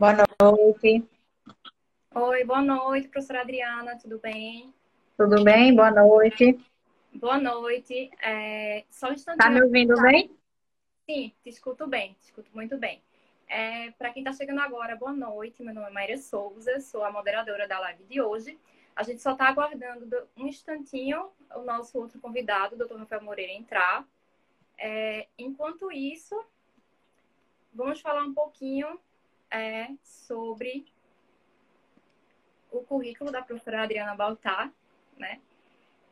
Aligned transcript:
Boa 0.00 0.14
noite. 0.40 1.06
Oi, 2.14 2.44
boa 2.44 2.62
noite, 2.62 3.08
professora 3.08 3.42
Adriana, 3.42 3.98
tudo 3.98 4.18
bem? 4.18 4.72
Tudo 5.14 5.44
bem? 5.44 5.76
Boa 5.76 5.90
noite. 5.90 6.58
Boa 7.12 7.36
noite. 7.36 8.10
É, 8.22 8.86
só 8.88 9.10
um 9.10 9.12
instantinho. 9.12 9.44
Tá 9.44 9.50
me 9.50 9.62
ouvindo 9.62 9.94
bem? 10.00 10.34
Sim, 11.04 11.34
te 11.42 11.50
escuto 11.50 11.86
bem, 11.86 12.14
te 12.14 12.28
escuto 12.28 12.50
muito 12.54 12.78
bem. 12.78 13.02
É, 13.46 13.90
Para 13.90 14.08
quem 14.08 14.22
está 14.22 14.32
chegando 14.32 14.60
agora, 14.62 14.96
boa 14.96 15.12
noite. 15.12 15.62
Meu 15.62 15.74
nome 15.74 15.88
é 15.88 15.90
Maíra 15.90 16.16
Souza, 16.16 16.80
sou 16.80 17.04
a 17.04 17.12
moderadora 17.12 17.68
da 17.68 17.78
live 17.80 18.02
de 18.04 18.22
hoje. 18.22 18.58
A 18.96 19.02
gente 19.02 19.20
só 19.20 19.32
está 19.32 19.48
aguardando 19.48 20.26
um 20.34 20.46
instantinho 20.46 21.28
o 21.54 21.60
nosso 21.60 21.98
outro 21.98 22.18
convidado, 22.20 22.74
o 22.74 22.78
doutor 22.78 22.98
Rafael 23.00 23.22
Moreira, 23.22 23.52
entrar. 23.52 24.08
É, 24.78 25.26
enquanto 25.38 25.92
isso, 25.92 26.42
vamos 27.74 28.00
falar 28.00 28.24
um 28.24 28.32
pouquinho 28.32 28.98
é, 29.50 29.88
sobre 30.02 30.86
o 32.70 32.82
currículo 32.82 33.32
da 33.32 33.42
professora 33.42 33.82
Adriana 33.82 34.14
Baltar, 34.14 34.72
né? 35.16 35.40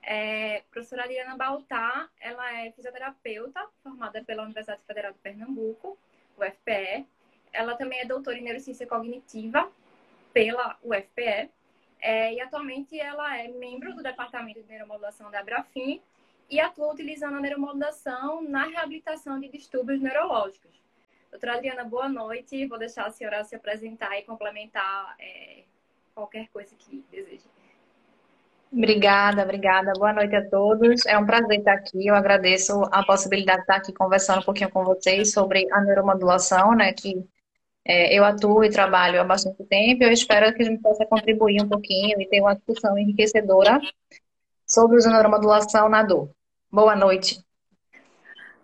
É, 0.03 0.63
professora 0.71 1.05
Adriana 1.05 1.37
Baltar, 1.37 2.11
ela 2.21 2.53
é 2.53 2.73
fisioterapeuta, 2.73 3.67
formada 3.83 4.25
pela 4.25 4.43
Universidade 4.43 4.83
Federal 4.87 5.13
de 5.13 5.19
Pernambuco, 5.19 5.99
UFPE. 6.37 7.07
Ela 7.53 7.77
também 7.77 8.01
é 8.01 8.05
doutora 8.05 8.39
em 8.39 8.43
neurociência 8.43 8.87
cognitiva 8.87 9.71
pela 10.33 10.79
UFPE. 10.83 11.51
É, 12.01 12.33
e 12.33 12.41
atualmente 12.41 12.99
ela 12.99 13.37
é 13.37 13.49
membro 13.49 13.95
do 13.95 14.03
Departamento 14.03 14.63
de 14.63 14.69
Neuromodulação 14.69 15.31
da 15.31 15.41
Abrafim 15.41 16.01
e 16.49 16.61
atua 16.61 16.93
utilizando 16.93 17.37
a 17.37 17.41
neuromodulação 17.41 18.41
na 18.43 18.65
reabilitação 18.65 19.39
de 19.39 19.49
distúrbios 19.49 20.01
neurológicos. 20.01 20.81
Doutora 21.31 21.55
Adriana, 21.55 21.85
boa 21.85 22.09
noite. 22.09 22.67
Vou 22.67 22.79
deixar 22.79 23.07
a 23.07 23.11
senhora 23.11 23.45
se 23.45 23.55
apresentar 23.55 24.19
e 24.19 24.23
complementar 24.23 25.15
é, 25.21 25.63
qualquer 26.15 26.49
coisa 26.49 26.75
que 26.77 27.05
deseje. 27.11 27.45
Obrigada, 28.73 29.43
obrigada. 29.43 29.93
Boa 29.95 30.13
noite 30.13 30.35
a 30.35 30.49
todos. 30.49 31.07
É 31.07 31.17
um 31.19 31.25
prazer 31.25 31.59
estar 31.59 31.73
aqui. 31.73 32.07
Eu 32.07 32.15
agradeço 32.15 32.83
a 32.93 33.05
possibilidade 33.05 33.59
de 33.59 33.63
estar 33.63 33.77
aqui 33.77 33.93
conversando 33.93 34.41
um 34.41 34.45
pouquinho 34.45 34.71
com 34.71 34.85
vocês 34.85 35.33
sobre 35.33 35.67
a 35.73 35.81
neuromodulação, 35.81 36.75
né, 36.75 36.93
que 36.93 37.25
é, 37.85 38.15
eu 38.19 38.25
atuo 38.25 38.65
e 38.65 38.71
trabalho 38.71 39.21
há 39.21 39.25
bastante 39.25 39.65
tempo. 39.65 40.05
Eu 40.05 40.13
espero 40.13 40.55
que 40.55 40.63
a 40.63 40.67
gente 40.67 40.83
possa 40.83 41.07
contribuir 41.07 41.63
um 41.63 41.69
pouquinho 41.69 42.21
e 42.21 42.29
ter 42.29 42.41
uma 42.41 42.55
discussão 42.55 42.99
enriquecedora 42.99 43.81
sobre 44.67 45.03
a 45.03 45.11
neuromodulação 45.11 45.89
na 45.89 46.03
dor. 46.03 46.31
Boa 46.71 46.95
noite. 46.95 47.43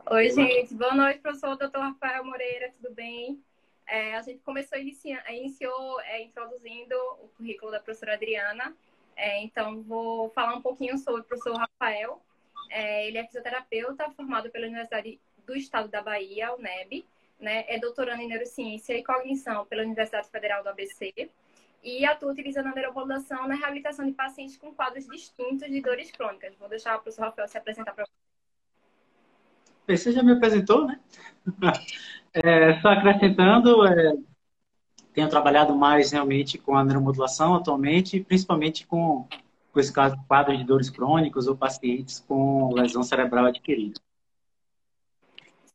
Oi, 0.06 0.28
gente. 0.28 0.74
Boa 0.74 0.94
noite, 0.94 1.20
professor 1.20 1.56
doutor 1.56 1.80
Rafael 1.80 2.22
Moreira, 2.26 2.70
tudo 2.76 2.94
bem? 2.94 3.42
É, 3.86 4.14
a 4.14 4.20
gente 4.20 4.38
começou, 4.40 4.78
inicia, 4.78 5.22
iniciou 5.32 5.98
é, 6.02 6.22
introduzindo 6.22 6.94
o 7.22 7.28
currículo 7.28 7.72
da 7.72 7.80
professora 7.80 8.12
Adriana. 8.12 8.76
É, 9.16 9.42
então, 9.42 9.82
vou 9.82 10.28
falar 10.28 10.56
um 10.56 10.60
pouquinho 10.60 10.98
sobre 10.98 11.22
o 11.22 11.24
professor 11.24 11.56
Rafael. 11.56 12.20
É, 12.68 13.08
ele 13.08 13.16
é 13.16 13.24
fisioterapeuta 13.24 14.10
formado 14.10 14.50
pela 14.50 14.66
Universidade 14.66 15.18
do 15.46 15.56
Estado 15.56 15.88
da 15.88 16.02
Bahia, 16.02 16.54
UNEB. 16.54 17.06
Né? 17.40 17.64
É 17.66 17.78
doutorando 17.78 18.20
em 18.20 18.28
Neurociência 18.28 18.92
e 18.92 19.02
Cognição 19.02 19.64
pela 19.64 19.82
Universidade 19.82 20.28
Federal 20.28 20.62
do 20.62 20.68
ABC. 20.68 21.30
E 21.82 22.04
atua 22.04 22.32
utilizando 22.32 22.66
a 22.66 22.74
neuromodulação 22.74 23.48
na 23.48 23.54
reabilitação 23.54 24.04
de 24.04 24.12
pacientes 24.12 24.58
com 24.58 24.74
quadros 24.74 25.06
distintos 25.06 25.66
de 25.66 25.80
dores 25.80 26.10
crônicas. 26.10 26.54
Vou 26.56 26.68
deixar 26.68 26.96
o 26.96 27.00
professor 27.00 27.22
Rafael 27.22 27.48
se 27.48 27.56
apresentar 27.56 27.94
para 27.94 28.06
você 29.86 30.12
já 30.12 30.22
me 30.22 30.32
apresentou, 30.32 30.86
né? 30.86 31.00
É, 32.36 32.80
só 32.80 32.88
acrescentando, 32.88 33.86
é, 33.86 34.12
tenho 35.12 35.30
trabalhado 35.30 35.72
mais 35.76 36.10
realmente 36.10 36.58
com 36.58 36.76
a 36.76 36.82
neuromodulação 36.82 37.54
atualmente, 37.54 38.18
principalmente 38.18 38.84
com, 38.84 39.28
com 39.72 39.80
esse 39.80 39.92
caso, 39.92 40.16
quadros 40.26 40.58
de 40.58 40.64
dores 40.64 40.90
crônicos 40.90 41.46
ou 41.46 41.56
pacientes 41.56 42.18
com 42.18 42.74
lesão 42.74 43.04
cerebral 43.04 43.44
adquirida. 43.46 44.00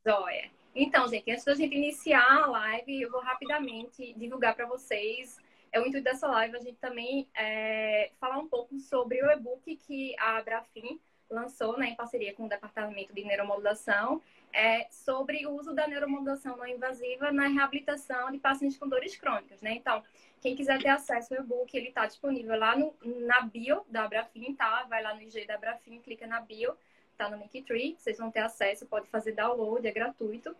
Joia. 0.05 0.51
Então, 0.75 1.07
gente, 1.07 1.31
antes 1.31 1.45
da 1.45 1.55
gente 1.55 1.75
iniciar 1.75 2.43
a 2.43 2.45
live, 2.47 3.01
eu 3.03 3.09
vou 3.09 3.21
rapidamente 3.21 4.13
divulgar 4.17 4.53
para 4.53 4.65
vocês. 4.65 5.37
É 5.71 5.79
o 5.79 5.85
intuito 5.85 6.03
dessa 6.03 6.27
live 6.27 6.57
a 6.57 6.59
gente 6.59 6.77
também 6.77 7.29
é, 7.37 8.11
falar 8.19 8.37
um 8.37 8.49
pouco 8.49 8.77
sobre 8.79 9.23
o 9.23 9.31
e-book 9.31 9.77
que 9.77 10.13
a 10.19 10.37
Abrafim 10.37 10.99
lançou, 11.29 11.77
né, 11.77 11.89
em 11.89 11.95
parceria 11.95 12.33
com 12.33 12.45
o 12.45 12.49
Departamento 12.49 13.13
de 13.13 13.23
Neuromodulação, 13.23 14.21
é, 14.51 14.87
sobre 14.89 15.45
o 15.45 15.51
uso 15.51 15.73
da 15.73 15.87
neuromodulação 15.87 16.57
não 16.57 16.65
invasiva 16.65 17.31
na 17.31 17.47
reabilitação 17.47 18.31
de 18.31 18.39
pacientes 18.39 18.77
com 18.77 18.87
dores 18.87 19.15
crônicas, 19.15 19.61
né? 19.61 19.73
Então, 19.73 20.03
quem 20.41 20.55
quiser 20.55 20.81
ter 20.81 20.89
acesso 20.89 21.33
ao 21.33 21.41
e-book, 21.41 21.75
ele 21.75 21.89
está 21.89 22.05
disponível 22.05 22.57
lá 22.57 22.75
no, 22.75 22.95
na 23.03 23.41
bio 23.41 23.85
da 23.89 24.05
Abrafim, 24.05 24.55
tá? 24.55 24.85
Vai 24.89 25.03
lá 25.03 25.13
no 25.13 25.21
IG 25.21 25.45
da 25.45 25.55
Abrafim, 25.55 25.99
clica 25.99 26.25
na 26.25 26.41
bio, 26.41 26.75
tá 27.17 27.29
no 27.29 27.37
Linktree, 27.37 27.95
vocês 27.97 28.17
vão 28.17 28.31
ter 28.31 28.39
acesso, 28.39 28.87
pode 28.87 29.07
fazer 29.09 29.33
download, 29.33 29.85
é 29.85 29.91
gratuito. 29.91 30.55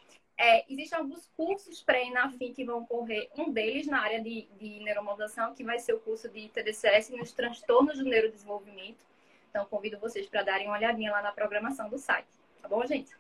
É, 0.40 0.64
existem 0.72 0.96
alguns 0.96 1.28
cursos 1.36 1.82
pré-ENAFIM 1.82 2.54
que 2.54 2.64
vão 2.64 2.86
correr, 2.86 3.28
um 3.36 3.50
deles 3.50 3.88
na 3.88 4.00
área 4.00 4.20
de, 4.20 4.48
de 4.56 4.78
neuromodulação, 4.80 5.52
que 5.52 5.64
vai 5.64 5.80
ser 5.80 5.94
o 5.94 6.00
curso 6.00 6.28
de 6.28 6.48
TDCS 6.48 7.10
nos 7.10 7.32
transtornos 7.32 7.98
do 7.98 8.04
neurodesenvolvimento. 8.04 9.04
Então, 9.50 9.66
convido 9.66 9.98
vocês 9.98 10.28
para 10.28 10.44
darem 10.44 10.68
uma 10.68 10.76
olhadinha 10.76 11.10
lá 11.10 11.20
na 11.20 11.32
programação 11.32 11.88
do 11.88 11.98
site, 11.98 12.28
tá 12.62 12.68
bom, 12.68 12.86
gente? 12.86 13.12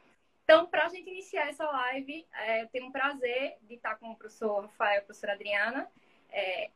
Então, 0.44 0.64
para 0.64 0.86
a 0.86 0.88
gente 0.88 1.10
iniciar 1.10 1.48
essa 1.48 1.68
live, 1.68 2.24
é, 2.32 2.62
eu 2.62 2.68
tenho 2.68 2.86
um 2.86 2.92
prazer 2.92 3.56
de 3.62 3.74
estar 3.74 3.96
com 3.96 4.12
o 4.12 4.16
professor 4.16 4.62
Rafael 4.62 4.94
e 4.94 4.98
a 4.98 5.02
professora 5.02 5.32
Adriana. 5.32 5.90
É, 6.30 6.70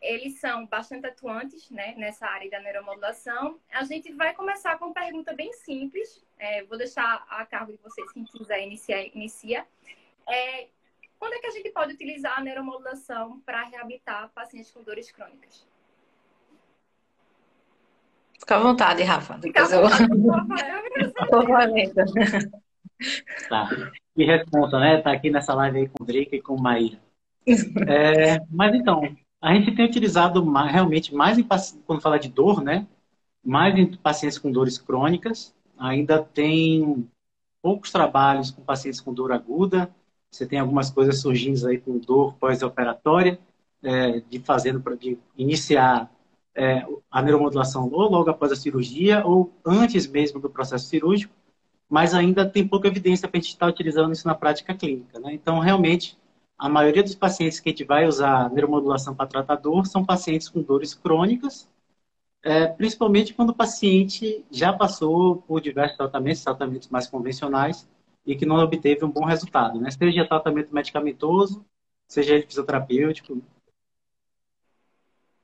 eles 0.00 0.38
são 0.38 0.66
bastante 0.66 1.06
atuantes 1.06 1.70
né, 1.70 1.94
nessa 1.96 2.26
área 2.26 2.48
da 2.50 2.60
neuromodulação. 2.60 3.58
A 3.72 3.82
gente 3.84 4.12
vai 4.12 4.34
começar 4.34 4.78
com 4.78 4.86
uma 4.86 4.94
pergunta 4.94 5.32
bem 5.32 5.52
simples. 5.54 6.24
É, 6.40 6.64
vou 6.64 6.78
deixar 6.78 7.22
a 7.28 7.44
cargo 7.44 7.70
de 7.70 7.78
vocês, 7.82 8.10
quem 8.12 8.24
quiser 8.24 8.66
iniciar, 8.66 9.02
inicia. 9.14 9.66
É, 10.26 10.68
quando 11.18 11.34
é 11.34 11.38
que 11.38 11.46
a 11.46 11.50
gente 11.50 11.70
pode 11.70 11.92
utilizar 11.92 12.38
a 12.38 12.40
neuromodulação 12.40 13.40
para 13.40 13.64
reabilitar 13.64 14.30
pacientes 14.34 14.70
com 14.70 14.82
dores 14.82 15.12
crônicas? 15.12 15.66
Fica 18.38 18.56
à 18.56 18.58
vontade, 18.58 19.02
Rafa. 19.02 19.36
Depois 19.36 19.70
eu... 19.70 19.82
Por 21.28 21.46
Tá. 23.48 23.68
Que 24.14 24.24
responsa, 24.24 24.78
né? 24.78 25.02
Tá 25.02 25.12
aqui 25.12 25.30
nessa 25.30 25.54
live 25.54 25.78
aí 25.78 25.88
com 25.88 26.02
o 26.02 26.06
Drica 26.06 26.36
e 26.36 26.42
com 26.42 26.54
o 26.54 26.60
Maíra. 26.60 26.98
É, 27.86 28.40
mas 28.50 28.74
então, 28.74 29.14
a 29.42 29.54
gente 29.54 29.74
tem 29.74 29.84
utilizado 29.84 30.44
mais, 30.44 30.72
realmente 30.72 31.14
mais 31.14 31.38
em, 31.38 31.46
quando 31.86 32.00
fala 32.00 32.18
de 32.18 32.30
dor, 32.30 32.62
né? 32.62 32.86
Mais 33.44 33.76
em 33.76 33.94
pacientes 33.96 34.38
com 34.38 34.50
dores 34.50 34.78
crônicas. 34.78 35.54
Ainda 35.80 36.22
tem 36.22 37.08
poucos 37.62 37.90
trabalhos 37.90 38.50
com 38.50 38.62
pacientes 38.62 39.00
com 39.00 39.14
dor 39.14 39.32
aguda. 39.32 39.90
Você 40.30 40.46
tem 40.46 40.58
algumas 40.58 40.90
coisas 40.90 41.20
surgindo 41.20 41.66
aí 41.66 41.78
com 41.78 41.98
dor 41.98 42.34
pós-operatória, 42.34 43.40
é, 43.82 44.20
de 44.20 44.38
fazendo 44.40 44.82
de 44.98 45.18
iniciar 45.36 46.10
é, 46.54 46.86
a 47.10 47.22
neuromodulação 47.22 47.88
ou 47.90 48.10
logo 48.10 48.28
após 48.28 48.52
a 48.52 48.56
cirurgia 48.56 49.24
ou 49.24 49.50
antes 49.64 50.06
mesmo 50.06 50.38
do 50.38 50.50
processo 50.50 50.86
cirúrgico, 50.86 51.34
mas 51.88 52.12
ainda 52.14 52.48
tem 52.48 52.68
pouca 52.68 52.86
evidência 52.86 53.26
para 53.26 53.38
a 53.38 53.40
gente 53.40 53.50
estar 53.50 53.66
utilizando 53.66 54.12
isso 54.12 54.26
na 54.26 54.34
prática 54.34 54.74
clínica. 54.74 55.18
Né? 55.18 55.32
Então, 55.32 55.58
realmente, 55.58 56.16
a 56.58 56.68
maioria 56.68 57.02
dos 57.02 57.14
pacientes 57.14 57.58
que 57.58 57.70
a 57.70 57.72
gente 57.72 57.84
vai 57.84 58.06
usar 58.06 58.50
neuromodulação 58.50 59.14
para 59.14 59.26
tratar 59.26 59.56
dor 59.56 59.86
são 59.86 60.04
pacientes 60.04 60.46
com 60.46 60.60
dores 60.60 60.92
crônicas, 60.92 61.66
é, 62.42 62.66
principalmente 62.66 63.34
quando 63.34 63.50
o 63.50 63.54
paciente 63.54 64.44
já 64.50 64.72
passou 64.72 65.36
por 65.36 65.60
diversos 65.60 65.96
tratamentos, 65.96 66.42
tratamentos 66.42 66.88
mais 66.88 67.06
convencionais, 67.06 67.88
e 68.26 68.36
que 68.36 68.46
não 68.46 68.56
obteve 68.56 69.04
um 69.04 69.10
bom 69.10 69.24
resultado, 69.24 69.80
né? 69.80 69.90
Seja 69.90 70.26
tratamento 70.26 70.74
medicamentoso, 70.74 71.64
seja 72.06 72.40
fisioterapêutico. 72.42 73.42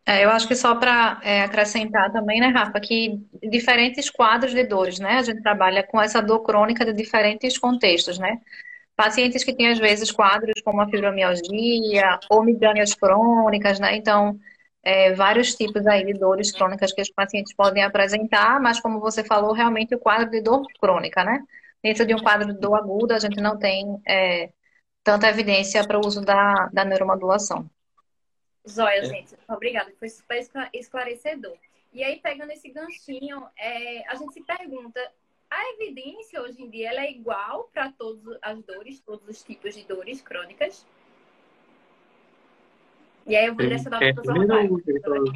É, 0.04 0.24
eu 0.24 0.30
acho 0.30 0.46
que 0.46 0.54
só 0.54 0.74
para 0.74 1.20
é, 1.24 1.42
acrescentar 1.42 2.12
também, 2.12 2.40
né, 2.40 2.48
Rafa, 2.48 2.78
que 2.78 3.18
diferentes 3.42 4.08
quadros 4.08 4.52
de 4.52 4.62
dores, 4.62 5.00
né? 5.00 5.18
A 5.18 5.22
gente 5.22 5.42
trabalha 5.42 5.82
com 5.82 6.00
essa 6.00 6.20
dor 6.22 6.40
crônica 6.40 6.84
de 6.84 6.92
diferentes 6.92 7.58
contextos, 7.58 8.18
né? 8.18 8.40
pacientes 8.96 9.44
que 9.44 9.54
têm, 9.54 9.68
às 9.68 9.78
vezes, 9.78 10.10
quadros 10.10 10.60
como 10.64 10.80
a 10.80 10.88
fibromialgia 10.88 12.18
ou 12.30 12.42
migrânias 12.42 12.94
crônicas, 12.94 13.78
né? 13.78 13.94
Então, 13.94 14.40
é, 14.86 15.12
vários 15.12 15.52
tipos 15.56 15.84
aí 15.84 16.04
de 16.06 16.12
dores 16.12 16.52
crônicas 16.52 16.92
que 16.92 17.02
os 17.02 17.10
pacientes 17.10 17.52
podem 17.52 17.82
apresentar, 17.82 18.60
mas 18.60 18.78
como 18.78 19.00
você 19.00 19.24
falou, 19.24 19.52
realmente 19.52 19.96
o 19.96 19.98
quadro 19.98 20.30
de 20.30 20.40
dor 20.40 20.64
crônica, 20.80 21.24
né? 21.24 21.44
Dentro 21.82 22.06
de 22.06 22.14
um 22.14 22.22
quadro 22.22 22.54
de 22.54 22.60
dor 22.60 22.76
aguda, 22.76 23.16
a 23.16 23.18
gente 23.18 23.40
não 23.40 23.58
tem 23.58 24.00
é, 24.06 24.52
tanta 25.02 25.28
evidência 25.28 25.84
para 25.84 25.98
o 25.98 26.06
uso 26.06 26.20
da, 26.20 26.70
da 26.72 26.84
neuromodulação. 26.84 27.68
Zóia, 28.68 29.00
é. 29.00 29.04
gente, 29.06 29.34
obrigada, 29.48 29.92
foi 29.98 30.08
super 30.08 30.40
esclarecedor. 30.72 31.56
E 31.92 32.04
aí, 32.04 32.20
pegando 32.20 32.52
esse 32.52 32.68
ganchinho, 32.70 33.42
é, 33.58 34.08
a 34.08 34.14
gente 34.14 34.34
se 34.34 34.42
pergunta, 34.44 35.00
a 35.50 35.72
evidência 35.72 36.40
hoje 36.40 36.62
em 36.62 36.70
dia 36.70 36.90
ela 36.90 37.00
é 37.00 37.10
igual 37.10 37.68
para 37.74 37.90
todas 37.90 38.38
as 38.40 38.62
dores, 38.62 39.00
todos 39.00 39.28
os 39.28 39.42
tipos 39.42 39.74
de 39.74 39.82
dores 39.82 40.22
crônicas? 40.22 40.86
E 43.26 43.34
aí 43.34 43.46
eu 43.46 43.54
vou 43.54 43.64
direcionar 43.64 43.98
para 43.98 44.10
o 44.10 44.14
professor 44.14 45.32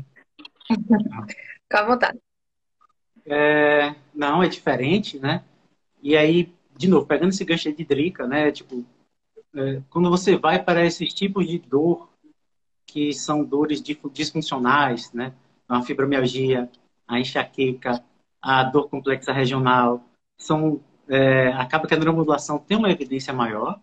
Fica 0.67 1.81
à 1.81 1.85
vontade. 1.85 2.19
É, 3.27 3.95
não, 4.15 4.43
é 4.43 4.49
diferente, 4.49 5.19
né? 5.19 5.45
E 6.03 6.17
aí, 6.17 6.53
de 6.77 6.89
novo, 6.89 7.07
pegando 7.07 7.31
esse 7.31 7.45
gancho 7.45 7.73
de 7.73 7.85
Drica, 7.85 8.27
né? 8.27 8.51
Tipo, 8.53 8.85
é, 9.55 9.83
quando 9.91 10.09
você 10.09 10.37
vai 10.37 10.63
para 10.63 10.85
esses 10.85 11.13
tipos 11.13 11.47
de 11.47 11.59
dor, 11.59 12.09
que 12.87 13.13
são 13.13 13.45
dores 13.45 13.83
disfuncionais, 14.13 15.13
né? 15.13 15.33
A 15.69 15.83
fibromialgia, 15.83 16.69
a 17.07 17.19
enxaqueca, 17.21 18.03
a 18.41 18.65
dor 18.65 18.89
complexa 18.89 19.33
regional, 19.33 20.05
são, 20.37 20.81
é, 21.09 21.49
acaba 21.49 21.87
que 21.87 21.95
a 21.95 21.97
neuromodulação 21.97 22.59
tem 22.59 22.77
uma 22.77 22.91
evidência 22.91 23.33
maior, 23.33 23.81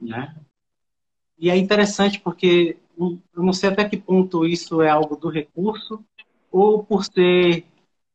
né? 0.00 0.34
E 1.38 1.50
é 1.50 1.56
interessante 1.56 2.20
porque 2.20 2.78
eu 2.98 3.42
não 3.42 3.52
sei 3.52 3.70
até 3.70 3.88
que 3.88 3.96
ponto 3.96 4.46
isso 4.46 4.82
é 4.82 4.88
algo 4.88 5.16
do 5.16 5.28
recurso 5.28 6.04
ou 6.50 6.84
por 6.84 7.04
ser 7.04 7.66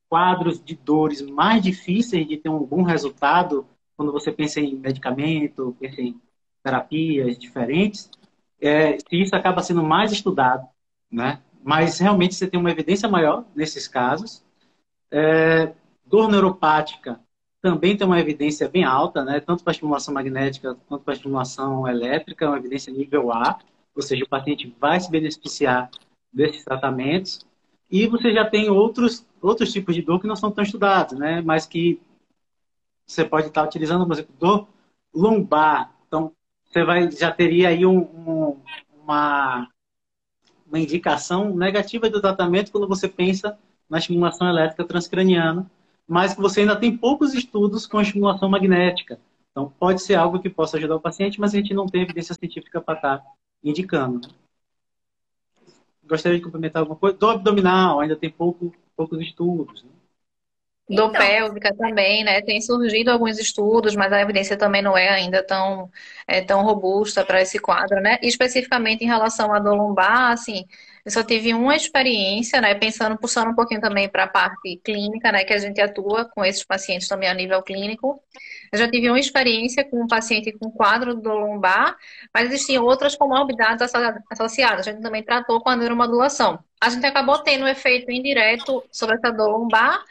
quadros 0.07 0.63
de 0.63 0.75
dores 0.75 1.21
mais 1.21 1.61
difíceis 1.61 2.27
de 2.27 2.37
ter 2.37 2.49
um 2.49 2.65
bom 2.65 2.83
resultado 2.83 3.65
quando 3.95 4.11
você 4.11 4.31
pensa 4.31 4.59
em 4.59 4.75
medicamento, 4.75 5.75
pensa 5.79 6.01
em 6.01 6.19
terapias 6.63 7.37
diferentes, 7.37 8.09
é, 8.61 8.97
se 8.97 9.21
isso 9.21 9.35
acaba 9.35 9.61
sendo 9.61 9.83
mais 9.83 10.11
estudado, 10.11 10.67
né? 11.11 11.41
Mas 11.63 11.99
realmente 11.99 12.35
você 12.35 12.47
tem 12.47 12.59
uma 12.59 12.71
evidência 12.71 13.09
maior 13.09 13.45
nesses 13.53 13.87
casos. 13.87 14.43
É, 15.11 15.73
dor 16.05 16.29
neuropática 16.29 17.19
também 17.61 17.95
tem 17.97 18.07
uma 18.07 18.19
evidência 18.19 18.69
bem 18.69 18.83
alta, 18.83 19.23
né? 19.23 19.39
tanto 19.39 19.63
para 19.63 19.71
estimulação 19.71 20.13
magnética 20.13 20.77
quanto 20.87 21.03
para 21.03 21.13
estimulação 21.13 21.87
elétrica, 21.87 22.47
uma 22.47 22.57
evidência 22.57 22.91
nível 22.91 23.31
A, 23.31 23.59
ou 24.00 24.04
seja, 24.04 24.24
o 24.24 24.30
paciente 24.30 24.74
vai 24.80 24.98
se 24.98 25.12
beneficiar 25.12 25.92
desses 26.31 26.63
tratamentos. 26.63 27.46
E 27.92 28.07
você 28.07 28.31
já 28.31 28.50
tem 28.50 28.69
outros, 28.69 29.25
outros 29.42 29.74
tipos 29.74 29.94
de 29.94 30.01
dor 30.01 30.22
que 30.22 30.28
não 30.28 30.38
são 30.38 30.50
tão 30.50 30.63
estudados, 30.63 31.19
né? 31.19 31.42
mas 31.42 31.66
que 31.66 32.00
você 33.06 33.25
pode 33.25 33.48
estar 33.48 33.63
utilizando, 33.63 34.06
por 34.06 34.13
exemplo, 34.13 34.34
dor 34.40 34.68
lombar. 35.13 35.94
Então, 36.07 36.31
você 36.63 36.84
vai, 36.84 37.12
já 37.12 37.30
teria 37.30 37.69
aí 37.69 37.86
um, 37.86 38.00
um, 38.00 38.57
uma, 39.04 39.68
uma 40.66 40.80
indicação 40.80 41.54
negativa 41.54 42.10
do 42.10 42.22
tratamento 42.22 42.72
quando 42.72 42.88
você 42.88 43.07
pensa 43.07 43.60
na 43.90 43.98
estimulação 43.98 44.48
elétrica 44.48 44.86
transcraniana, 44.86 45.69
mas 46.07 46.34
que 46.34 46.42
você 46.42 46.62
ainda 46.62 46.75
tem 46.75 46.96
poucos 46.96 47.34
estudos 47.34 47.86
com 47.86 48.00
estimulação 48.00 48.48
magnética. 48.48 49.19
Então, 49.51 49.74
pode 49.78 50.01
ser 50.01 50.13
algo 50.13 50.40
que 50.40 50.50
possa 50.50 50.78
ajudar 50.78 50.96
o 50.96 51.01
paciente, 51.01 51.40
mas 51.40 51.54
a 51.54 51.57
gente 51.57 51.74
não 51.74 51.88
tem 51.88 52.04
evidência 52.04 52.36
científica 52.36 52.80
para 52.80 52.96
estar 52.96 53.25
indicando. 53.63 54.29
Gostaria 56.03 56.38
de 56.38 56.44
complementar 56.44 56.81
alguma 56.81 56.97
coisa? 56.97 57.17
Do 57.17 57.29
abdominal, 57.29 58.00
ainda 58.00 58.15
tem 58.15 58.29
pouco, 58.29 58.73
poucos 58.95 59.19
estudos. 59.21 59.83
Né? 59.83 59.89
Do 60.89 60.94
então, 61.03 61.11
pélvica 61.11 61.71
também, 61.75 62.23
né? 62.23 62.41
Tem 62.41 62.59
surgido 62.59 63.11
alguns 63.11 63.38
estudos, 63.38 63.95
mas 63.95 64.11
a 64.11 64.21
evidência 64.21 64.57
também 64.57 64.81
não 64.81 64.97
é 64.97 65.07
ainda 65.07 65.45
tão, 65.45 65.88
é, 66.27 66.41
tão 66.41 66.63
robusta 66.63 67.23
para 67.23 67.39
esse 67.41 67.59
quadro, 67.59 68.01
né? 68.01 68.17
E 68.23 68.27
especificamente 68.27 69.03
em 69.03 69.07
relação 69.07 69.53
à 69.53 69.59
dor 69.59 69.75
lombar, 69.75 70.31
assim, 70.31 70.65
eu 71.09 71.11
só 71.11 71.23
tive 71.23 71.56
uma 71.56 71.75
experiência, 71.75 72.61
né? 72.61 72.75
Pensando, 72.75 73.17
puxando 73.17 73.50
um 73.50 73.56
pouquinho 73.56 73.81
também 73.81 74.07
para 74.07 74.25
a 74.25 74.27
parte 74.27 74.79
clínica, 74.83 75.31
né? 75.31 75.44
Que 75.44 75.53
a 75.53 75.57
gente 75.57 75.81
atua 75.81 76.25
com 76.25 76.45
esses 76.45 76.63
pacientes 76.63 77.07
também 77.07 77.27
a 77.27 77.33
nível 77.33 77.63
clínico. 77.63 78.21
Eu 78.71 78.77
já 78.77 78.88
tive 78.88 79.09
uma 79.09 79.19
experiência 79.19 79.83
com 79.83 80.03
um 80.03 80.07
paciente 80.07 80.51
com 80.51 80.69
quadro 80.69 81.15
do 81.15 81.29
lombar, 81.33 81.97
mas 82.31 82.50
existiam 82.50 82.85
outras 82.85 83.15
comorbidades 83.15 83.91
associadas. 84.31 84.88
A 84.88 84.91
gente 84.91 85.01
também 85.01 85.23
tratou 85.23 85.59
com 85.61 85.69
a 85.69 85.75
neuromodulação. 85.75 86.59
A 86.79 86.91
gente 86.91 87.06
acabou 87.07 87.39
tendo 87.39 87.63
um 87.65 87.67
efeito 87.67 88.12
indireto 88.12 88.83
sobre 88.91 89.15
essa 89.15 89.31
dor 89.31 89.47
lombar, 89.50 90.03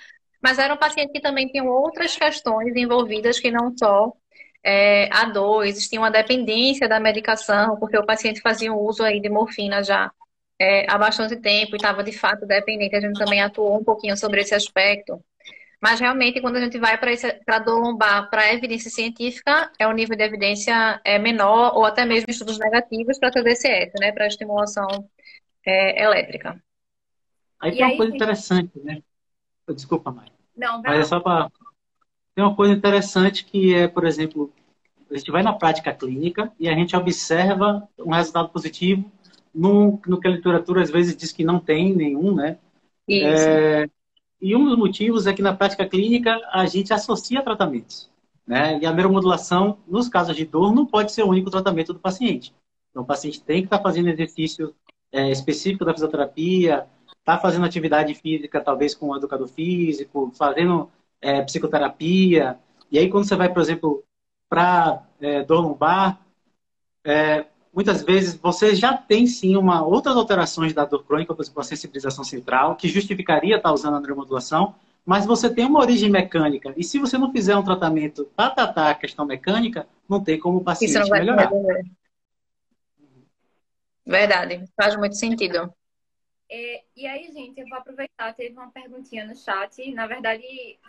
mas 0.43 0.59
era 0.59 0.75
um 0.75 0.77
paciente 0.77 1.13
que 1.13 1.21
também 1.21 1.47
tinha 1.47 1.63
outras 1.63 2.17
questões 2.17 2.75
envolvidas 2.75 3.39
que 3.39 3.53
não 3.53 3.73
só 3.79 4.13
é, 4.65 5.09
a 5.13 5.27
dor, 5.27 5.65
existia 5.65 6.01
uma 6.01 6.11
dependência 6.11 6.89
da 6.89 6.99
medicação, 6.99 7.77
porque 7.77 7.97
o 7.97 8.05
paciente 8.05 8.41
fazia 8.41 8.73
um 8.73 8.79
uso 8.81 9.05
aí 9.05 9.21
de 9.21 9.29
morfina 9.29 9.81
já 9.85 10.11
é, 10.59 10.91
há 10.91 10.99
bastante 10.99 11.37
tempo 11.37 11.75
e 11.75 11.77
estava 11.77 12.03
de 12.03 12.13
fato 12.13 12.47
dependente. 12.47 12.97
A 12.97 13.01
gente 13.01 13.19
também 13.19 13.41
atuou 13.41 13.79
um 13.79 13.85
pouquinho 13.85 14.17
sobre 14.17 14.41
esse 14.41 14.55
aspecto. 14.55 15.23
Mas 15.81 16.01
realmente, 16.01 16.41
quando 16.41 16.57
a 16.57 16.61
gente 16.61 16.77
vai 16.79 16.99
para 16.99 17.13
a 17.57 17.59
dor 17.61 17.79
lombar, 17.79 18.29
para 18.29 18.43
a 18.43 18.53
evidência 18.53 18.91
científica, 18.91 19.71
é 19.79 19.87
o 19.87 19.93
nível 19.93 20.17
de 20.17 20.25
evidência 20.25 21.01
é 21.05 21.19
menor, 21.19 21.77
ou 21.77 21.85
até 21.85 22.05
mesmo 22.05 22.27
estudos 22.29 22.59
negativos 22.59 23.19
para 23.19 23.31
TDCS, 23.31 23.93
né? 24.01 24.11
Para 24.11 24.27
estimulação 24.27 24.89
é, 25.65 26.03
elétrica. 26.03 26.61
Aí 27.61 27.71
e 27.71 27.75
tem 27.75 27.85
uma 27.85 27.91
aí, 27.93 27.97
coisa 27.97 28.15
interessante, 28.15 28.73
né? 28.81 29.01
Desculpa, 29.69 30.11
Maia. 30.11 30.33
Não, 30.57 30.83
vai 30.83 30.97
Mas 30.97 31.07
é 31.07 31.09
só 31.09 31.21
para. 31.21 31.49
Tem 32.35 32.45
uma 32.45 32.57
coisa 32.57 32.73
interessante 32.75 33.45
que 33.45 33.75
é, 33.75 33.87
por 33.87 34.05
exemplo, 34.05 34.53
a 35.11 35.17
gente 35.17 35.31
vai 35.31 35.43
na 35.43 35.53
prática 35.53 35.93
clínica 35.93 36.53
e 36.59 36.69
a 36.69 36.75
gente 36.75 36.97
observa 36.97 37.89
um 37.99 38.13
resultado 38.13 38.49
positivo 38.49 39.11
no, 39.55 40.01
no 40.07 40.21
que 40.21 40.29
a 40.29 40.31
literatura 40.31 40.83
às 40.83 40.91
vezes 40.91 41.17
diz 41.17 41.33
que 41.33 41.45
não 41.45 41.59
tem 41.59 41.95
nenhum, 41.95 42.35
né? 42.35 42.59
É, 43.11 43.89
e 44.41 44.55
um 44.55 44.65
dos 44.65 44.77
motivos 44.77 45.27
é 45.27 45.33
que 45.33 45.43
na 45.43 45.55
prática 45.55 45.87
clínica 45.87 46.39
a 46.53 46.67
gente 46.67 46.93
associa 46.93 47.43
tratamentos. 47.43 48.11
Né? 48.47 48.79
E 48.81 48.87
a 48.87 48.93
neuromodulação, 48.93 49.79
nos 49.87 50.09
casos 50.09 50.37
de 50.37 50.45
dor, 50.45 50.75
não 50.75 50.87
pode 50.87 51.13
ser 51.13 51.23
o 51.23 51.29
único 51.29 51.51
tratamento 51.51 51.93
do 51.93 51.99
paciente. 51.99 52.55
Então, 52.91 53.03
o 53.03 53.07
paciente 53.07 53.43
tem 53.43 53.61
que 53.61 53.67
estar 53.67 53.81
fazendo 53.81 54.09
exercício 54.09 54.75
é, 55.13 55.31
específico 55.31 55.85
da 55.85 55.93
fisioterapia, 55.93 56.87
estar 57.07 57.37
tá 57.37 57.39
fazendo 57.39 57.67
atividade 57.67 58.15
física, 58.15 58.61
talvez 58.61 58.95
com 58.95 59.11
um 59.11 59.17
educador 59.17 59.49
físico, 59.49 60.33
fazendo 60.35 60.91
é, 61.21 61.43
psicoterapia. 61.43 62.59
E 62.91 62.99
aí, 62.99 63.11
quando 63.11 63.27
você 63.27 63.37
vai, 63.37 63.53
por 63.53 63.61
exemplo, 63.61 64.03
para 64.49 65.03
é, 65.21 65.45
dor 65.45 65.61
lombar, 65.61 66.25
é, 67.05 67.47
muitas 67.73 68.03
vezes 68.03 68.35
você 68.35 68.75
já 68.75 68.97
tem 68.97 69.27
sim 69.27 69.57
uma, 69.57 69.85
outras 69.85 70.17
alterações 70.17 70.73
da 70.73 70.85
dor 70.85 71.05
crônica, 71.05 71.35
por 71.35 71.43
exemplo, 71.43 71.61
a 71.61 71.65
sensibilização 71.65 72.25
central, 72.25 72.77
que 72.77 72.89
justificaria 72.89 73.57
estar 73.57 73.73
usando 73.73 73.97
a 73.97 74.01
neuromodulação, 74.01 74.75
mas 75.05 75.25
você 75.25 75.49
tem 75.49 75.65
uma 75.65 75.81
origem 75.81 76.11
mecânica. 76.11 76.73
E 76.77 76.85
se 76.85 76.99
você 76.99 77.17
não 77.17 77.33
fizer 77.33 77.57
um 77.57 77.63
tratamento 77.63 78.31
para 78.37 78.51
tratar 78.51 78.91
a 78.91 78.95
questão 78.95 79.25
mecânica, 79.25 79.87
não 80.09 80.23
tem 80.23 80.39
como 80.39 80.59
o 80.59 80.65
paciente 80.65 81.11
melhorar. 81.11 81.51
Verdade, 84.05 84.65
faz 84.77 84.97
muito 84.97 85.17
sentido. 85.17 85.73
É, 86.51 86.83
e 86.97 87.07
aí, 87.07 87.31
gente, 87.31 87.61
eu 87.61 87.69
vou 87.69 87.77
aproveitar, 87.77 88.33
teve 88.35 88.55
uma 88.55 88.71
perguntinha 88.71 89.27
no 89.27 89.37
chat, 89.37 89.93
na 89.93 90.07
verdade, 90.07 90.43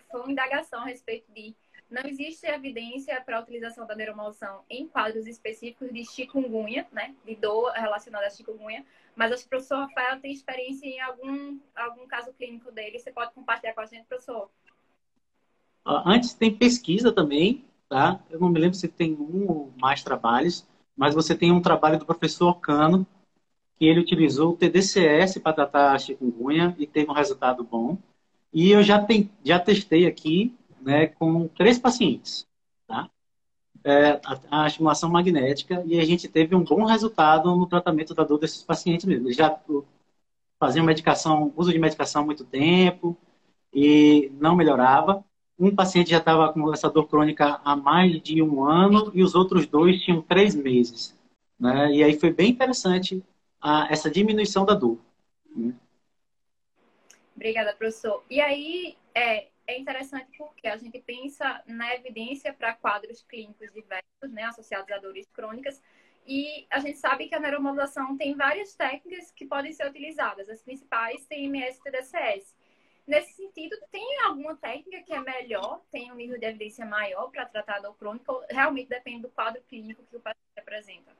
foi 0.09 0.21
uma 0.21 0.31
indagação 0.31 0.81
a 0.81 0.85
respeito 0.85 1.29
de 1.33 1.53
não 1.89 2.03
existe 2.05 2.45
evidência 2.45 3.19
para 3.21 3.37
a 3.37 3.41
utilização 3.41 3.87
da 3.87 3.95
neuromodulação 3.95 4.61
em 4.69 4.87
quadros 4.87 5.25
específicos 5.25 5.91
de 5.91 6.05
chikungunya, 6.05 6.87
né? 6.91 7.15
De 7.25 7.35
dor 7.35 7.71
relacionada 7.71 8.27
a 8.27 8.29
chikungunya. 8.29 8.85
Mas 9.15 9.31
acho 9.31 9.41
que 9.41 9.47
o 9.47 9.49
professor 9.49 9.79
Rafael 9.79 10.19
tem 10.19 10.31
experiência 10.31 10.85
em 10.85 11.01
algum, 11.01 11.57
algum 11.75 12.07
caso 12.07 12.31
clínico 12.33 12.71
dele. 12.71 12.99
Você 12.99 13.11
pode 13.11 13.33
compartilhar 13.33 13.73
com 13.73 13.81
a 13.81 13.85
gente, 13.87 14.05
professor? 14.05 14.51
Antes 15.83 16.33
tem 16.35 16.55
pesquisa 16.55 17.11
também, 17.11 17.65
tá? 17.89 18.23
Eu 18.29 18.39
não 18.39 18.49
me 18.49 18.59
lembro 18.59 18.77
se 18.77 18.87
tem 18.87 19.13
um 19.13 19.49
ou 19.49 19.73
mais 19.81 20.03
trabalhos, 20.03 20.67
mas 20.95 21.15
você 21.15 21.33
tem 21.33 21.51
um 21.51 21.61
trabalho 21.61 21.97
do 21.97 22.05
professor 22.05 22.53
Cano, 22.59 23.05
que 23.77 23.85
ele 23.85 24.01
utilizou 24.01 24.51
o 24.51 24.57
TDCS 24.57 25.39
para 25.39 25.53
tratar 25.53 25.93
a 25.93 25.97
chikungunya 25.97 26.75
e 26.77 26.85
teve 26.85 27.09
um 27.09 27.15
resultado 27.15 27.63
bom. 27.63 27.97
E 28.53 28.69
eu 28.69 28.83
já, 28.83 29.03
tem, 29.03 29.31
já 29.43 29.59
testei 29.59 30.05
aqui 30.05 30.55
né, 30.81 31.07
com 31.07 31.47
três 31.47 31.77
pacientes, 31.77 32.47
tá? 32.87 33.09
É, 33.83 34.19
a, 34.25 34.63
a, 34.63 34.67
estimulação 34.67 35.09
magnética 35.09 35.81
e 35.85 35.99
a 35.99 36.05
gente 36.05 36.27
teve 36.27 36.53
um 36.53 36.63
bom 36.63 36.83
resultado 36.83 37.55
no 37.55 37.65
tratamento 37.65 38.13
da 38.13 38.23
dor 38.23 38.37
desses 38.37 38.61
pacientes 38.61 39.05
mesmo. 39.05 39.27
Eles 39.27 39.37
já 39.37 39.57
faziam 40.59 40.85
medicação, 40.85 41.53
uso 41.55 41.71
de 41.71 41.79
medicação 41.79 42.23
há 42.23 42.25
muito 42.25 42.43
tempo 42.43 43.17
e 43.73 44.31
não 44.39 44.55
melhorava. 44.55 45.23
um 45.57 45.73
paciente 45.73 46.09
já 46.09 46.17
estava 46.17 46.51
com 46.51 46.73
essa 46.73 46.89
dor 46.89 47.07
crônica 47.07 47.61
há 47.63 47.75
mais 47.75 48.21
de 48.21 48.41
um 48.41 48.63
ano 48.63 49.11
e 49.13 49.23
os 49.23 49.33
outros 49.35 49.65
dois 49.65 50.01
tinham 50.01 50.21
três 50.21 50.55
meses. 50.55 51.17
Né? 51.57 51.93
E 51.93 52.03
aí 52.03 52.19
foi 52.19 52.31
bem 52.31 52.51
interessante 52.51 53.23
a, 53.61 53.87
essa 53.89 54.09
diminuição 54.09 54.65
da 54.65 54.73
dor. 54.73 54.97
Né? 55.55 55.73
Obrigada, 57.35 57.73
professor. 57.73 58.23
E 58.29 58.41
aí 58.41 58.97
é, 59.15 59.47
é 59.69 59.79
interessante 59.79 60.35
porque 60.37 60.67
a 60.67 60.77
gente 60.77 60.99
pensa 60.99 61.63
na 61.67 61.93
evidência 61.93 62.51
para 62.51 62.73
quadros 62.73 63.21
clínicos 63.21 63.71
diversos, 63.71 64.31
né, 64.31 64.43
associados 64.43 64.91
a 64.91 64.97
dores 64.97 65.29
crônicas, 65.31 65.81
e 66.25 66.67
a 66.69 66.79
gente 66.79 66.97
sabe 66.97 67.27
que 67.27 67.35
a 67.35 67.39
neuromodulação 67.39 68.17
tem 68.17 68.35
várias 68.35 68.75
técnicas 68.75 69.31
que 69.31 69.45
podem 69.45 69.71
ser 69.71 69.87
utilizadas. 69.87 70.49
As 70.49 70.61
principais 70.61 71.25
TMS 71.25 71.79
e 71.79 71.83
TDCS. 71.83 72.55
Nesse 73.07 73.33
sentido, 73.33 73.75
tem 73.91 74.19
alguma 74.21 74.55
técnica 74.55 75.01
que 75.01 75.13
é 75.13 75.19
melhor, 75.19 75.81
tem 75.91 76.11
um 76.11 76.15
nível 76.15 76.39
de 76.39 76.45
evidência 76.45 76.85
maior 76.85 77.31
para 77.31 77.45
tratar 77.45 77.77
a 77.77 77.79
dor 77.79 77.95
crônica 77.95 78.31
ou 78.31 78.43
realmente 78.49 78.89
depende 78.89 79.23
do 79.23 79.29
quadro 79.29 79.61
clínico 79.63 80.03
que 80.03 80.17
o 80.17 80.19
paciente 80.19 80.59
apresenta? 80.59 81.11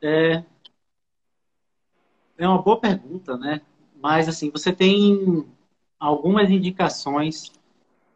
É, 0.00 0.42
é 2.38 2.48
uma 2.48 2.62
boa 2.62 2.80
pergunta, 2.80 3.36
né? 3.36 3.60
Mas, 3.96 4.28
assim, 4.28 4.50
você 4.50 4.72
tem 4.72 5.46
algumas 6.02 6.50
indicações, 6.50 7.52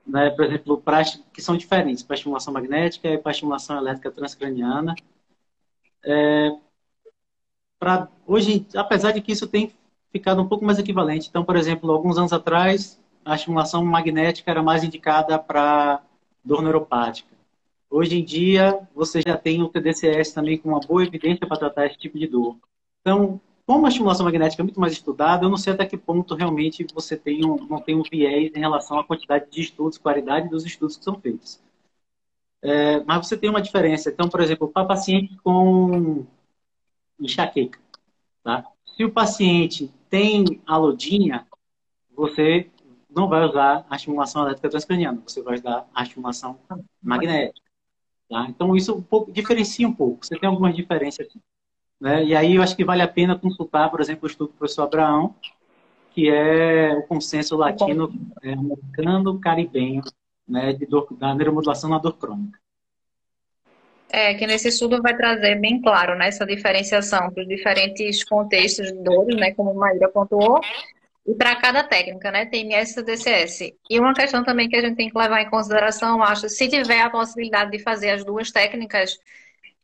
né, 0.04 0.28
por 0.30 0.44
exemplo, 0.44 0.78
pra, 0.78 1.04
que 1.32 1.40
são 1.40 1.56
diferentes 1.56 2.02
para 2.02 2.16
estimulação 2.16 2.52
magnética 2.52 3.08
e 3.08 3.16
para 3.16 3.30
estimulação 3.30 3.78
elétrica 3.78 4.10
transcraniana. 4.10 4.96
É, 6.04 6.50
pra, 7.78 8.08
hoje, 8.26 8.66
apesar 8.74 9.12
de 9.12 9.20
que 9.20 9.30
isso 9.30 9.46
tem 9.46 9.72
ficado 10.10 10.42
um 10.42 10.48
pouco 10.48 10.64
mais 10.64 10.80
equivalente. 10.80 11.28
Então, 11.28 11.44
por 11.44 11.54
exemplo, 11.54 11.92
alguns 11.92 12.18
anos 12.18 12.32
atrás, 12.32 13.00
a 13.24 13.36
estimulação 13.36 13.84
magnética 13.84 14.50
era 14.50 14.64
mais 14.64 14.82
indicada 14.82 15.38
para 15.38 16.02
dor 16.44 16.62
neuropática. 16.62 17.36
Hoje 17.88 18.18
em 18.18 18.24
dia, 18.24 18.80
você 18.96 19.22
já 19.24 19.36
tem 19.36 19.62
o 19.62 19.68
TDCS 19.68 20.32
também 20.32 20.58
com 20.58 20.70
uma 20.70 20.80
boa 20.80 21.04
evidência 21.04 21.46
para 21.46 21.56
tratar 21.56 21.86
esse 21.86 21.98
tipo 21.98 22.18
de 22.18 22.26
dor. 22.26 22.56
Então, 23.00 23.40
como 23.66 23.84
a 23.84 23.88
estimulação 23.88 24.24
magnética 24.24 24.62
é 24.62 24.64
muito 24.64 24.80
mais 24.80 24.92
estudada, 24.92 25.44
eu 25.44 25.50
não 25.50 25.56
sei 25.56 25.72
até 25.72 25.84
que 25.84 25.96
ponto 25.96 26.34
realmente 26.34 26.86
você 26.94 27.16
tem 27.16 27.44
um, 27.44 27.56
não 27.66 27.80
tem 27.80 27.96
um 27.96 28.02
viés 28.02 28.52
em 28.54 28.60
relação 28.60 28.98
à 28.98 29.04
quantidade 29.04 29.50
de 29.50 29.60
estudos, 29.60 29.98
qualidade 29.98 30.48
dos 30.48 30.64
estudos 30.64 30.96
que 30.96 31.04
são 31.04 31.20
feitos. 31.20 31.60
É, 32.62 33.00
mas 33.04 33.26
você 33.26 33.36
tem 33.36 33.50
uma 33.50 33.60
diferença. 33.60 34.08
Então, 34.10 34.28
por 34.28 34.40
exemplo, 34.40 34.68
para 34.68 34.86
paciente 34.86 35.36
com 35.38 36.24
enxaqueca, 37.20 37.78
tá? 38.42 38.64
se 38.96 39.04
o 39.04 39.12
paciente 39.12 39.92
tem 40.08 40.62
alodinha, 40.66 41.46
você 42.14 42.70
não 43.10 43.28
vai 43.28 43.44
usar 43.44 43.84
a 43.90 43.96
estimulação 43.96 44.42
elétrica 44.42 44.70
transcraniana, 44.70 45.22
você 45.26 45.42
vai 45.42 45.54
usar 45.54 45.86
a 45.94 46.02
estimulação 46.02 46.58
magnética. 47.02 47.66
Tá? 48.28 48.46
Então, 48.48 48.74
isso 48.74 48.94
um 48.94 49.02
pouco, 49.02 49.30
diferencia 49.30 49.86
um 49.86 49.92
pouco. 49.92 50.24
Você 50.24 50.38
tem 50.38 50.48
algumas 50.48 50.74
diferenças. 50.74 51.26
Né? 52.00 52.24
E 52.24 52.36
aí 52.36 52.56
eu 52.56 52.62
acho 52.62 52.76
que 52.76 52.84
vale 52.84 53.02
a 53.02 53.08
pena 53.08 53.38
consultar, 53.38 53.90
por 53.90 54.00
exemplo, 54.00 54.24
o 54.24 54.26
estudo 54.26 54.48
do 54.48 54.58
professor 54.58 54.82
Abraão, 54.82 55.34
que 56.12 56.30
é 56.30 56.94
o 56.94 57.02
consenso 57.02 57.56
latino 57.56 58.10
é, 58.42 58.54
caribenho 59.42 60.02
né, 60.48 60.72
de 60.72 60.86
dor, 60.86 61.06
da 61.12 61.34
neuromodulação 61.34 61.90
na 61.90 61.98
dor 61.98 62.16
crônica. 62.16 62.58
É, 64.08 64.34
que 64.34 64.46
nesse 64.46 64.68
estudo 64.68 65.02
vai 65.02 65.16
trazer 65.16 65.60
bem 65.60 65.80
claro 65.82 66.16
né, 66.16 66.28
essa 66.28 66.46
diferenciação 66.46 67.30
para 67.30 67.42
os 67.42 67.48
diferentes 67.48 68.24
contextos 68.24 68.86
de 68.86 69.02
dores, 69.02 69.36
né, 69.36 69.52
como 69.52 69.70
a 69.70 69.74
Maíra 69.74 70.08
pontuou, 70.08 70.60
e 71.26 71.34
para 71.34 71.56
cada 71.56 71.82
técnica, 71.82 72.30
né, 72.30 72.46
TMS 72.46 73.00
e 73.00 73.02
DCS. 73.02 73.74
E 73.90 73.98
uma 73.98 74.14
questão 74.14 74.44
também 74.44 74.68
que 74.68 74.76
a 74.76 74.80
gente 74.80 74.96
tem 74.96 75.10
que 75.10 75.18
levar 75.18 75.42
em 75.42 75.50
consideração, 75.50 76.22
acho, 76.22 76.48
se 76.48 76.68
tiver 76.68 77.00
a 77.00 77.10
possibilidade 77.10 77.72
de 77.72 77.80
fazer 77.80 78.10
as 78.10 78.24
duas 78.24 78.52
técnicas, 78.52 79.18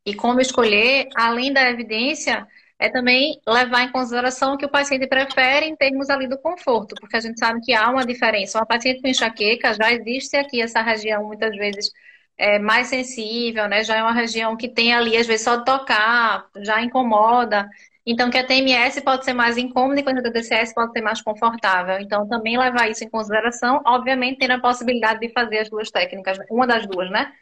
e 0.04 0.14
como 0.14 0.40
escolher, 0.40 1.08
além 1.16 1.52
da 1.52 1.68
evidência, 1.70 2.46
é 2.78 2.88
também 2.90 3.40
levar 3.46 3.82
em 3.84 3.92
consideração 3.92 4.54
o 4.54 4.58
que 4.58 4.66
o 4.66 4.70
paciente 4.70 5.06
prefere 5.06 5.66
em 5.66 5.76
termos 5.76 6.10
ali 6.10 6.26
do 6.28 6.38
conforto, 6.38 6.96
porque 7.00 7.16
a 7.16 7.20
gente 7.20 7.38
sabe 7.38 7.60
que 7.60 7.72
há 7.72 7.88
uma 7.90 8.04
diferença. 8.04 8.58
Uma 8.58 8.66
paciente 8.66 9.00
com 9.00 9.08
enxaqueca, 9.08 9.72
já 9.74 9.92
existe 9.92 10.36
aqui 10.36 10.60
essa 10.60 10.82
região, 10.82 11.24
muitas 11.24 11.56
vezes, 11.56 11.90
é, 12.36 12.58
mais 12.58 12.88
sensível, 12.88 13.68
né? 13.68 13.84
Já 13.84 13.96
é 13.98 14.02
uma 14.02 14.12
região 14.12 14.56
que 14.56 14.68
tem 14.68 14.92
ali, 14.92 15.16
às 15.16 15.26
vezes, 15.26 15.44
só 15.44 15.62
tocar, 15.62 16.46
já 16.56 16.82
incomoda. 16.82 17.68
Então, 18.04 18.30
que 18.30 18.38
a 18.38 18.44
TMS 18.44 19.00
pode 19.02 19.24
ser 19.24 19.32
mais 19.32 19.56
incômoda 19.56 20.00
e 20.00 20.04
a 20.08 20.30
DCS 20.30 20.74
pode 20.74 20.92
ser 20.92 21.02
mais 21.02 21.22
confortável. 21.22 22.00
Então, 22.00 22.26
também 22.28 22.58
levar 22.58 22.90
isso 22.90 23.04
em 23.04 23.08
consideração, 23.10 23.80
obviamente, 23.86 24.38
tendo 24.40 24.54
a 24.54 24.60
possibilidade 24.60 25.20
de 25.20 25.28
fazer 25.32 25.58
as 25.58 25.70
duas 25.70 25.88
técnicas, 25.90 26.36
uma 26.50 26.66
das 26.66 26.84
duas, 26.86 27.08
né? 27.10 27.32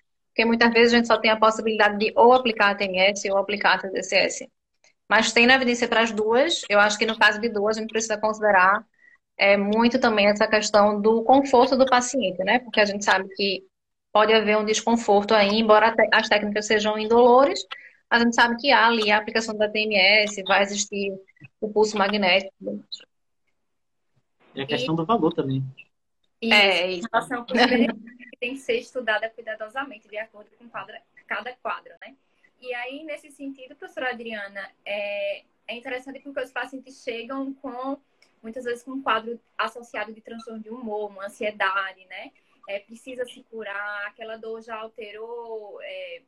Porque 0.41 0.47
muitas 0.47 0.73
vezes 0.73 0.95
a 0.95 0.97
gente 0.97 1.07
só 1.07 1.19
tem 1.19 1.31
a 1.31 1.37
possibilidade 1.37 1.99
de 1.99 2.15
ou 2.17 2.33
aplicar 2.33 2.71
a 2.71 2.75
TMS 2.75 3.31
ou 3.31 3.37
aplicar 3.37 3.75
a 3.75 3.79
TDCS. 3.79 4.49
Mas 5.07 5.35
tem 5.35 5.47
na 5.47 5.55
evidência 5.55 5.87
para 5.87 6.01
as 6.01 6.13
duas. 6.13 6.63
Eu 6.71 6.81
acho 6.81 6.99
que 6.99 7.05
no 7.05 7.19
caso 7.19 7.39
de 7.39 7.51
duas, 7.51 7.77
a 7.77 7.81
gente 7.83 7.91
precisa 7.91 8.17
considerar 8.17 8.83
é, 9.37 9.59
muito 9.59 10.01
também 10.01 10.29
essa 10.29 10.49
questão 10.49 10.99
do 10.99 11.23
conforto 11.25 11.77
do 11.77 11.85
paciente, 11.85 12.43
né? 12.43 12.59
Porque 12.61 12.81
a 12.81 12.87
gente 12.87 13.05
sabe 13.05 13.29
que 13.37 13.63
pode 14.11 14.33
haver 14.33 14.57
um 14.57 14.65
desconforto 14.65 15.35
aí, 15.35 15.59
embora 15.59 15.95
as 16.11 16.27
técnicas 16.27 16.67
sejam 16.67 16.99
indolores, 16.99 17.63
a 18.09 18.19
gente 18.19 18.35
sabe 18.35 18.57
que 18.57 18.73
há 18.73 18.87
ali 18.87 19.11
a 19.11 19.19
aplicação 19.19 19.55
da 19.55 19.69
TMS, 19.69 20.43
vai 20.45 20.63
existir 20.63 21.13
o 21.61 21.69
pulso 21.69 21.99
magnético. 21.99 22.83
E 24.55 24.63
a 24.63 24.67
questão 24.67 24.95
e... 24.95 24.97
do 24.97 25.05
valor 25.05 25.35
também. 25.35 25.63
E 26.43 26.53
é, 26.53 26.91
isso. 26.93 27.09
a 27.13 27.19
relação 27.19 27.45
com 27.45 27.53
tem 28.41 28.55
que 28.55 28.61
ser 28.61 28.79
estudada 28.79 29.29
cuidadosamente, 29.29 30.09
de 30.09 30.17
acordo 30.17 30.51
com 30.57 30.69
quadra, 30.69 31.03
cada 31.27 31.53
quadro, 31.57 31.93
né? 32.01 32.17
E 32.61 32.75
aí, 32.75 33.05
nesse 33.05 33.31
sentido, 33.31 33.77
professora 33.77 34.11
Adriana, 34.11 34.71
é, 34.85 35.45
é 35.69 35.75
interessante 35.75 36.21
porque 36.21 36.41
os 36.41 36.51
pacientes 36.51 37.03
chegam 37.03 37.53
com, 37.55 37.99
muitas 38.43 38.65
vezes, 38.65 38.83
com 38.83 38.93
um 38.93 39.03
quadro 39.03 39.39
associado 39.57 40.13
de 40.13 40.21
transtorno 40.21 40.61
de 40.61 40.71
humor, 40.71 41.11
uma 41.11 41.27
ansiedade, 41.27 42.05
né? 42.07 42.33
É, 42.69 42.79
precisa 42.79 43.25
se 43.25 43.43
curar, 43.45 44.07
aquela 44.07 44.37
dor 44.37 44.63
já 44.63 44.77
alterou 44.77 45.81
é, 45.83 46.23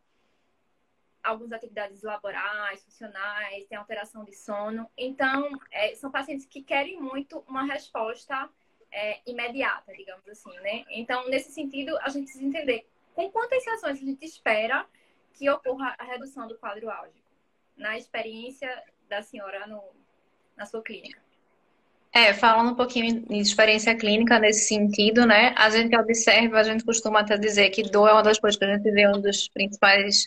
algumas 1.22 1.52
atividades 1.52 2.02
laborais, 2.02 2.82
funcionais, 2.84 3.66
tem 3.66 3.78
alteração 3.78 4.24
de 4.24 4.34
sono. 4.34 4.90
Então, 4.96 5.50
é, 5.70 5.94
são 5.94 6.10
pacientes 6.10 6.46
que 6.46 6.62
querem 6.62 7.00
muito 7.00 7.44
uma 7.46 7.64
resposta 7.64 8.50
é, 8.92 9.20
imediata, 9.26 9.92
digamos 9.92 10.28
assim, 10.28 10.52
né? 10.60 10.84
Então, 10.90 11.28
nesse 11.28 11.50
sentido, 11.50 11.96
a 11.98 12.08
gente 12.08 12.24
precisa 12.24 12.44
entender 12.44 12.86
com 13.14 13.30
quantas 13.30 13.64
sessões 13.64 14.00
a 14.00 14.04
gente 14.04 14.24
espera 14.24 14.86
que 15.34 15.48
ocorra 15.48 15.94
a 15.98 16.04
redução 16.04 16.46
do 16.46 16.58
quadro 16.58 16.90
álgico, 16.90 17.26
na 17.76 17.96
experiência 17.96 18.70
da 19.08 19.22
senhora 19.22 19.66
no, 19.66 19.82
na 20.56 20.66
sua 20.66 20.82
clínica. 20.82 21.20
É, 22.14 22.34
falando 22.34 22.72
um 22.72 22.74
pouquinho 22.74 23.22
de 23.22 23.38
experiência 23.38 23.96
clínica 23.96 24.38
nesse 24.38 24.68
sentido, 24.68 25.24
né? 25.26 25.54
A 25.56 25.70
gente 25.70 25.96
observa, 25.96 26.58
a 26.58 26.62
gente 26.62 26.84
costuma 26.84 27.20
até 27.20 27.38
dizer 27.38 27.70
que 27.70 27.82
dor 27.82 28.08
é 28.08 28.12
uma 28.12 28.22
das 28.22 28.38
coisas 28.38 28.58
que 28.58 28.64
a 28.66 28.74
gente 28.76 28.90
vê 28.90 29.08
um 29.08 29.18
dos 29.18 29.48
principais 29.48 30.26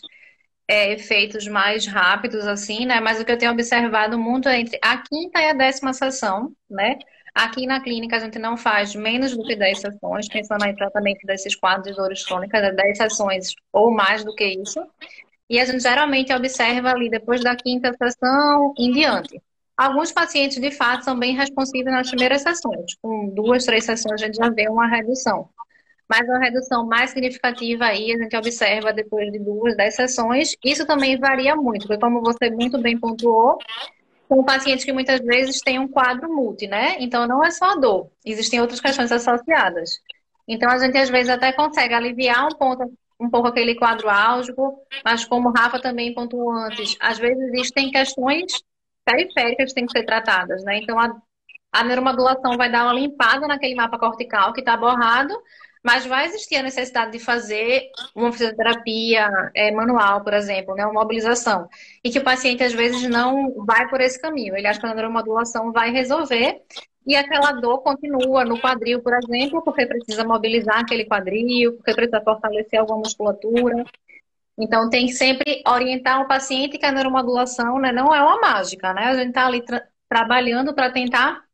é, 0.66 0.92
efeitos 0.92 1.46
mais 1.46 1.86
rápidos, 1.86 2.44
assim, 2.44 2.86
né? 2.86 2.98
Mas 3.00 3.20
o 3.20 3.24
que 3.24 3.30
eu 3.30 3.38
tenho 3.38 3.52
observado 3.52 4.18
muito 4.18 4.48
é 4.48 4.58
entre 4.58 4.80
a 4.82 4.98
quinta 4.98 5.40
e 5.40 5.48
a 5.48 5.52
décima 5.52 5.92
sessão, 5.92 6.52
né? 6.68 6.98
Aqui 7.36 7.66
na 7.66 7.82
clínica 7.82 8.16
a 8.16 8.18
gente 8.18 8.38
não 8.38 8.56
faz 8.56 8.94
menos 8.94 9.36
do 9.36 9.44
que 9.44 9.54
10 9.54 9.78
sessões, 9.78 10.26
pensando 10.26 10.64
em 10.64 10.74
tratamento 10.74 11.26
desses 11.26 11.54
quadros 11.54 11.94
de 11.94 11.94
dores 11.94 12.24
crônicas, 12.24 12.62
é 12.62 12.72
10 12.72 12.96
sessões 12.96 13.54
ou 13.70 13.90
mais 13.90 14.24
do 14.24 14.34
que 14.34 14.42
isso. 14.42 14.82
E 15.50 15.60
a 15.60 15.66
gente 15.66 15.80
geralmente 15.80 16.32
observa 16.32 16.92
ali 16.92 17.10
depois 17.10 17.42
da 17.42 17.54
quinta 17.54 17.92
sessão 17.92 18.72
em 18.78 18.90
diante. 18.90 19.38
Alguns 19.76 20.12
pacientes, 20.12 20.58
de 20.58 20.70
fato, 20.70 21.04
são 21.04 21.18
bem 21.18 21.36
responsivos 21.36 21.92
nas 21.92 22.08
primeiras 22.08 22.40
sessões. 22.40 22.94
Com 23.02 23.28
duas, 23.28 23.66
três 23.66 23.84
sessões 23.84 24.22
a 24.22 24.24
gente 24.24 24.38
já 24.38 24.48
vê 24.48 24.70
uma 24.70 24.86
redução. 24.86 25.50
Mas 26.08 26.26
a 26.30 26.38
redução 26.38 26.86
mais 26.86 27.10
significativa 27.10 27.84
aí 27.84 28.12
a 28.12 28.16
gente 28.16 28.34
observa 28.34 28.94
depois 28.94 29.30
de 29.30 29.38
duas, 29.38 29.76
dez 29.76 29.94
sessões. 29.94 30.56
Isso 30.64 30.86
também 30.86 31.18
varia 31.18 31.54
muito, 31.54 31.86
porque 31.86 32.00
como 32.00 32.22
você 32.22 32.48
muito 32.48 32.80
bem 32.80 32.98
pontuou, 32.98 33.58
com 34.28 34.44
pacientes 34.44 34.84
que 34.84 34.92
muitas 34.92 35.20
vezes 35.20 35.60
têm 35.60 35.78
um 35.78 35.88
quadro 35.88 36.28
multi, 36.28 36.66
né? 36.66 36.96
Então 37.00 37.26
não 37.26 37.44
é 37.44 37.50
só 37.50 37.72
a 37.72 37.76
dor, 37.76 38.10
existem 38.24 38.60
outras 38.60 38.80
questões 38.80 39.10
associadas. 39.12 40.00
Então 40.48 40.70
a 40.70 40.78
gente 40.78 40.96
às 40.96 41.10
vezes 41.10 41.28
até 41.28 41.52
consegue 41.52 41.94
aliviar 41.94 42.46
um 42.46 42.56
ponto 42.56 42.92
um 43.18 43.30
pouco 43.30 43.48
aquele 43.48 43.74
quadro 43.74 44.10
álgico, 44.10 44.78
mas 45.04 45.24
como 45.24 45.48
o 45.48 45.52
Rafa 45.52 45.80
também 45.80 46.12
pontuou 46.12 46.52
antes, 46.52 46.96
às 47.00 47.18
vezes 47.18 47.42
existem 47.48 47.90
questões 47.90 48.62
periféricas 49.04 49.70
que 49.70 49.74
têm 49.74 49.86
que 49.86 49.92
ser 49.92 50.04
tratadas, 50.04 50.62
né? 50.64 50.78
Então 50.78 50.98
a, 50.98 51.16
a 51.72 51.84
neuromodulação 51.84 52.56
vai 52.56 52.70
dar 52.70 52.84
uma 52.84 52.92
limpada 52.92 53.46
naquele 53.46 53.74
mapa 53.74 53.98
cortical 53.98 54.52
que 54.52 54.60
está 54.60 54.76
borrado 54.76 55.34
mas 55.86 56.04
vai 56.04 56.26
existir 56.26 56.56
a 56.56 56.64
necessidade 56.64 57.12
de 57.12 57.20
fazer 57.20 57.92
uma 58.12 58.32
fisioterapia 58.32 59.30
é, 59.54 59.70
manual, 59.70 60.24
por 60.24 60.34
exemplo, 60.34 60.74
né, 60.74 60.84
uma 60.84 61.00
mobilização. 61.00 61.68
E 62.02 62.10
que 62.10 62.18
o 62.18 62.24
paciente, 62.24 62.64
às 62.64 62.72
vezes, 62.72 63.08
não 63.08 63.54
vai 63.64 63.88
por 63.88 64.00
esse 64.00 64.20
caminho. 64.20 64.56
Ele 64.56 64.66
acha 64.66 64.80
que 64.80 64.86
a 64.86 64.92
neuromodulação 64.92 65.70
vai 65.70 65.92
resolver. 65.92 66.60
e 67.06 67.14
aquela 67.14 67.52
dor 67.52 67.82
continua 67.82 68.44
no 68.44 68.60
quadril, 68.60 69.00
por 69.00 69.14
exemplo, 69.14 69.62
porque 69.62 69.86
precisa 69.86 70.24
mobilizar 70.24 70.80
aquele 70.80 71.04
quadril, 71.04 71.74
porque 71.76 71.94
precisa 71.94 72.20
fortalecer 72.20 72.80
alguma 72.80 72.98
musculatura. 72.98 73.84
Então, 74.58 74.90
tem 74.90 75.06
que 75.06 75.12
sempre 75.12 75.62
orientar 75.68 76.20
o 76.20 76.26
paciente 76.26 76.78
que 76.78 76.86
a 76.86 76.90
neuromodulação 76.90 77.78
né, 77.78 77.92
não 77.92 78.12
é 78.12 78.20
uma 78.20 78.40
mágica, 78.40 78.92
né? 78.92 79.04
A 79.04 79.14
gente 79.14 79.28
está 79.28 79.46
ali 79.46 79.62
tra 79.64 79.86
trabalhando 80.08 80.74
para 80.74 80.90
tentar 80.90 81.45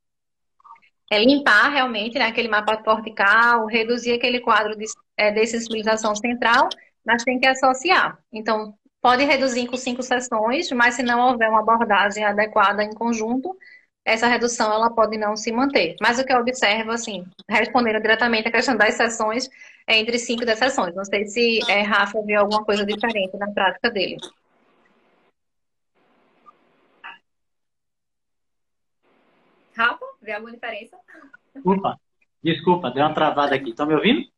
é, 1.13 1.23
limpar 1.23 1.69
realmente 1.69 2.19
né, 2.19 2.25
aquele 2.25 2.49
mapa 2.49 2.75
cortical, 2.79 3.67
reduzir 3.67 4.15
aquele 4.15 4.41
quadro 4.41 4.75
de 4.75 4.87
é, 5.15 5.31
dessensibilização 5.31 6.17
central, 6.17 6.71
mas 7.05 7.23
tem 7.23 7.39
que 7.39 7.47
associar. 7.47 8.19
Então, 8.33 8.75
pode 8.99 9.23
reduzir 9.23 9.67
com 9.67 9.77
cinco 9.77 10.03
sessões, 10.03 10.71
mas 10.73 10.95
se 10.95 11.03
não 11.03 11.21
houver 11.21 11.51
uma 11.51 11.61
abordagem 11.61 12.25
adequada 12.25 12.83
em 12.83 12.95
conjunto, 12.95 13.55
essa 14.07 14.27
redução 14.27 14.73
ela 14.73 14.89
pode 14.89 15.19
não 15.19 15.37
se 15.37 15.53
manter. 15.53 15.97
Mas 16.01 16.19
o 16.19 16.25
que 16.25 16.33
eu 16.33 16.39
observo, 16.39 16.91
assim, 16.93 17.27
respondendo 17.47 18.01
diretamente 18.01 18.49
a 18.49 18.53
questão 18.53 18.75
das 18.75 18.95
sessões, 18.95 19.51
é 19.87 19.99
entre 19.99 20.19
5 20.19 20.45
e 20.45 20.47
10 20.47 20.59
sessões. 20.59 20.95
Não 20.95 21.05
sei 21.05 21.27
se 21.27 21.61
é, 21.71 21.83
Rafa 21.83 22.23
viu 22.23 22.41
alguma 22.41 22.65
coisa 22.65 22.87
diferente 22.87 23.37
na 23.37 23.51
prática 23.53 23.91
dele. 23.91 24.17
Rafa, 29.77 30.12
vê 30.23 30.33
alguma 30.33 30.53
diferença? 30.53 30.99
Opa, 31.65 31.99
desculpa, 32.43 32.91
deu 32.91 33.05
uma 33.05 33.15
travada 33.15 33.55
aqui. 33.55 33.71
Estão 33.71 33.87
me 33.87 33.95
ouvindo? 33.95 34.29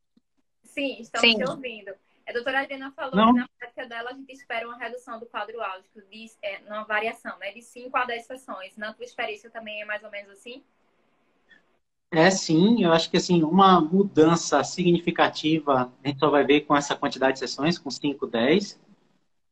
Sim, 0.63 0.97
estamos 0.99 1.29
Sim. 1.29 1.37
te 1.37 1.49
ouvindo. 1.49 1.93
A 2.27 2.33
doutora 2.33 2.61
Adriana 2.61 2.91
falou 2.91 3.15
Não. 3.15 3.33
que 3.33 3.39
na 3.39 3.47
prática 3.59 3.85
dela 3.87 4.09
a 4.09 4.13
gente 4.13 4.31
espera 4.33 4.67
uma 4.67 4.77
redução 4.77 5.19
do 5.19 5.27
quadro 5.27 5.61
álgico, 5.61 6.01
de, 6.09 6.25
é, 6.41 6.59
uma 6.67 6.83
variação, 6.83 7.37
né? 7.37 7.51
De 7.51 7.61
5 7.61 7.95
a 7.95 8.05
10 8.05 8.25
sessões. 8.25 8.75
Na 8.75 8.93
tua 8.93 9.05
experiência 9.05 9.49
também 9.49 9.81
é 9.81 9.85
mais 9.85 10.03
ou 10.03 10.09
menos 10.09 10.31
assim? 10.31 10.63
É 12.11 12.29
sim, 12.31 12.83
eu 12.83 12.93
acho 12.93 13.09
que 13.11 13.17
assim, 13.17 13.43
uma 13.43 13.81
mudança 13.81 14.63
significativa 14.63 15.91
a 16.03 16.07
gente 16.07 16.19
só 16.19 16.29
vai 16.29 16.45
ver 16.45 16.61
com 16.61 16.75
essa 16.75 16.95
quantidade 16.95 17.33
de 17.33 17.39
sessões, 17.39 17.77
com 17.77 17.91
5, 17.91 18.25
10. 18.25 18.79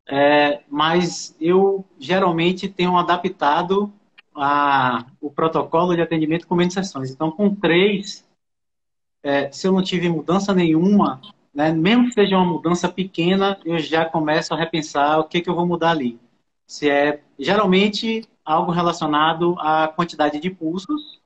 É, 0.07 0.63
mas 0.69 1.35
eu 1.39 1.85
geralmente 1.99 2.67
tenho 2.67 2.97
adaptado 2.97 3.93
a, 4.35 5.05
o 5.21 5.31
protocolo 5.31 5.95
de 5.95 6.01
atendimento 6.01 6.47
com 6.47 6.55
menos 6.55 6.73
sessões. 6.73 7.11
Então, 7.11 7.31
com 7.31 7.53
três, 7.53 8.25
é, 9.21 9.51
se 9.51 9.67
eu 9.67 9.71
não 9.71 9.81
tive 9.81 10.09
mudança 10.09 10.53
nenhuma, 10.53 11.21
né? 11.53 11.71
Mesmo 11.71 12.07
que 12.07 12.13
seja 12.13 12.37
uma 12.37 12.45
mudança 12.45 12.89
pequena, 12.89 13.59
eu 13.63 13.77
já 13.77 14.05
começo 14.05 14.53
a 14.53 14.57
repensar 14.57 15.19
o 15.19 15.25
que, 15.25 15.41
que 15.41 15.49
eu 15.49 15.55
vou 15.55 15.67
mudar 15.67 15.91
ali. 15.91 16.19
Se 16.65 16.89
é 16.89 17.21
geralmente 17.37 18.27
algo 18.43 18.71
relacionado 18.71 19.55
à 19.59 19.87
quantidade 19.87 20.39
de 20.39 20.49
pulsos, 20.49 21.21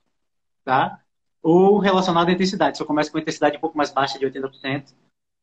tá? 0.64 1.00
Ou 1.42 1.78
relacionado 1.78 2.28
à 2.28 2.32
intensidade. 2.32 2.76
Se 2.76 2.82
eu 2.82 2.86
começo 2.86 3.10
com 3.10 3.18
intensidade 3.18 3.56
um 3.56 3.60
pouco 3.60 3.76
mais 3.76 3.90
baixa 3.90 4.18
de 4.18 4.26
80%, 4.26 4.94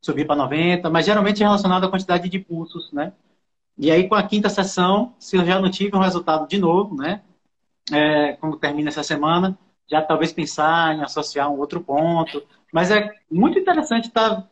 subir 0.01 0.27
para 0.27 0.36
90%, 0.48 0.89
mas 0.91 1.05
geralmente 1.05 1.41
é 1.41 1.45
relacionado 1.45 1.86
à 1.86 1.89
quantidade 1.89 2.29
de 2.29 2.39
pulsos, 2.39 2.91
né? 2.91 3.12
E 3.77 3.91
aí, 3.91 4.07
com 4.07 4.15
a 4.15 4.24
quinta 4.24 4.50
sessão, 4.50 5.13
se 5.19 5.36
eu 5.36 5.45
já 5.45 5.60
não 5.60 5.69
tive 5.69 5.98
um 5.98 6.00
resultado 6.00 6.48
de 6.48 6.57
novo, 6.57 6.95
né? 6.95 7.24
É, 7.92 8.34
como 8.34 8.58
termina 8.58 8.89
essa 8.89 9.04
semana, 9.04 9.58
já 9.88 10.01
talvez 10.01 10.34
pensar 10.34 10.96
em 10.96 11.04
associar 11.04 11.51
um 11.51 11.60
outro 11.60 11.82
ponto. 11.82 12.44
Mas 12.74 12.92
é 12.92 13.12
muito 13.30 13.60
interessante 13.60 14.08
estar 14.08 14.42
tá 14.42 14.48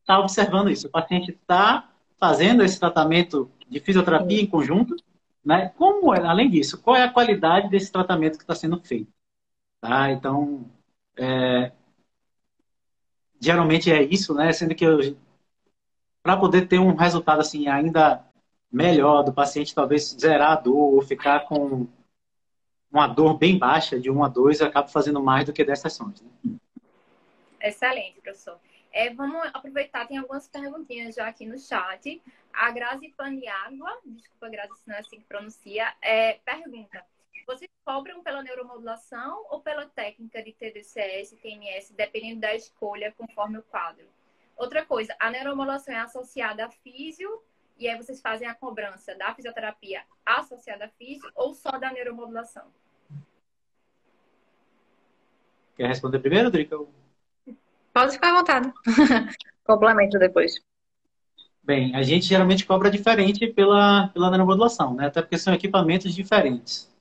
está 0.00 0.18
observando 0.18 0.70
isso. 0.70 0.86
O 0.86 0.90
paciente 0.90 1.30
está 1.30 1.90
fazendo 2.18 2.62
esse 2.62 2.78
tratamento 2.78 3.50
de 3.68 3.80
fisioterapia 3.80 4.40
em 4.40 4.46
conjunto, 4.46 4.94
né? 5.44 5.70
Como, 5.76 6.14
é, 6.14 6.24
além 6.24 6.50
disso, 6.50 6.80
qual 6.80 6.96
é 6.96 7.02
a 7.02 7.12
qualidade 7.12 7.68
desse 7.68 7.90
tratamento 7.90 8.36
que 8.36 8.44
está 8.44 8.54
sendo 8.54 8.80
feito? 8.80 9.12
Tá? 9.80 10.10
Então, 10.10 10.70
é, 11.16 11.72
geralmente 13.40 13.90
é 13.90 14.02
isso, 14.02 14.34
né? 14.34 14.52
Sendo 14.52 14.74
que 14.74 14.86
para 16.22 16.36
poder 16.36 16.68
ter 16.68 16.78
um 16.78 16.94
resultado 16.94 17.40
assim 17.40 17.68
ainda 17.68 18.24
melhor 18.72 19.22
do 19.22 19.32
paciente, 19.32 19.74
talvez 19.74 20.16
zerar 20.18 20.52
a 20.52 20.60
dor 20.60 20.94
ou 20.94 21.02
ficar 21.02 21.40
com 21.40 21.86
uma 22.94 23.08
dor 23.08 23.36
bem 23.36 23.58
baixa 23.58 23.98
de 23.98 24.08
1 24.08 24.24
a 24.24 24.28
2, 24.28 24.60
eu 24.60 24.68
acabo 24.68 24.88
fazendo 24.88 25.20
mais 25.20 25.44
do 25.44 25.52
que 25.52 25.64
10 25.64 25.80
sessões. 25.80 26.22
Né? 26.22 26.56
Excelente, 27.60 28.20
professor. 28.20 28.56
É, 28.92 29.12
vamos 29.12 29.42
aproveitar, 29.52 30.06
tem 30.06 30.16
algumas 30.16 30.46
perguntinhas 30.46 31.16
já 31.16 31.26
aqui 31.26 31.44
no 31.44 31.58
chat. 31.58 32.22
A 32.52 32.70
Grazi 32.70 33.08
Paniagua, 33.16 33.98
desculpa, 34.04 34.48
Grazi, 34.48 34.78
se 34.78 34.88
não 34.88 34.94
é 34.94 35.00
assim 35.00 35.18
que 35.18 35.24
pronuncia, 35.24 35.92
é, 36.00 36.34
pergunta: 36.44 37.04
vocês 37.44 37.68
cobram 37.84 38.22
pela 38.22 38.44
neuromodulação 38.44 39.44
ou 39.50 39.58
pela 39.58 39.86
técnica 39.86 40.40
de 40.40 40.52
TDCS 40.52 41.32
e 41.32 41.36
TMS, 41.36 41.92
dependendo 41.94 42.42
da 42.42 42.54
escolha, 42.54 43.12
conforme 43.18 43.58
o 43.58 43.62
quadro? 43.62 44.06
Outra 44.56 44.86
coisa, 44.86 45.16
a 45.18 45.30
neuromodulação 45.32 45.92
é 45.92 45.98
associada 45.98 46.66
a 46.66 46.70
físio 46.70 47.42
e 47.76 47.88
aí 47.88 47.96
vocês 47.96 48.20
fazem 48.20 48.46
a 48.46 48.54
cobrança 48.54 49.16
da 49.16 49.34
fisioterapia 49.34 50.04
associada 50.24 50.84
a 50.84 50.88
físio 50.90 51.28
ou 51.34 51.52
só 51.54 51.72
da 51.72 51.90
neuromodulação? 51.90 52.70
Quer 55.76 55.88
responder 55.88 56.18
primeiro, 56.20 56.50
Drica? 56.50 56.78
Pode 57.92 58.12
ficar 58.12 58.32
à 58.32 58.38
vontade. 58.38 58.72
Complemento 59.64 60.18
depois. 60.18 60.54
Bem, 61.62 61.94
a 61.96 62.02
gente 62.02 62.26
geralmente 62.26 62.66
cobra 62.66 62.90
diferente 62.90 63.46
pela, 63.46 64.08
pela 64.08 64.30
neuromodulação, 64.30 64.94
né? 64.94 65.06
Até 65.06 65.22
porque 65.22 65.38
são 65.38 65.54
equipamentos 65.54 66.14
diferentes. 66.14 66.92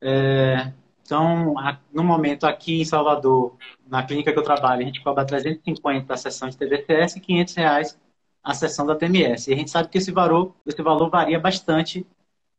É, 0.00 0.72
então, 1.02 1.54
no 1.92 2.02
momento 2.02 2.44
aqui 2.44 2.80
em 2.80 2.84
Salvador, 2.84 3.56
na 3.86 4.02
clínica 4.02 4.32
que 4.32 4.38
eu 4.38 4.42
trabalho, 4.42 4.82
a 4.82 4.84
gente 4.84 5.02
cobra 5.02 5.24
350 5.24 6.12
a 6.12 6.16
sessão 6.16 6.48
de 6.48 6.56
TDCS 6.56 7.16
e 7.16 7.20
500 7.20 7.54
reais 7.54 7.98
a 8.42 8.52
sessão 8.52 8.84
da 8.84 8.96
TMS. 8.96 9.50
E 9.50 9.54
a 9.54 9.56
gente 9.56 9.70
sabe 9.70 9.88
que 9.88 9.98
esse 9.98 10.10
valor, 10.10 10.54
esse 10.66 10.82
valor 10.82 11.08
varia 11.08 11.38
bastante, 11.38 12.06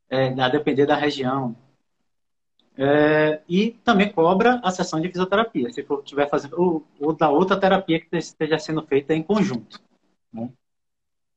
é, 0.09 0.27
a 0.39 0.49
depender 0.49 0.85
da 0.85 0.95
região, 0.95 1.55
é, 2.77 3.41
e 3.47 3.71
também 3.83 4.11
cobra 4.11 4.59
a 4.63 4.69
sessão 4.71 4.99
de 4.99 5.07
fisioterapia, 5.07 5.71
se 5.71 5.83
for 5.83 6.03
tiver 6.03 6.29
fazendo, 6.29 6.59
ou, 6.59 6.83
ou 6.99 7.13
da 7.13 7.29
outra 7.29 7.57
terapia 7.57 7.99
que 7.99 8.17
esteja 8.17 8.59
sendo 8.59 8.81
feita 8.83 9.13
em 9.13 9.23
conjunto. 9.23 9.79
Né? 10.33 10.49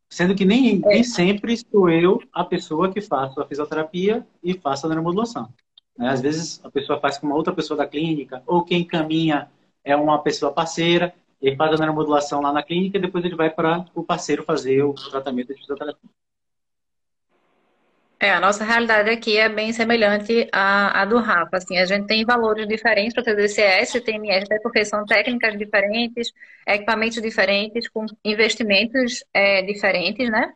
Sendo 0.09 0.35
que 0.35 0.45
nem, 0.45 0.77
é. 0.77 0.89
nem 0.89 1.05
sempre 1.05 1.57
sou 1.57 1.89
eu 1.89 2.21
a 2.33 2.45
pessoa 2.45 2.93
que 2.93 3.01
faço 3.01 3.41
a 3.41 3.47
fisioterapia 3.47 4.27
e 4.43 4.55
faço 4.55 4.87
a 4.87 4.89
neuromodulação. 4.89 5.49
Né? 5.97 6.09
Às 6.09 6.21
vezes 6.21 6.61
a 6.65 6.71
pessoa 6.71 6.99
faz 6.99 7.19
com 7.19 7.27
uma 7.27 7.37
outra 7.37 7.53
pessoa 7.53 7.77
da 7.77 7.87
clínica, 7.87 8.43
ou 8.47 8.65
quem 8.65 8.85
caminha 8.85 9.49
é 9.85 9.95
uma 9.95 10.19
pessoa 10.21 10.53
parceira, 10.53 11.15
ele 11.41 11.55
faz 11.55 11.73
a 11.73 11.77
neuromodulação 11.77 12.41
lá 12.41 12.53
na 12.53 12.65
clínica 12.65 12.99
e 12.99 13.01
depois 13.01 13.25
ele 13.25 13.37
vai 13.37 13.49
para 13.49 13.85
o 13.95 14.03
parceiro 14.03 14.43
fazer 14.43 14.83
o 14.83 14.93
tratamento 14.93 15.55
de 15.55 15.61
fisioterapia. 15.61 16.11
É, 18.21 18.31
a 18.33 18.41
nossa 18.41 18.65
realidade 18.65 19.09
aqui 19.11 19.37
é 19.37 19.49
bem 19.49 19.73
semelhante 19.73 20.49
à, 20.53 21.03
à 21.03 21.05
do 21.05 21.19
Rafa. 21.19 21.57
Assim, 21.59 21.79
a 21.79 21.87
gente 21.87 22.07
tem 22.09 22.25
valores 22.25 22.67
diferentes 22.67 23.15
para 23.15 23.23
TDCS 23.23 23.95
e 23.95 24.01
TMS, 24.01 24.45
até 24.45 24.59
porque 24.61 24.85
são 24.85 25.05
técnicas 25.07 25.57
diferentes, 25.57 26.33
equipamentos 26.67 27.23
diferentes, 27.23 27.89
com 27.89 28.07
investimentos 28.25 29.25
é, 29.33 29.63
diferentes, 29.63 30.29
né? 30.31 30.53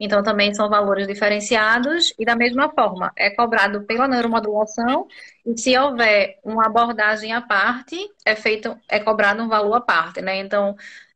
Então, 0.00 0.24
também 0.24 0.52
são 0.54 0.68
valores 0.68 1.06
diferenciados 1.06 2.12
e, 2.18 2.24
da 2.24 2.34
mesma 2.34 2.68
forma, 2.74 3.12
é 3.16 3.30
cobrado 3.30 3.84
pela 3.86 4.08
neuromodulação 4.08 5.06
e, 5.46 5.56
se 5.56 5.78
houver 5.78 6.40
uma 6.44 6.66
abordagem 6.66 7.32
à 7.32 7.40
parte, 7.40 7.96
é 8.26 8.34
feito, 8.34 8.76
é 8.88 8.98
cobrado 8.98 9.40
um 9.40 9.48
valor 9.48 9.74
à 9.76 9.80
parte, 9.80 10.20
né? 10.20 10.38
Então, 10.38 10.74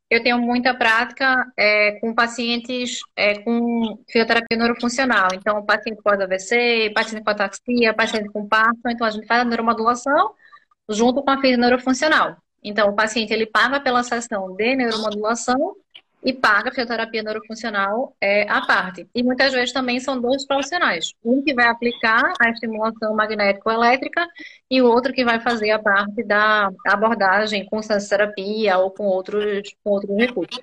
eu 0.09 0.23
tenho 0.23 0.39
muita 0.39 0.73
prática 0.73 1.45
é, 1.55 1.99
com 1.99 2.13
pacientes 2.13 2.99
é, 3.15 3.39
com 3.39 4.03
fisioterapia 4.07 4.57
neurofuncional. 4.57 5.29
Então, 5.33 5.63
paciente 5.63 6.01
com 6.01 6.09
AVC, 6.09 6.91
paciente 6.95 7.23
com 7.23 7.29
ataxia, 7.29 7.93
paciente 7.93 8.29
com 8.29 8.47
Parkinson. 8.47 8.89
Então, 8.89 9.07
a 9.07 9.11
gente 9.11 9.27
faz 9.27 9.41
a 9.41 9.45
neuromodulação 9.45 10.33
junto 10.89 11.21
com 11.23 11.29
a 11.29 11.39
fisio 11.39 11.59
neurofuncional. 11.59 12.37
Então, 12.63 12.89
o 12.89 12.95
paciente 12.95 13.31
ele 13.31 13.45
paga 13.45 13.79
pela 13.79 14.03
sessão 14.03 14.55
de 14.55 14.75
neuromodulação 14.75 15.75
e 16.23 16.33
paga 16.33 16.69
a 16.69 16.71
fisioterapia 16.71 17.23
neurofuncional 17.23 18.15
é, 18.19 18.49
à 18.49 18.65
parte. 18.65 19.07
E 19.15 19.23
muitas 19.23 19.53
vezes 19.53 19.71
também 19.71 19.99
são 19.99 20.19
dois 20.19 20.45
profissionais. 20.45 21.13
Um 21.23 21.41
que 21.41 21.53
vai 21.53 21.67
aplicar 21.67 22.33
a 22.39 22.49
estimulação 22.49 23.15
magnético-elétrica 23.15 24.27
e 24.69 24.81
o 24.81 24.87
outro 24.87 25.13
que 25.13 25.23
vai 25.23 25.39
fazer 25.39 25.71
a 25.71 25.79
parte 25.79 26.23
da 26.23 26.69
abordagem 26.85 27.65
com 27.65 27.79
terapia 27.79 28.77
ou 28.77 28.91
com 28.91 29.05
outros, 29.05 29.73
com 29.83 29.91
outros 29.91 30.15
recursos. 30.17 30.61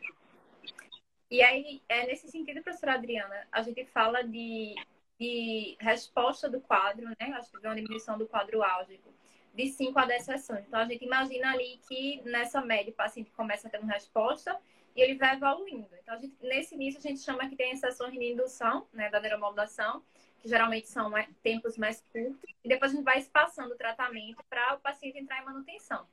E 1.30 1.42
aí, 1.42 1.80
é 1.88 2.06
nesse 2.06 2.28
sentido, 2.28 2.62
professora 2.62 2.94
Adriana, 2.94 3.46
a 3.50 3.62
gente 3.62 3.84
fala 3.86 4.22
de, 4.22 4.74
de 5.18 5.76
resposta 5.80 6.48
do 6.48 6.60
quadro, 6.60 7.04
né? 7.08 7.34
Acho 7.34 7.50
que 7.50 7.58
vem 7.58 7.70
uma 7.70 7.76
diminuição 7.76 8.16
do 8.16 8.26
quadro 8.26 8.62
álgico 8.62 9.08
de 9.54 9.68
5 9.68 9.98
a 9.98 10.04
10 10.04 10.22
sessões. 10.22 10.64
Então, 10.68 10.78
a 10.78 10.84
gente 10.84 11.04
imagina 11.04 11.50
ali 11.50 11.80
que 11.88 12.20
nessa 12.26 12.60
média 12.60 12.92
o 12.92 12.94
paciente 12.94 13.30
começa 13.30 13.70
tendo 13.70 13.86
resposta 13.86 14.56
e 14.96 15.02
ele 15.02 15.14
vai 15.14 15.34
evoluindo. 15.34 15.90
Então, 16.02 16.18
gente, 16.18 16.34
nesse 16.40 16.74
início, 16.74 16.98
a 16.98 17.02
gente 17.02 17.20
chama 17.20 17.48
que 17.48 17.54
tem 17.54 17.72
as 17.72 17.80
sessões 17.80 18.12
de 18.12 18.32
indução, 18.32 18.88
né, 18.92 19.10
da 19.10 19.20
neuromodulação, 19.20 20.02
que 20.40 20.48
geralmente 20.48 20.88
são 20.88 21.12
tempos 21.42 21.76
mais 21.76 22.02
curtos, 22.10 22.50
e 22.64 22.68
depois 22.68 22.92
a 22.92 22.94
gente 22.94 23.04
vai 23.04 23.18
espaçando 23.18 23.74
o 23.74 23.76
tratamento 23.76 24.42
para 24.48 24.74
o 24.74 24.80
paciente 24.80 25.18
entrar 25.18 25.42
em 25.42 25.44
manutenção. 25.44 26.06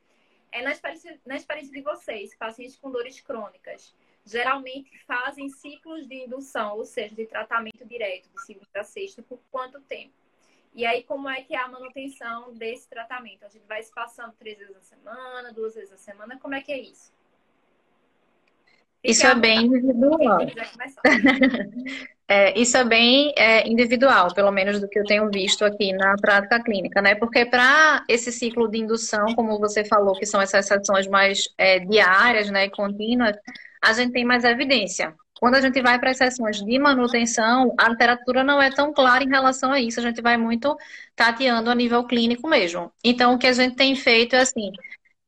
É 0.51 0.61
na 0.61 0.71
experiência, 0.71 1.19
na 1.25 1.35
experiência 1.37 1.73
de 1.73 1.81
vocês, 1.81 2.35
pacientes 2.35 2.75
com 2.75 2.91
dores 2.91 3.19
crônicas, 3.21 3.95
geralmente 4.25 4.97
fazem 5.05 5.49
ciclos 5.49 6.05
de 6.05 6.25
indução, 6.25 6.77
ou 6.77 6.85
seja, 6.85 7.15
de 7.15 7.25
tratamento 7.25 7.85
direto, 7.85 8.29
de 8.29 8.45
segunda 8.45 8.67
a 8.75 8.83
sexta, 8.83 9.23
por 9.23 9.39
quanto 9.49 9.79
tempo? 9.81 10.13
E 10.75 10.85
aí, 10.85 11.03
como 11.03 11.29
é 11.29 11.41
que 11.41 11.55
é 11.55 11.59
a 11.59 11.67
manutenção 11.67 12.53
desse 12.53 12.89
tratamento? 12.89 13.45
A 13.45 13.49
gente 13.49 13.65
vai 13.65 13.81
se 13.81 13.93
passando 13.93 14.33
três 14.33 14.57
vezes 14.57 14.75
a 14.75 14.81
semana, 14.81 15.53
duas 15.53 15.75
vezes 15.75 15.93
a 15.93 15.97
semana, 15.97 16.37
como 16.39 16.55
é 16.55 16.61
que 16.61 16.71
é 16.71 16.79
isso? 16.79 17.13
Isso 19.03 19.27
é 19.27 19.35
bem 19.35 19.65
individual. 19.65 20.39
é, 22.27 22.57
isso 22.57 22.77
é 22.77 22.83
bem 22.85 23.33
é, 23.37 23.67
individual, 23.67 24.33
pelo 24.33 24.51
menos 24.51 24.79
do 24.79 24.87
que 24.87 24.97
eu 24.97 25.03
tenho 25.03 25.29
visto 25.29 25.65
aqui 25.65 25.91
na 25.91 26.15
prática 26.15 26.63
clínica, 26.63 27.01
né? 27.01 27.13
Porque 27.15 27.45
para 27.45 28.03
esse 28.07 28.31
ciclo 28.31 28.69
de 28.69 28.79
indução, 28.79 29.35
como 29.35 29.59
você 29.59 29.83
falou, 29.83 30.15
que 30.15 30.25
são 30.25 30.41
essas 30.41 30.65
sessões 30.65 31.07
mais 31.07 31.49
é, 31.57 31.79
diárias, 31.79 32.49
né, 32.49 32.69
contínuas, 32.69 33.35
a 33.81 33.91
gente 33.91 34.13
tem 34.13 34.23
mais 34.23 34.45
evidência. 34.45 35.13
Quando 35.43 35.55
a 35.55 35.61
gente 35.61 35.81
vai 35.81 35.99
para 35.99 36.11
as 36.11 36.17
sessões 36.17 36.63
de 36.63 36.79
manutenção, 36.79 37.75
a 37.77 37.89
literatura 37.89 38.45
não 38.45 38.61
é 38.61 38.71
tão 38.71 38.93
clara 38.93 39.25
em 39.25 39.29
relação 39.29 39.73
a 39.73 39.81
isso. 39.81 39.99
A 39.99 40.03
gente 40.03 40.21
vai 40.21 40.37
muito 40.37 40.73
tateando 41.17 41.69
a 41.69 41.75
nível 41.75 42.05
clínico 42.05 42.47
mesmo. 42.47 42.89
Então, 43.03 43.33
o 43.33 43.37
que 43.37 43.47
a 43.47 43.51
gente 43.51 43.75
tem 43.75 43.93
feito 43.93 44.37
é 44.37 44.39
assim, 44.39 44.71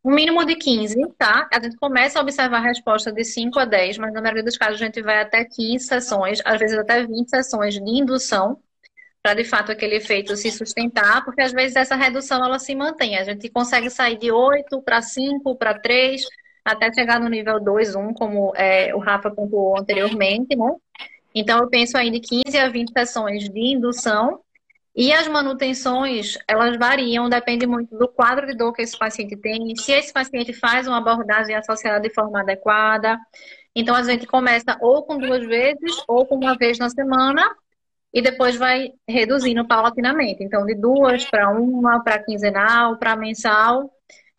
um 0.05 0.13
mínimo 0.13 0.45
de 0.45 0.55
15, 0.55 0.95
tá? 1.17 1.49
A 1.51 1.59
gente 1.59 1.77
começa 1.77 2.19
a 2.19 2.21
observar 2.21 2.57
a 2.57 2.67
resposta 2.67 3.11
de 3.11 3.25
5 3.25 3.57
a 3.57 3.65
10, 3.65 3.97
mas 3.97 4.13
na 4.13 4.21
maioria 4.21 4.43
dos 4.43 4.55
casos 4.55 4.79
a 4.79 4.85
gente 4.85 5.01
vai 5.01 5.19
até 5.19 5.43
15 5.43 5.83
sessões, 5.83 6.39
às 6.45 6.59
vezes 6.59 6.77
até 6.77 7.03
20 7.03 7.27
sessões 7.27 7.73
de 7.73 7.81
indução, 7.81 8.59
para 9.23 9.33
de 9.33 9.43
fato 9.43 9.71
aquele 9.71 9.95
efeito 9.95 10.37
se 10.37 10.51
sustentar, 10.51 11.25
porque 11.25 11.41
às 11.41 11.51
vezes 11.51 11.75
essa 11.75 11.95
redução 11.95 12.45
ela 12.45 12.59
se 12.59 12.75
mantém. 12.75 13.17
A 13.17 13.23
gente 13.23 13.49
consegue 13.49 13.89
sair 13.89 14.19
de 14.19 14.31
8 14.31 14.79
para 14.83 15.01
5, 15.01 15.55
para 15.55 15.79
3, 15.79 16.23
até 16.63 16.93
chegar 16.93 17.19
no 17.19 17.27
nível 17.27 17.59
2, 17.59 17.95
1, 17.95 18.13
como 18.13 18.53
é, 18.55 18.93
o 18.93 18.99
Rafa 18.99 19.31
pontuou 19.31 19.79
anteriormente, 19.79 20.55
né? 20.55 20.71
Então 21.33 21.59
eu 21.59 21.67
penso 21.67 21.97
aí 21.97 22.11
de 22.11 22.19
15 22.19 22.55
a 22.59 22.69
20 22.69 22.91
sessões 22.91 23.49
de 23.49 23.59
indução 23.59 24.39
e 24.95 25.11
as 25.11 25.27
manutenções, 25.27 26.37
elas 26.47 26.77
variam, 26.77 27.27
depende 27.27 27.67
muito 27.67 27.97
do 27.97 28.07
quadro 28.07 28.47
de 28.47 28.55
dor 28.55 28.71
que 28.71 28.81
esse 28.81 28.97
paciente 28.97 29.35
tem, 29.35 29.75
se 29.75 29.91
esse 29.91 30.13
paciente 30.13 30.53
faz 30.53 30.87
uma 30.87 30.99
abordagem 30.99 31.53
associada 31.53 31.99
de 31.99 32.13
forma 32.13 32.39
adequada. 32.39 33.19
Então, 33.75 33.93
a 33.93 34.03
gente 34.03 34.25
começa 34.25 34.77
ou 34.79 35.03
com 35.03 35.17
duas 35.17 35.45
vezes, 35.45 36.01
ou 36.07 36.25
com 36.25 36.35
uma 36.35 36.55
vez 36.55 36.79
na 36.79 36.89
semana, 36.89 37.43
e 38.13 38.21
depois 38.21 38.55
vai 38.55 38.93
reduzindo 39.05 39.67
paulatinamente. 39.67 40.41
Então, 40.41 40.65
de 40.65 40.73
duas 40.75 41.25
para 41.25 41.49
uma, 41.49 42.01
para 42.01 42.23
quinzenal, 42.23 42.97
para 42.97 43.17
mensal. 43.17 43.91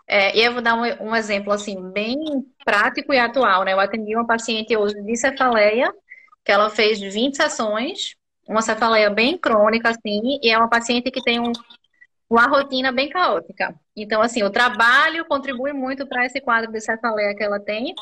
É, 0.08 0.34
e 0.38 0.42
eu 0.42 0.54
vou 0.54 0.62
dar 0.62 0.74
um, 0.74 1.10
um, 1.10 1.14
exemplo, 1.14 1.52
assim, 1.52 1.90
bem 1.92 2.16
prático 2.64 3.12
e 3.12 3.18
atual, 3.18 3.64
né? 3.64 3.74
Eu 3.74 3.80
atendi 3.80 4.16
uma 4.16 4.26
paciente 4.26 4.74
hoje 4.74 4.94
de 5.02 5.16
cefaleia, 5.16 5.92
que 6.42 6.50
ela 6.50 6.70
fez 6.70 6.98
20 6.98 7.36
sessões, 7.36 8.16
uma 8.48 8.62
cefaleia 8.62 9.10
bem 9.10 9.36
crônica, 9.36 9.88
assim, 9.88 10.38
e 10.42 10.50
é 10.50 10.58
uma 10.58 10.68
paciente 10.68 11.10
que 11.10 11.22
tem 11.22 11.40
um, 11.40 11.52
uma 12.28 12.46
rotina 12.46 12.92
bem 12.92 13.08
caótica. 13.08 13.74
Então, 13.96 14.22
assim, 14.22 14.42
o 14.42 14.50
trabalho 14.50 15.24
contribui 15.24 15.72
muito 15.72 16.06
para 16.06 16.26
esse 16.26 16.40
quadro 16.40 16.70
de 16.70 16.80
cefaleia 16.80 17.34
que 17.34 17.42
ela 17.42 17.58
tem, 17.58 17.94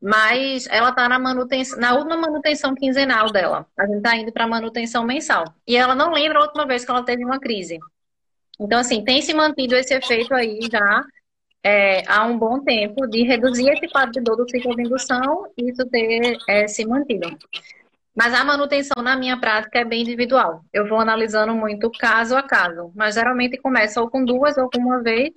mas 0.00 0.66
ela 0.68 0.90
está 0.90 1.08
na 1.08 1.18
na 1.18 1.94
última 1.94 2.16
manutenção 2.16 2.74
quinzenal 2.74 3.30
dela. 3.30 3.66
A 3.78 3.86
gente 3.86 3.96
está 3.96 4.16
indo 4.16 4.32
para 4.32 4.46
manutenção 4.46 5.04
mensal. 5.04 5.44
E 5.66 5.76
ela 5.76 5.94
não 5.94 6.12
lembra 6.12 6.38
a 6.38 6.42
última 6.42 6.66
vez 6.66 6.84
que 6.84 6.90
ela 6.90 7.04
teve 7.04 7.24
uma 7.24 7.40
crise. 7.40 7.78
Então, 8.60 8.78
assim, 8.78 9.04
tem 9.04 9.20
se 9.20 9.34
mantido 9.34 9.74
esse 9.74 9.94
efeito 9.94 10.34
aí 10.34 10.60
já 10.70 11.04
é, 11.62 12.02
há 12.06 12.24
um 12.24 12.38
bom 12.38 12.62
tempo 12.62 13.06
de 13.08 13.24
reduzir 13.24 13.68
esse 13.70 13.88
quadro 13.88 14.12
de 14.12 14.20
dor 14.20 14.36
do 14.36 14.48
ciclo 14.48 14.76
de 14.76 14.82
indução 14.82 15.46
e 15.58 15.70
isso 15.70 15.84
ter 15.86 16.38
é, 16.48 16.68
se 16.68 16.86
mantido. 16.86 17.36
Mas 18.16 18.32
a 18.32 18.42
manutenção 18.42 19.02
na 19.02 19.14
minha 19.14 19.38
prática 19.38 19.80
é 19.80 19.84
bem 19.84 20.00
individual. 20.00 20.64
Eu 20.72 20.88
vou 20.88 20.98
analisando 20.98 21.54
muito 21.54 21.90
caso 21.90 22.34
a 22.34 22.42
caso. 22.42 22.90
Mas 22.94 23.14
geralmente 23.14 23.58
começa 23.58 24.00
ou 24.00 24.08
com 24.08 24.24
duas 24.24 24.56
ou 24.56 24.70
com 24.70 24.80
uma 24.80 25.02
vez. 25.02 25.30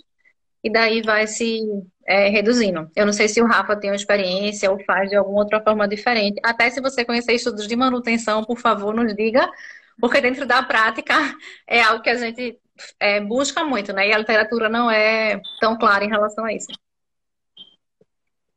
E 0.64 0.72
daí 0.72 1.02
vai 1.02 1.28
se 1.28 1.62
é, 2.08 2.30
reduzindo. 2.30 2.90
Eu 2.96 3.06
não 3.06 3.14
sei 3.14 3.28
se 3.28 3.42
o 3.42 3.46
Rafa 3.46 3.76
tem 3.76 3.90
uma 3.90 3.96
experiência 3.96 4.72
ou 4.72 4.84
faz 4.86 5.10
de 5.10 5.16
alguma 5.16 5.40
outra 5.42 5.62
forma 5.62 5.88
diferente. 5.88 6.40
Até 6.44 6.70
se 6.70 6.82
você 6.82 7.04
conhecer 7.04 7.34
estudos 7.34 7.68
de 7.68 7.76
manutenção, 7.76 8.44
por 8.46 8.58
favor, 8.58 8.94
nos 8.94 9.14
diga. 9.16 9.50
Porque 10.00 10.22
dentro 10.22 10.46
da 10.46 10.64
prática 10.64 11.14
é 11.68 11.82
algo 11.82 12.02
que 12.02 12.10
a 12.10 12.16
gente 12.16 12.58
é, 13.00 13.20
busca 13.20 13.64
muito, 13.64 13.92
né? 13.94 14.08
E 14.08 14.14
a 14.14 14.18
literatura 14.18 14.70
não 14.70 14.90
é 14.90 15.42
tão 15.60 15.78
clara 15.78 16.06
em 16.06 16.10
relação 16.10 16.46
a 16.46 16.54
isso. 16.54 16.68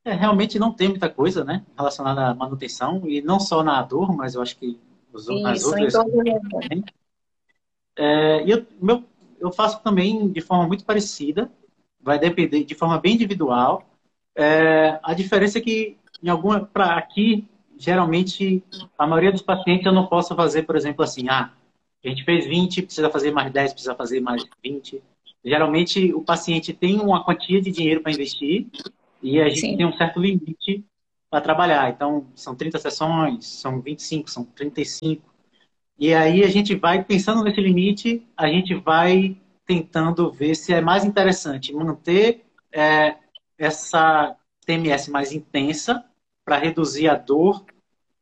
É, 0.04 0.12
realmente 0.12 0.58
não 0.58 0.72
tem 0.72 0.88
muita 0.88 1.08
coisa, 1.08 1.44
né, 1.44 1.64
relacionada 1.76 2.26
à 2.26 2.34
manutenção, 2.34 3.02
e 3.06 3.22
não 3.22 3.38
só 3.38 3.62
na 3.62 3.80
dor, 3.82 4.14
mas 4.16 4.34
eu 4.34 4.42
acho 4.42 4.56
que 4.56 4.78
os, 5.12 5.28
Isso, 5.28 5.68
outras 5.68 5.92
também. 5.92 6.84
É, 7.96 8.42
eu, 8.50 8.66
meu, 8.80 9.04
eu 9.38 9.52
faço 9.52 9.80
também 9.82 10.28
de 10.28 10.40
forma 10.40 10.66
muito 10.66 10.84
parecida, 10.84 11.50
vai 12.00 12.18
depender 12.18 12.64
de 12.64 12.74
forma 12.74 12.98
bem 12.98 13.14
individual. 13.14 13.84
É, 14.34 14.98
a 15.02 15.14
diferença 15.14 15.58
é 15.58 15.60
que 15.60 15.96
em 16.22 16.28
alguma 16.28 16.64
para 16.64 16.96
aqui 16.96 17.46
geralmente 17.78 18.62
a 18.96 19.06
maioria 19.06 19.32
dos 19.32 19.42
pacientes 19.42 19.84
eu 19.84 19.92
não 19.92 20.06
posso 20.06 20.34
fazer, 20.34 20.62
por 20.62 20.76
exemplo, 20.76 21.04
assim, 21.04 21.28
ah, 21.28 21.52
a 22.04 22.08
gente 22.08 22.24
fez 22.24 22.46
20, 22.46 22.82
precisa 22.82 23.10
fazer 23.10 23.30
mais 23.30 23.52
10, 23.52 23.72
precisa 23.72 23.94
fazer 23.94 24.20
mais 24.20 24.44
20. 24.64 25.02
Geralmente 25.44 26.12
o 26.14 26.22
paciente 26.22 26.72
tem 26.72 27.00
uma 27.00 27.24
quantia 27.24 27.60
de 27.60 27.70
dinheiro 27.70 28.00
para 28.00 28.12
investir 28.12 28.68
e 29.22 29.40
a 29.40 29.48
gente 29.48 29.60
Sim. 29.60 29.76
tem 29.76 29.86
um 29.86 29.96
certo 29.96 30.20
limite 30.20 30.84
para 31.30 31.40
trabalhar. 31.40 31.90
Então, 31.90 32.26
são 32.34 32.54
30 32.54 32.78
sessões, 32.78 33.46
são 33.46 33.80
25, 33.80 34.30
são 34.30 34.44
35. 34.44 35.22
E 35.98 36.12
aí 36.12 36.42
a 36.42 36.48
gente 36.48 36.74
vai 36.74 37.04
pensando 37.04 37.44
nesse 37.44 37.60
limite, 37.60 38.26
a 38.36 38.48
gente 38.48 38.74
vai 38.74 39.36
tentando 39.64 40.30
ver 40.32 40.54
se 40.54 40.72
é 40.72 40.80
mais 40.80 41.04
interessante 41.04 41.72
manter 41.72 42.44
é, 42.72 43.16
essa 43.56 44.36
TMS 44.66 45.10
mais 45.10 45.32
intensa 45.32 46.04
para 46.44 46.58
reduzir 46.58 47.08
a 47.08 47.14
dor 47.14 47.64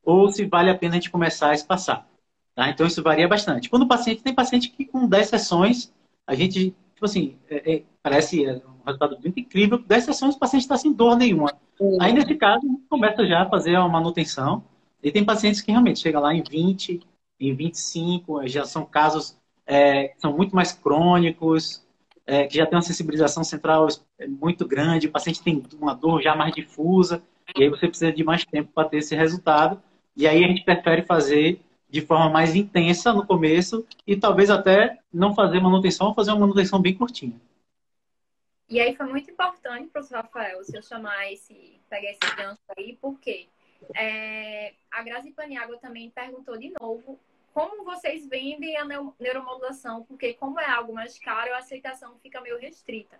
ou 0.04 0.30
se 0.30 0.44
vale 0.44 0.70
a 0.70 0.76
pena 0.76 0.92
a 0.92 0.96
gente 0.96 1.10
começar 1.10 1.50
a 1.50 1.54
espaçar. 1.54 2.06
Tá? 2.54 2.68
Então 2.68 2.86
isso 2.86 3.02
varia 3.02 3.26
bastante. 3.26 3.70
Quando 3.70 3.84
o 3.84 3.88
paciente 3.88 4.22
tem 4.22 4.34
paciente 4.34 4.70
que 4.70 4.84
com 4.84 5.08
10 5.08 5.28
sessões, 5.28 5.92
a 6.26 6.34
gente, 6.34 6.74
tipo 6.94 7.04
assim, 7.04 7.36
é, 7.48 7.76
é, 7.76 7.82
parece 8.02 8.44
é, 8.44 8.60
resultado 8.84 9.18
muito 9.20 9.38
incrível. 9.38 9.78
10 9.78 10.04
sessões 10.04 10.34
o 10.34 10.38
paciente 10.38 10.62
está 10.62 10.76
sem 10.76 10.92
dor 10.92 11.16
nenhuma. 11.16 11.52
Uhum. 11.78 11.98
Aí, 12.00 12.12
nesse 12.12 12.34
caso, 12.34 12.62
começa 12.88 13.26
já 13.26 13.42
a 13.42 13.48
fazer 13.48 13.76
uma 13.76 13.88
manutenção. 13.88 14.64
E 15.02 15.10
tem 15.10 15.24
pacientes 15.24 15.60
que 15.60 15.70
realmente 15.70 16.00
chegam 16.00 16.20
lá 16.20 16.34
em 16.34 16.42
20, 16.42 17.00
em 17.40 17.54
25, 17.54 18.46
já 18.46 18.64
são 18.64 18.84
casos 18.84 19.38
é, 19.66 20.08
que 20.08 20.20
são 20.20 20.36
muito 20.36 20.54
mais 20.54 20.72
crônicos, 20.72 21.82
é, 22.26 22.46
que 22.46 22.56
já 22.56 22.66
tem 22.66 22.76
uma 22.76 22.82
sensibilização 22.82 23.42
central 23.42 23.88
muito 24.28 24.66
grande, 24.66 25.06
o 25.06 25.10
paciente 25.10 25.42
tem 25.42 25.62
uma 25.80 25.94
dor 25.94 26.20
já 26.20 26.34
mais 26.36 26.54
difusa, 26.54 27.22
e 27.56 27.64
aí 27.64 27.70
você 27.70 27.88
precisa 27.88 28.12
de 28.12 28.22
mais 28.22 28.44
tempo 28.44 28.70
para 28.74 28.88
ter 28.88 28.98
esse 28.98 29.16
resultado. 29.16 29.80
E 30.16 30.26
aí 30.26 30.44
a 30.44 30.48
gente 30.48 30.64
prefere 30.64 31.02
fazer 31.02 31.60
de 31.88 32.00
forma 32.00 32.28
mais 32.28 32.54
intensa 32.54 33.12
no 33.12 33.26
começo 33.26 33.84
e 34.06 34.16
talvez 34.16 34.50
até 34.50 34.98
não 35.12 35.34
fazer 35.34 35.60
manutenção 35.60 36.08
ou 36.08 36.14
fazer 36.14 36.30
uma 36.30 36.40
manutenção 36.40 36.80
bem 36.80 36.94
curtinha. 36.94 37.34
E 38.70 38.78
aí 38.80 38.94
foi 38.94 39.06
muito 39.06 39.28
importante, 39.28 39.90
professor 39.90 40.18
Rafael, 40.18 40.62
se 40.62 40.76
eu 40.76 40.82
chamar 40.82 41.32
esse, 41.32 41.80
pegar 41.90 42.12
esse 42.12 42.36
gancho 42.36 42.62
aí, 42.78 42.96
porque 43.00 43.48
é, 43.96 44.74
a 44.88 45.02
Grazi 45.02 45.32
Paniagua 45.32 45.76
também 45.78 46.08
perguntou 46.10 46.56
de 46.56 46.72
novo 46.80 47.18
como 47.52 47.82
vocês 47.82 48.28
vendem 48.28 48.76
a 48.76 48.84
neuromodulação, 49.18 50.04
porque 50.04 50.34
como 50.34 50.60
é 50.60 50.70
algo 50.70 50.92
mais 50.92 51.18
caro, 51.18 51.52
a 51.52 51.58
aceitação 51.58 52.16
fica 52.20 52.40
meio 52.40 52.60
restrita. 52.60 53.18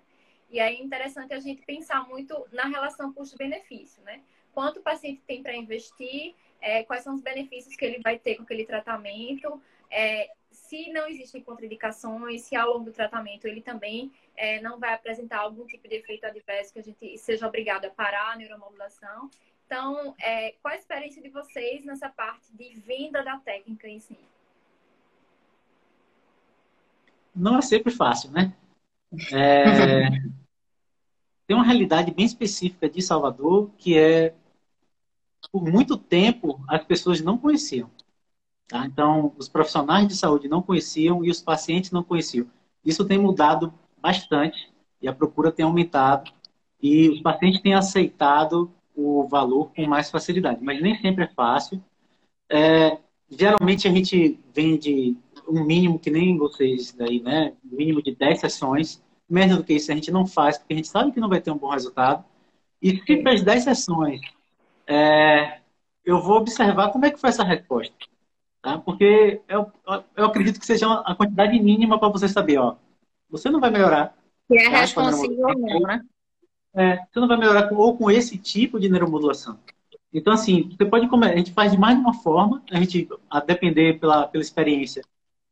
E 0.49 0.61
aí 0.61 0.77
é 0.77 0.83
interessante 0.83 1.35
a 1.35 1.41
gente 1.41 1.63
pensar 1.63 2.07
muito 2.09 2.47
na 2.53 2.67
relação 2.67 3.13
custo-benefício, 3.13 4.05
né? 4.05 4.23
Quanto 4.53 4.79
o 4.79 4.83
paciente 4.83 5.21
tem 5.27 5.43
para 5.43 5.57
investir, 5.57 6.33
é, 6.61 6.85
quais 6.85 7.03
são 7.03 7.15
os 7.15 7.23
benefícios 7.23 7.75
que 7.75 7.85
ele 7.85 8.01
vai 8.01 8.21
ter 8.21 8.37
com 8.37 8.45
aquele 8.45 8.65
tratamento, 8.65 9.61
é, 9.90 10.31
se 10.50 10.92
não 10.92 11.09
existem 11.09 11.42
contraindicações, 11.42 12.42
se 12.42 12.55
ao 12.55 12.74
longo 12.74 12.85
do 12.87 12.92
tratamento 12.92 13.46
ele 13.46 13.61
também 13.61 14.12
é, 14.37 14.61
não 14.61 14.79
vai 14.79 14.94
apresentar 14.94 15.40
algum 15.40 15.66
tipo 15.66 15.88
de 15.88 15.96
efeito 15.96 16.26
adverso 16.26 16.72
que 16.72 16.79
a 16.79 16.83
gente 16.83 17.18
seja 17.18 17.46
obrigado 17.46 17.87
a 17.87 17.90
parar 17.90 18.33
a 18.33 18.37
neuromodulação. 18.37 19.31
Então, 19.66 20.14
é, 20.18 20.53
qual 20.62 20.74
a 20.74 20.76
experiência 20.76 21.22
de 21.22 21.29
vocês 21.29 21.85
nessa 21.85 22.09
parte 22.09 22.53
de 22.57 22.74
venda 22.81 23.22
da 23.22 23.38
técnica 23.38 23.88
em 23.88 24.00
si? 24.00 24.18
Não 27.35 27.59
é 27.59 27.62
sempre 27.62 27.92
fácil, 27.92 28.31
né? 28.31 28.53
É... 29.33 30.11
Tem 31.46 31.57
uma 31.57 31.64
realidade 31.64 32.12
bem 32.12 32.24
específica 32.24 32.88
de 32.88 33.03
Salvador, 33.03 33.70
que 33.76 33.98
é 33.98 34.35
por 35.50 35.64
muito 35.64 35.96
tempo, 35.96 36.64
as 36.68 36.85
pessoas 36.85 37.20
não 37.20 37.37
conheciam. 37.37 37.90
Tá? 38.70 38.87
Então, 38.87 39.33
os 39.37 39.48
profissionais 39.48 40.06
de 40.06 40.16
saúde 40.16 40.46
não 40.46 40.62
conheciam 40.62 41.24
e 41.24 41.30
os 41.30 41.42
pacientes 41.42 41.90
não 41.90 42.04
conheciam. 42.04 42.46
Isso 42.85 43.04
tem 43.04 43.18
mudado 43.18 43.74
bastante 44.00 44.72
e 45.02 45.09
a 45.09 45.12
procura 45.12 45.50
tem 45.50 45.64
aumentado 45.64 46.30
e 46.80 47.09
os 47.09 47.20
pacientes 47.20 47.61
têm 47.61 47.74
aceitado 47.74 48.70
o 48.94 49.26
valor 49.26 49.72
com 49.74 49.85
mais 49.87 50.09
facilidade, 50.09 50.62
mas 50.62 50.80
nem 50.80 50.96
sempre 51.00 51.24
é 51.24 51.28
fácil. 51.35 51.83
É, 52.48 52.96
geralmente 53.28 53.88
a 53.88 53.90
gente 53.90 54.38
vende 54.54 55.16
um 55.48 55.64
mínimo 55.64 55.98
que 55.98 56.11
nem 56.11 56.38
vocês 56.38 56.92
daí, 56.92 57.20
né? 57.20 57.54
Mínimo 57.64 58.00
de 58.00 58.14
10 58.14 58.38
sessões. 58.38 59.02
Menos 59.28 59.56
do 59.56 59.64
que 59.64 59.74
isso 59.74 59.90
a 59.90 59.94
gente 59.96 60.12
não 60.12 60.26
faz, 60.26 60.59
porque 60.59 60.74
a 60.74 60.76
gente 60.76 60.88
sabe 60.88 61.11
que 61.11 61.20
não 61.20 61.28
vai 61.28 61.40
ter 61.40 61.50
um 61.50 61.59
bom 61.59 61.70
resultado. 61.70 62.24
E 62.80 62.96
se 62.96 63.22
fez 63.22 63.42
10 63.42 63.64
sessões, 63.64 64.20
é, 64.87 65.59
eu 66.04 66.22
vou 66.22 66.37
observar 66.37 66.90
como 66.92 67.04
é 67.04 67.11
que 67.11 67.20
foi 67.20 67.30
essa 67.30 67.44
resposta. 67.44 67.94
Tá? 68.62 68.79
Porque 68.79 69.40
eu, 69.49 69.73
eu 70.16 70.25
acredito 70.27 70.61
que 70.61 70.66
seja 70.66 70.92
a 70.92 71.14
quantidade 71.14 71.59
mínima 71.59 71.99
para 71.99 72.09
você 72.09 72.29
saber, 72.29 72.59
ó. 72.59 72.77
Você 73.31 73.49
não 73.49 73.61
vai 73.61 73.70
melhorar. 73.70 74.14
Se 74.46 74.59
é 74.59 74.68
responsivo 74.68 75.46
ou 75.46 75.59
não, 75.59 75.81
né? 75.81 76.05
É, 76.75 76.96
você 77.11 77.20
não 77.20 77.29
vai 77.29 77.37
melhorar 77.37 77.68
com, 77.68 77.77
ou 77.77 77.96
com 77.96 78.11
esse 78.11 78.37
tipo 78.37 78.79
de 78.79 78.88
neuromodulação. 78.88 79.59
Então, 80.12 80.33
assim, 80.33 80.68
você 80.68 80.85
pode 80.85 81.09
comer, 81.09 81.33
a 81.33 81.37
gente 81.37 81.53
faz 81.53 81.73
de 81.73 81.79
mais 81.79 81.96
de 81.96 82.03
uma 82.03 82.14
forma, 82.14 82.62
a 82.70 82.79
gente, 82.79 83.09
a 83.29 83.40
depender 83.40 83.99
pela, 83.99 84.27
pela 84.27 84.42
experiência, 84.42 85.03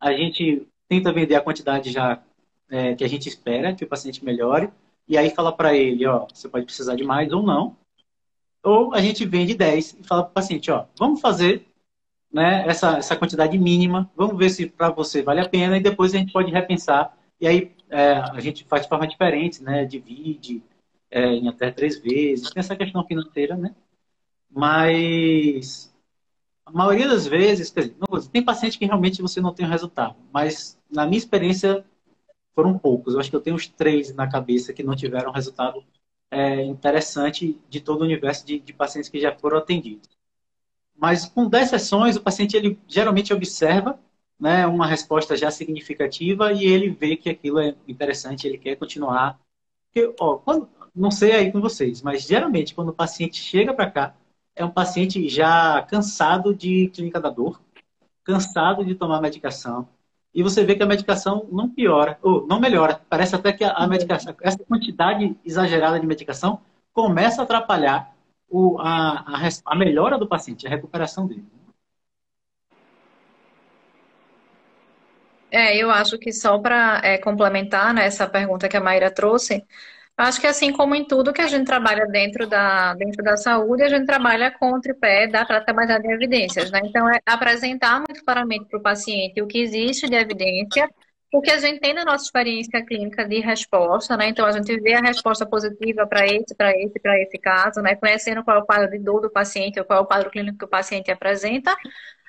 a 0.00 0.12
gente 0.12 0.66
tenta 0.88 1.12
vender 1.12 1.36
a 1.36 1.40
quantidade 1.40 1.90
já 1.90 2.20
é, 2.68 2.94
que 2.94 3.04
a 3.04 3.08
gente 3.08 3.28
espera 3.28 3.74
que 3.74 3.84
o 3.84 3.88
paciente 3.88 4.24
melhore, 4.24 4.70
e 5.06 5.16
aí 5.16 5.30
fala 5.30 5.52
para 5.52 5.74
ele, 5.74 6.06
ó, 6.06 6.26
você 6.32 6.48
pode 6.48 6.66
precisar 6.66 6.96
de 6.96 7.04
mais 7.04 7.32
ou 7.32 7.42
não. 7.42 7.76
Ou 8.62 8.92
a 8.94 9.00
gente 9.00 9.24
vende 9.24 9.54
10 9.54 9.98
e 10.00 10.04
fala 10.04 10.24
para 10.24 10.30
o 10.30 10.34
paciente, 10.34 10.70
ó, 10.70 10.84
vamos 10.98 11.20
fazer 11.20 11.67
né, 12.32 12.64
essa, 12.66 12.98
essa 12.98 13.16
quantidade 13.16 13.56
mínima, 13.58 14.10
vamos 14.16 14.36
ver 14.36 14.50
se 14.50 14.66
para 14.66 14.90
você 14.90 15.22
vale 15.22 15.40
a 15.40 15.48
pena, 15.48 15.76
e 15.76 15.82
depois 15.82 16.14
a 16.14 16.18
gente 16.18 16.32
pode 16.32 16.50
repensar. 16.52 17.16
E 17.40 17.46
aí 17.46 17.72
é, 17.88 18.12
a 18.12 18.40
gente 18.40 18.64
faz 18.64 18.82
de 18.82 18.88
forma 18.88 19.06
diferente, 19.06 19.62
né, 19.62 19.84
divide 19.84 20.62
é, 21.10 21.26
em 21.26 21.48
até 21.48 21.70
três 21.70 21.98
vezes, 21.98 22.50
tem 22.50 22.60
essa 22.60 22.76
questão 22.76 23.04
financeira, 23.04 23.56
né? 23.56 23.74
Mas 24.50 25.94
a 26.64 26.70
maioria 26.70 27.08
das 27.08 27.26
vezes, 27.26 27.70
dizer, 27.70 27.96
não, 27.98 28.20
tem 28.20 28.44
paciente 28.44 28.78
que 28.78 28.84
realmente 28.84 29.22
você 29.22 29.40
não 29.40 29.54
tem 29.54 29.66
o 29.66 29.70
resultado, 29.70 30.16
mas 30.32 30.78
na 30.90 31.06
minha 31.06 31.18
experiência 31.18 31.84
foram 32.54 32.78
poucos. 32.78 33.14
Eu 33.14 33.20
acho 33.20 33.30
que 33.30 33.36
eu 33.36 33.40
tenho 33.40 33.56
uns 33.56 33.68
três 33.68 34.14
na 34.14 34.28
cabeça 34.28 34.72
que 34.72 34.82
não 34.82 34.94
tiveram 34.94 35.32
resultado 35.32 35.84
é, 36.30 36.62
interessante 36.62 37.58
de 37.68 37.80
todo 37.80 38.02
o 38.02 38.04
universo 38.04 38.46
de, 38.46 38.58
de, 38.58 38.72
pacientes 38.72 39.08
que 39.08 39.20
já 39.20 39.34
foram 39.34 39.58
atendidos. 39.58 40.08
Mas 40.98 41.24
com 41.26 41.48
10 41.48 41.70
sessões, 41.70 42.16
o 42.16 42.20
paciente 42.20 42.56
ele 42.56 42.78
geralmente 42.88 43.32
observa 43.32 43.98
né, 44.38 44.66
uma 44.66 44.86
resposta 44.86 45.36
já 45.36 45.50
significativa 45.50 46.52
e 46.52 46.64
ele 46.64 46.90
vê 46.90 47.16
que 47.16 47.30
aquilo 47.30 47.60
é 47.60 47.74
interessante, 47.86 48.46
ele 48.46 48.58
quer 48.58 48.76
continuar. 48.76 49.38
Porque, 49.86 50.12
ó, 50.18 50.36
quando, 50.36 50.68
não 50.94 51.10
sei 51.10 51.32
aí 51.32 51.52
com 51.52 51.60
vocês, 51.60 52.02
mas 52.02 52.22
geralmente 52.22 52.74
quando 52.74 52.88
o 52.88 52.94
paciente 52.94 53.40
chega 53.40 53.72
para 53.72 53.90
cá, 53.90 54.14
é 54.56 54.64
um 54.64 54.70
paciente 54.70 55.28
já 55.28 55.80
cansado 55.82 56.52
de 56.52 56.88
clínica 56.88 57.20
da 57.20 57.30
dor, 57.30 57.60
cansado 58.24 58.84
de 58.84 58.94
tomar 58.96 59.20
medicação. 59.20 59.88
E 60.34 60.42
você 60.42 60.64
vê 60.64 60.74
que 60.74 60.82
a 60.82 60.86
medicação 60.86 61.46
não 61.50 61.68
piora, 61.68 62.18
ou 62.22 62.46
não 62.46 62.60
melhora. 62.60 63.00
Parece 63.08 63.34
até 63.34 63.52
que 63.52 63.64
a, 63.64 63.86
medicação, 63.86 64.34
essa 64.42 64.58
quantidade 64.58 65.36
exagerada 65.44 65.98
de 65.98 66.06
medicação 66.06 66.60
começa 66.92 67.40
a 67.40 67.44
atrapalhar 67.44 68.12
o, 68.48 68.78
a, 68.78 69.24
a, 69.26 69.48
a 69.66 69.76
melhora 69.76 70.18
do 70.18 70.28
paciente, 70.28 70.66
a 70.66 70.70
recuperação 70.70 71.26
dele. 71.26 71.44
É, 75.50 75.76
eu 75.76 75.90
acho 75.90 76.18
que 76.18 76.30
só 76.30 76.58
para 76.58 77.00
é, 77.02 77.16
complementar 77.18 77.94
né, 77.94 78.04
essa 78.04 78.28
pergunta 78.28 78.68
que 78.68 78.76
a 78.76 78.80
Mayra 78.80 79.10
trouxe, 79.10 79.64
Acho 80.18 80.40
que 80.40 80.48
assim 80.48 80.72
como 80.72 80.96
em 80.96 81.04
tudo 81.06 81.32
que 81.32 81.40
a 81.40 81.46
gente 81.46 81.64
trabalha 81.64 82.04
dentro 82.04 82.44
da, 82.44 82.92
dentro 82.94 83.22
da 83.22 83.36
saúde, 83.36 83.84
a 83.84 83.88
gente 83.88 84.04
trabalha 84.04 84.50
com 84.50 84.72
o 84.72 84.80
tripé 84.80 85.28
da 85.28 85.44
trabalhar 85.44 86.00
de 86.00 86.10
evidências, 86.12 86.72
né? 86.72 86.80
Então, 86.84 87.08
é 87.08 87.20
apresentar 87.24 87.98
muito 88.00 88.24
claramente 88.24 88.68
para 88.68 88.80
o 88.80 88.82
paciente 88.82 89.40
o 89.40 89.46
que 89.46 89.60
existe 89.60 90.08
de 90.08 90.16
evidência, 90.16 90.90
o 91.32 91.42
que 91.42 91.50
a 91.50 91.58
gente 91.58 91.80
tem 91.80 91.92
na 91.92 92.04
nossa 92.04 92.24
experiência 92.24 92.84
clínica 92.84 93.26
de 93.26 93.40
resposta, 93.40 94.16
né? 94.16 94.28
Então, 94.28 94.46
a 94.46 94.52
gente 94.52 94.80
vê 94.80 94.94
a 94.94 95.00
resposta 95.00 95.44
positiva 95.44 96.06
para 96.06 96.26
esse, 96.26 96.54
para 96.56 96.70
esse, 96.72 96.98
para 96.98 97.20
esse 97.20 97.38
caso, 97.38 97.80
né? 97.82 97.94
Conhecendo 97.96 98.42
qual 98.42 98.58
é 98.58 98.60
o 98.60 98.66
quadro 98.66 98.90
de 98.90 98.98
dor 98.98 99.20
do 99.20 99.30
paciente, 99.30 99.78
ou 99.78 99.84
qual 99.84 99.98
é 99.98 100.02
o 100.02 100.06
quadro 100.06 100.30
clínico 100.30 100.58
que 100.58 100.64
o 100.64 100.68
paciente 100.68 101.10
apresenta, 101.10 101.76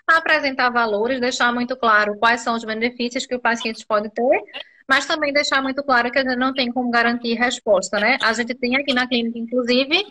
apresentar 0.06 0.70
valores, 0.70 1.22
deixar 1.22 1.54
muito 1.54 1.78
claro 1.78 2.18
quais 2.18 2.42
são 2.42 2.56
os 2.56 2.64
benefícios 2.64 3.26
que 3.26 3.36
o 3.36 3.40
paciente 3.40 3.86
pode 3.86 4.10
ter, 4.10 4.42
mas 4.88 5.06
também 5.06 5.32
deixar 5.32 5.62
muito 5.62 5.84
claro 5.84 6.12
que 6.12 6.20
a 6.20 6.24
gente 6.24 6.36
não 6.36 6.54
tem 6.54 6.72
como 6.72 6.90
garantir 6.90 7.36
resposta, 7.36 8.00
né? 8.00 8.18
A 8.22 8.34
gente 8.34 8.54
tem 8.56 8.76
aqui 8.76 8.94
na 8.94 9.08
clínica, 9.08 9.38
inclusive, 9.38 10.04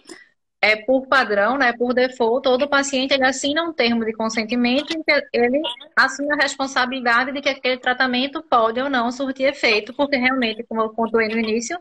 é 0.61 0.77
por 0.77 1.07
padrão, 1.07 1.57
né, 1.57 1.73
por 1.73 1.95
default, 1.95 2.43
todo 2.43 2.69
paciente 2.69 3.15
ele 3.15 3.25
assina 3.25 3.63
um 3.63 3.73
termo 3.73 4.05
de 4.05 4.13
consentimento 4.13 4.93
em 4.93 5.03
que 5.03 5.29
ele 5.33 5.61
assume 5.97 6.33
a 6.33 6.37
responsabilidade 6.37 7.33
de 7.33 7.41
que 7.41 7.49
aquele 7.49 7.79
tratamento 7.79 8.43
pode 8.43 8.81
ou 8.81 8.91
não 8.91 9.11
surtir 9.13 9.47
efeito, 9.47 9.95
porque 9.95 10.17
realmente, 10.17 10.65
como 10.65 10.81
eu 10.83 10.91
pontuei 10.91 11.29
no 11.29 11.39
início, 11.39 11.79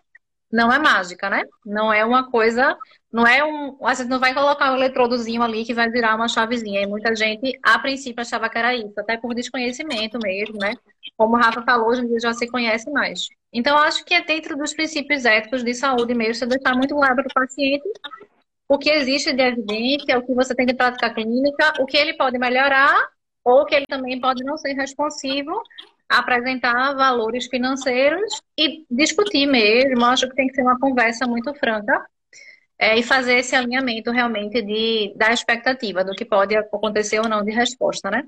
não 0.51 0.71
é 0.71 0.79
mágica, 0.79 1.29
né? 1.29 1.43
Não 1.65 1.91
é 1.91 2.05
uma 2.05 2.29
coisa, 2.29 2.77
não 3.11 3.27
é 3.27 3.43
um, 3.43 3.77
a 3.85 3.93
gente 3.93 4.07
não 4.07 4.19
vai 4.19 4.33
colocar 4.33 4.71
um 4.71 4.75
eletrodozinho 4.75 5.41
ali 5.41 5.65
que 5.65 5.73
vai 5.73 5.89
virar 5.89 6.15
uma 6.15 6.27
chavezinha. 6.27 6.81
E 6.81 6.87
muita 6.87 7.13
gente, 7.15 7.59
a 7.61 7.77
princípio, 7.79 8.21
achava 8.21 8.49
que 8.49 8.57
era 8.57 8.73
isso, 8.73 8.93
até 8.97 9.17
por 9.17 9.33
desconhecimento 9.35 10.17
mesmo, 10.23 10.57
né? 10.57 10.73
Como 11.17 11.35
o 11.35 11.39
Rafa 11.39 11.63
falou, 11.63 11.89
hoje 11.89 12.01
em 12.01 12.07
dia 12.07 12.19
já 12.19 12.33
se 12.33 12.47
conhece 12.47 12.89
mais. 12.91 13.27
Então, 13.51 13.77
acho 13.77 14.05
que 14.05 14.13
é 14.13 14.23
dentro 14.23 14.55
dos 14.55 14.73
princípios 14.73 15.25
éticos 15.25 15.63
de 15.63 15.73
saúde 15.73 16.13
mesmo, 16.13 16.35
você 16.35 16.45
deixar 16.45 16.75
muito 16.75 16.95
claro 16.95 17.15
para 17.15 17.27
o 17.27 17.33
paciente 17.33 17.89
o 18.67 18.77
que 18.77 18.89
existe 18.89 19.33
de 19.33 19.41
evidência, 19.41 20.17
o 20.17 20.25
que 20.25 20.33
você 20.33 20.53
tem 20.53 20.65
de 20.65 20.73
prática 20.73 21.13
clínica, 21.13 21.73
o 21.79 21.85
que 21.85 21.97
ele 21.97 22.15
pode 22.15 22.37
melhorar, 22.37 22.95
ou 23.43 23.65
que 23.65 23.75
ele 23.75 23.85
também 23.87 24.19
pode 24.19 24.43
não 24.43 24.57
ser 24.57 24.73
responsivo 24.73 25.61
apresentar 26.09 26.93
valores 26.93 27.47
financeiros 27.47 28.41
e 28.57 28.85
discutir 28.89 29.45
mesmo. 29.45 30.05
Acho 30.05 30.27
que 30.29 30.35
tem 30.35 30.47
que 30.47 30.55
ser 30.55 30.61
uma 30.61 30.79
conversa 30.79 31.25
muito 31.25 31.53
franca 31.53 32.05
é, 32.79 32.97
e 32.97 33.03
fazer 33.03 33.39
esse 33.39 33.55
alinhamento 33.55 34.11
realmente 34.11 34.61
de, 34.61 35.13
da 35.15 35.31
expectativa 35.31 36.03
do 36.03 36.13
que 36.13 36.25
pode 36.25 36.55
acontecer 36.55 37.19
ou 37.19 37.27
não 37.27 37.43
de 37.43 37.51
resposta, 37.51 38.09
né? 38.11 38.23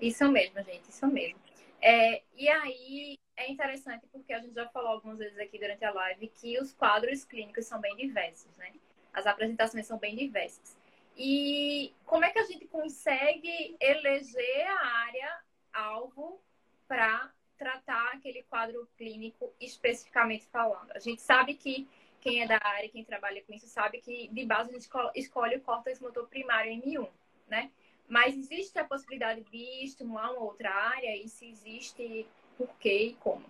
Isso 0.00 0.30
mesmo, 0.30 0.62
gente, 0.62 0.88
isso 0.88 1.06
mesmo. 1.06 1.38
É, 1.80 2.22
e 2.36 2.48
aí 2.48 3.18
é 3.36 3.50
interessante 3.50 4.06
porque 4.12 4.32
a 4.32 4.40
gente 4.40 4.54
já 4.54 4.68
falou 4.68 4.90
algumas 4.90 5.18
vezes 5.18 5.38
aqui 5.38 5.58
durante 5.58 5.84
a 5.84 5.92
live 5.92 6.28
que 6.28 6.58
os 6.58 6.72
quadros 6.72 7.24
clínicos 7.24 7.66
são 7.66 7.80
bem 7.80 7.96
diversos, 7.96 8.54
né? 8.56 8.72
As 9.12 9.26
apresentações 9.26 9.86
são 9.86 9.98
bem 9.98 10.16
diversas. 10.16 10.76
E 11.16 11.92
como 12.04 12.24
é 12.24 12.30
que 12.30 12.38
a 12.38 12.44
gente 12.44 12.66
consegue 12.66 13.76
eleger 13.80 14.66
a 14.66 14.86
área 15.06 15.40
alvo 15.72 16.40
para 16.86 17.32
tratar 17.56 18.12
aquele 18.12 18.42
quadro 18.44 18.88
clínico 18.96 19.52
especificamente 19.60 20.46
falando. 20.46 20.92
A 20.92 20.98
gente 20.98 21.22
sabe 21.22 21.54
que 21.54 21.88
quem 22.20 22.42
é 22.42 22.46
da 22.46 22.58
área, 22.62 22.88
quem 22.88 23.04
trabalha 23.04 23.42
com 23.42 23.52
isso, 23.52 23.66
sabe 23.66 24.00
que 24.00 24.28
de 24.28 24.44
base 24.44 24.70
a 24.70 24.72
gente 24.72 24.88
escolhe 25.14 25.56
o 25.56 25.60
córtex 25.60 26.00
motor 26.00 26.26
primário 26.26 26.72
M1, 26.72 27.08
né? 27.48 27.70
Mas 28.08 28.36
existe 28.36 28.78
a 28.78 28.84
possibilidade 28.84 29.42
de 29.42 29.84
estimular 29.84 30.30
uma 30.30 30.40
outra 30.40 30.70
área 30.70 31.16
e 31.16 31.28
se 31.28 31.48
existe, 31.48 32.26
por 32.56 32.68
quê 32.80 33.08
e 33.08 33.14
como? 33.14 33.44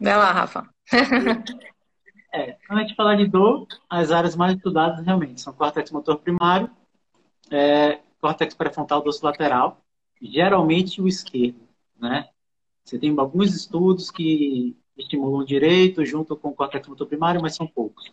Vai 0.00 0.16
lá, 0.16 0.32
Rafa. 0.32 0.68
é, 2.32 2.52
quando 2.66 2.78
a 2.78 2.82
gente 2.82 2.94
falar 2.94 3.16
de 3.16 3.26
dor, 3.26 3.66
as 3.88 4.10
áreas 4.10 4.34
mais 4.34 4.54
estudadas 4.54 5.04
realmente 5.04 5.40
são 5.40 5.52
córtex 5.52 5.90
motor 5.90 6.18
primário, 6.18 6.70
é, 7.50 8.00
córtex 8.20 8.54
pré-frontal 8.54 9.02
dorso 9.02 9.24
lateral, 9.24 9.84
geralmente 10.20 11.02
o 11.02 11.08
esquerdo, 11.08 11.68
né? 11.98 12.28
Você 12.84 12.98
tem 12.98 13.14
alguns 13.18 13.54
estudos 13.54 14.10
que 14.10 14.76
estimulam 14.96 15.42
o 15.42 15.46
direito 15.46 16.04
junto 16.04 16.36
com 16.36 16.48
o 16.48 16.54
córtex 16.54 16.88
motor 16.88 17.06
primário, 17.06 17.40
mas 17.42 17.54
são 17.54 17.66
poucos. 17.66 18.12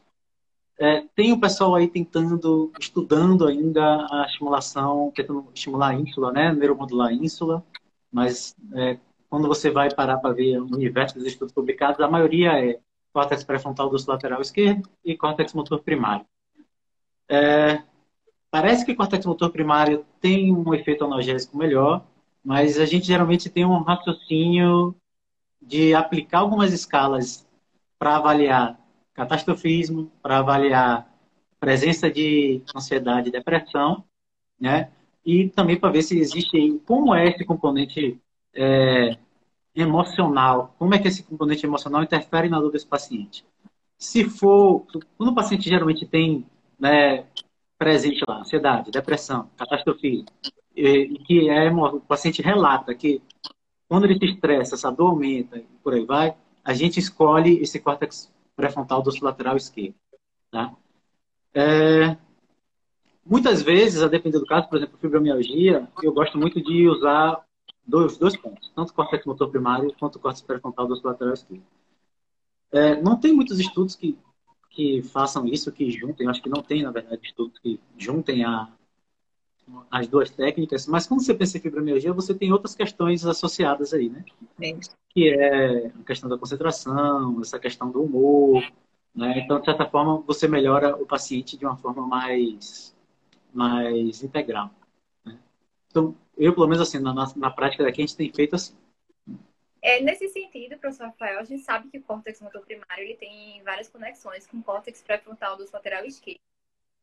É, 0.80 1.02
tem 1.16 1.34
o 1.34 1.40
pessoal 1.40 1.76
aí 1.76 1.88
tentando, 1.88 2.72
estudando 2.80 3.48
ainda 3.48 4.08
a 4.12 4.26
estimulação, 4.28 5.12
tentando 5.16 5.50
estimular 5.54 5.90
a 5.90 5.94
ínsula, 5.96 6.32
né? 6.32 6.54
Neuromodular 6.54 7.10
a 7.10 7.14
ínsula, 7.14 7.64
mas 8.12 8.56
é, 8.76 9.00
quando 9.30 9.48
você 9.48 9.72
vai 9.72 9.94
parar 9.94 10.18
para 10.18 10.34
ver 10.34 10.60
o 10.60 10.66
universo 10.66 11.16
dos 11.16 11.26
estudos 11.26 11.54
publicados, 11.54 12.00
a 12.00 12.08
maioria 12.08 12.52
é 12.64 12.80
córtex 13.12 13.44
pré-frontal 13.44 13.90
dorso 13.90 14.10
lateral 14.10 14.42
esquerdo 14.42 14.88
e 15.04 15.18
córtex 15.18 15.54
motor 15.54 15.82
primário. 15.82 16.26
É, 17.28 17.82
Parece 18.50 18.86
que 18.86 18.96
córtex 18.96 19.26
motor 19.26 19.52
primário 19.52 20.06
tem 20.22 20.56
um 20.56 20.74
efeito 20.74 21.04
analgésico 21.04 21.58
melhor, 21.58 22.06
mas 22.44 22.80
a 22.80 22.86
gente 22.86 23.06
geralmente 23.06 23.50
tem 23.50 23.66
um 23.66 23.84
raciocínio 23.84 24.96
de 25.62 25.94
aplicar 25.94 26.40
algumas 26.40 26.72
escalas 26.72 27.46
para 28.00 28.16
avaliar 28.16 28.80
catastrofismo, 29.18 30.12
para 30.22 30.38
avaliar 30.38 31.12
presença 31.60 32.10
de 32.10 32.62
ansiedade 32.76 33.30
e 33.30 33.32
depressão, 33.32 34.04
né? 34.60 34.92
E 35.26 35.50
também 35.50 35.76
para 35.76 35.92
ver 35.92 36.04
se 36.04 36.18
existe 36.18 36.80
como 36.86 37.14
é 37.14 37.28
esse 37.28 37.44
componente 37.44 38.22
é, 38.54 39.18
emocional, 39.76 40.76
como 40.78 40.94
é 40.94 41.00
que 41.00 41.08
esse 41.08 41.24
componente 41.24 41.66
emocional 41.66 42.04
interfere 42.04 42.48
na 42.48 42.60
dor 42.60 42.72
desse 42.72 42.86
paciente. 42.86 43.44
Se 43.98 44.24
for, 44.24 44.86
quando 45.18 45.32
o 45.32 45.36
paciente 45.36 45.68
geralmente 45.68 46.06
tem 46.06 46.46
né, 46.80 47.26
presente 47.78 48.24
lá, 48.28 48.42
ansiedade, 48.42 48.92
depressão, 48.92 49.50
catastrofismo, 49.58 50.28
e, 50.76 51.18
que 51.26 51.50
é, 51.50 51.72
o 51.72 52.00
paciente 52.02 52.42
relata 52.44 52.94
que 52.94 53.20
quando 53.90 54.06
ele 54.06 54.20
se 54.20 54.26
estressa, 54.26 54.76
essa 54.76 54.92
dor 54.92 55.10
aumenta 55.10 55.58
e 55.58 55.66
por 55.84 55.96
aí 55.96 56.06
vai, 56.06 56.36
a 56.64 56.74
gente 56.74 57.00
escolhe 57.00 57.60
esse 57.60 57.80
córtex 57.80 58.32
pré-frontal 58.58 59.04
lateral 59.22 59.56
esquerdo. 59.56 59.96
Tá? 60.52 60.74
É, 61.54 62.18
muitas 63.26 63.62
vezes, 63.62 64.02
a 64.02 64.08
depender 64.08 64.40
do 64.40 64.46
caso, 64.46 64.68
por 64.68 64.78
exemplo, 64.78 64.98
fibromialgia, 64.98 65.88
eu 66.02 66.12
gosto 66.12 66.38
muito 66.38 66.62
de 66.62 66.90
usar 66.90 67.46
dois, 67.86 68.18
dois 68.18 68.36
pontos, 68.36 68.70
tanto 68.76 68.90
o 68.90 68.94
córtex 68.94 69.26
motor 69.26 69.50
primário 69.50 69.94
quanto 69.98 70.16
o 70.16 70.20
córtex 70.20 70.42
pré-frontal 70.42 70.88
lateral 70.88 71.34
esquerdo. 71.34 71.64
É, 72.72 73.02
não 73.02 73.18
tem 73.18 73.32
muitos 73.32 73.60
estudos 73.60 73.96
que, 73.96 74.18
que 74.72 75.02
façam 75.04 75.46
isso, 75.48 75.72
que 75.72 75.90
juntem, 75.92 76.28
acho 76.28 76.42
que 76.42 76.50
não 76.50 76.62
tem, 76.62 76.84
na 76.84 76.92
verdade, 76.92 77.22
estudos 77.24 77.60
que 77.60 77.80
juntem 77.98 78.44
a, 78.44 78.68
as 79.92 80.08
duas 80.08 80.30
técnicas, 80.30 80.88
mas 80.88 81.08
quando 81.08 81.24
você 81.24 81.34
pensa 81.34 81.58
em 81.58 81.62
fibromialgia, 81.62 82.14
você 82.14 82.34
tem 82.34 82.52
outras 82.52 82.76
questões 82.76 83.26
associadas 83.26 83.94
aí, 83.94 84.10
né? 84.10 84.24
Sim. 84.62 84.80
Que 85.10 85.30
é 85.30 85.88
a 85.88 86.04
questão 86.06 86.30
da 86.30 86.38
concentração, 86.38 87.42
essa 87.42 87.60
questão 87.60 87.92
do 87.92 88.04
humor, 88.04 88.64
né? 89.14 89.40
Então, 89.40 89.60
de 89.60 89.66
certa 89.66 89.86
forma, 89.86 90.22
você 90.22 90.48
melhora 90.48 90.96
o 90.96 91.06
paciente 91.06 91.58
de 91.58 91.66
uma 91.66 91.76
forma 91.76 92.06
mais, 92.06 92.96
mais 93.54 94.24
integral. 94.24 94.72
Né? 95.26 95.38
Então, 95.90 96.16
eu, 96.38 96.54
pelo 96.54 96.68
menos 96.68 96.82
assim, 96.82 97.00
na, 97.00 97.14
na 97.14 97.52
prática 97.52 97.84
daqui, 97.84 98.02
a 98.02 98.06
gente 98.06 98.16
tem 98.16 98.32
feito 98.32 98.56
assim. 98.56 98.76
É, 99.82 100.02
nesse 100.02 100.28
sentido, 100.30 100.78
professor 100.78 101.06
Rafael, 101.06 101.40
a 101.40 101.44
gente 101.44 101.64
sabe 101.64 101.90
que 101.90 101.98
o 101.98 102.04
córtex 102.04 102.42
motor 102.42 102.62
primário 102.62 103.04
ele 103.04 103.16
tem 103.16 103.62
várias 103.64 103.88
conexões 103.88 104.46
com 104.48 104.58
o 104.58 104.64
córtex 104.64 105.02
pré-frontal 105.02 105.56
do 105.56 105.66
lateral 105.72 106.06
esquerdo 106.06 106.40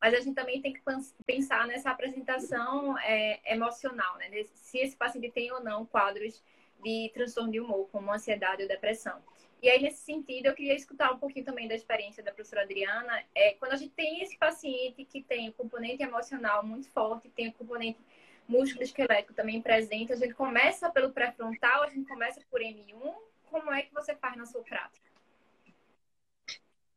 mas 0.04 0.12
a 0.12 0.20
gente 0.20 0.34
também 0.34 0.60
tem 0.60 0.70
que 0.70 0.82
pensar 1.24 1.66
nessa 1.66 1.90
apresentação 1.90 2.98
é, 2.98 3.40
emocional, 3.54 4.18
né? 4.18 4.28
Se 4.52 4.76
esse 4.76 4.94
paciente 4.94 5.30
tem 5.30 5.50
ou 5.50 5.64
não 5.64 5.86
quadros 5.86 6.44
de 6.82 7.10
transtorno 7.14 7.50
de 7.50 7.58
humor, 7.58 7.88
como 7.90 8.12
ansiedade 8.12 8.60
ou 8.60 8.68
depressão. 8.68 9.22
E 9.62 9.70
aí, 9.70 9.80
nesse 9.80 10.02
sentido, 10.02 10.44
eu 10.44 10.54
queria 10.54 10.74
escutar 10.74 11.10
um 11.10 11.18
pouquinho 11.18 11.46
também 11.46 11.66
da 11.66 11.74
experiência 11.74 12.22
da 12.22 12.32
professora 12.32 12.64
Adriana. 12.64 13.24
É, 13.34 13.54
quando 13.54 13.72
a 13.72 13.76
gente 13.76 13.94
tem 13.94 14.20
esse 14.20 14.36
paciente 14.36 15.06
que 15.06 15.22
tem 15.22 15.48
o 15.48 15.54
componente 15.54 16.02
emocional 16.02 16.62
muito 16.62 16.86
forte, 16.90 17.30
tem 17.30 17.48
o 17.48 17.54
componente 17.54 17.98
músculo 18.46 18.84
esquelético 18.84 19.32
também 19.32 19.62
presente, 19.62 20.12
a 20.12 20.16
gente 20.16 20.34
começa 20.34 20.90
pelo 20.90 21.12
pré-frontal, 21.12 21.82
a 21.82 21.88
gente 21.88 22.06
começa 22.06 22.42
por 22.50 22.60
M1. 22.60 23.14
Como 23.46 23.72
é 23.72 23.80
que 23.80 23.94
você 23.94 24.14
faz 24.14 24.36
na 24.36 24.44
sua 24.44 24.62
prática? 24.62 25.13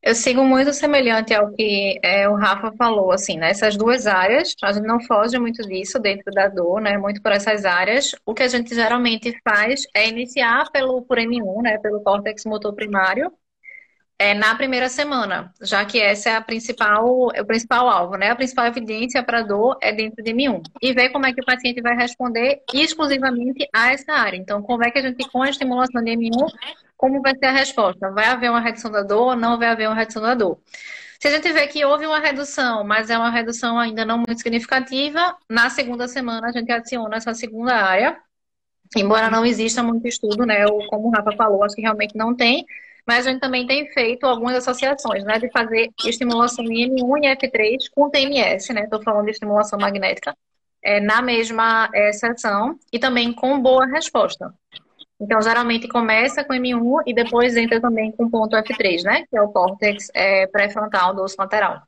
Eu 0.02 0.16
sigo 0.16 0.44
muito 0.44 0.72
semelhante 0.74 1.34
ao 1.34 1.52
que 1.52 2.00
é, 2.04 2.30
o 2.30 2.36
Rafa 2.36 2.72
falou, 2.78 3.12
assim, 3.12 3.38
nessas 3.38 3.74
né? 3.74 3.80
duas 3.80 4.08
áreas, 4.08 4.56
a 4.64 4.72
gente 4.72 4.86
não 4.86 5.02
foge 5.02 5.38
muito 5.40 5.62
disso 5.68 6.00
dentro 6.00 6.32
da 6.32 6.48
dor, 6.48 6.80
né? 6.80 6.98
Muito 6.98 7.22
por 7.22 7.32
essas 7.32 7.66
áreas. 7.66 8.16
O 8.26 8.34
que 8.34 8.44
a 8.44 8.48
gente 8.48 8.74
geralmente 8.74 9.38
faz 9.44 9.84
é 9.94 10.08
iniciar 10.08 10.70
pelo 10.72 11.02
por 11.02 11.18
M1, 11.18 11.62
né? 11.64 11.78
Pelo 11.80 12.02
córtex 12.02 12.46
motor 12.46 12.74
primário, 12.74 13.32
é, 14.20 14.34
na 14.34 14.56
primeira 14.56 14.90
semana, 14.90 15.54
já 15.62 15.86
que 15.86 16.00
essa 16.00 16.30
é 16.32 16.36
a 16.36 16.42
principal, 16.42 17.30
é 17.36 17.42
o 17.42 17.46
principal 17.46 17.88
alvo, 17.88 18.16
né? 18.18 18.32
A 18.32 18.36
principal 18.36 18.66
evidência 18.66 19.22
para 19.22 19.44
dor 19.44 19.78
é 19.80 19.94
dentro 19.94 20.24
de 20.24 20.34
M1. 20.34 20.64
E 20.82 20.92
ver 20.92 21.10
como 21.10 21.28
é 21.28 21.34
que 21.34 21.42
o 21.42 21.46
paciente 21.46 21.82
vai 21.82 21.96
responder 21.96 22.64
exclusivamente 22.74 23.68
a 23.72 23.92
essa 23.92 24.14
área. 24.14 24.38
Então, 24.38 24.62
como 24.64 24.84
é 24.84 24.90
que 24.90 24.98
a 24.98 25.02
gente, 25.04 25.30
com 25.30 25.44
a 25.44 25.50
estimulação 25.50 26.04
de 26.04 26.12
M1, 26.12 26.52
como 26.98 27.22
vai 27.22 27.36
ser 27.38 27.46
a 27.46 27.52
resposta? 27.52 28.12
Vai 28.12 28.26
haver 28.26 28.50
uma 28.50 28.60
redução 28.60 28.92
da 28.92 29.04
dor 29.04 29.30
ou 29.30 29.36
não 29.36 29.58
vai 29.58 29.68
haver 29.70 29.88
uma 29.88 29.96
redução 29.96 30.22
da 30.22 30.34
dor? 30.34 30.60
Se 31.20 31.28
a 31.28 31.32
gente 31.32 31.52
vê 31.52 31.68
que 31.68 31.84
houve 31.84 32.06
uma 32.06 32.20
redução, 32.20 32.84
mas 32.84 33.10
é 33.10 33.18
uma 33.18 33.32
redução 33.32 33.80
ainda 33.80 34.06
não 34.06 34.18
muito 34.18 34.38
significativa, 34.38 35.36
na 35.50 35.70
segunda 35.70 36.08
semana 36.08 36.48
a 36.48 36.52
gente 36.52 36.72
adiciona 36.72 37.16
essa 37.18 37.34
segunda 37.34 37.74
área. 37.76 38.20
Embora 38.96 39.30
não 39.30 39.46
exista 39.46 39.84
muito 39.84 40.08
estudo, 40.08 40.46
né? 40.46 40.66
Ou 40.66 40.88
como 40.88 41.08
o 41.08 41.12
Rafa 41.12 41.32
falou, 41.36 41.64
acho 41.64 41.76
que 41.76 41.82
realmente 41.82 42.16
não 42.16 42.36
tem, 42.36 42.66
mas 43.06 43.26
a 43.26 43.32
gente 43.32 43.42
também 43.42 43.66
tem 43.66 43.88
feito 43.92 44.26
algumas 44.26 44.56
associações, 44.56 45.24
né? 45.24 45.40
De 45.40 45.50
fazer 45.52 45.90
estimulação 46.06 46.64
em 46.66 46.90
M1 46.90 47.24
e 47.24 47.36
F3 47.36 47.90
com 47.94 48.10
TMS, 48.10 48.72
né? 48.74 48.84
Estou 48.84 49.02
falando 49.04 49.26
de 49.26 49.32
estimulação 49.32 49.80
magnética, 49.80 50.36
é, 50.84 51.00
na 51.00 51.22
mesma 51.22 51.90
é, 51.94 52.14
sessão 52.14 52.78
e 52.94 53.00
também 53.00 53.34
com 53.34 53.60
boa 53.60 53.86
resposta. 53.88 54.54
Então, 55.20 55.42
geralmente 55.42 55.88
começa 55.88 56.44
com 56.44 56.54
M1 56.54 57.04
e 57.08 57.14
depois 57.14 57.58
entra 57.58 57.82
também 57.82 58.12
com 58.12 58.30
ponto 58.30 58.56
F3, 58.56 59.04
né? 59.04 59.26
Que 59.30 59.38
é 59.38 59.42
o 59.42 59.50
córtex 59.50 60.10
é, 60.14 60.46
pré-frontal 60.48 61.16
do 61.16 61.24
osso 61.24 61.36
lateral 61.40 61.82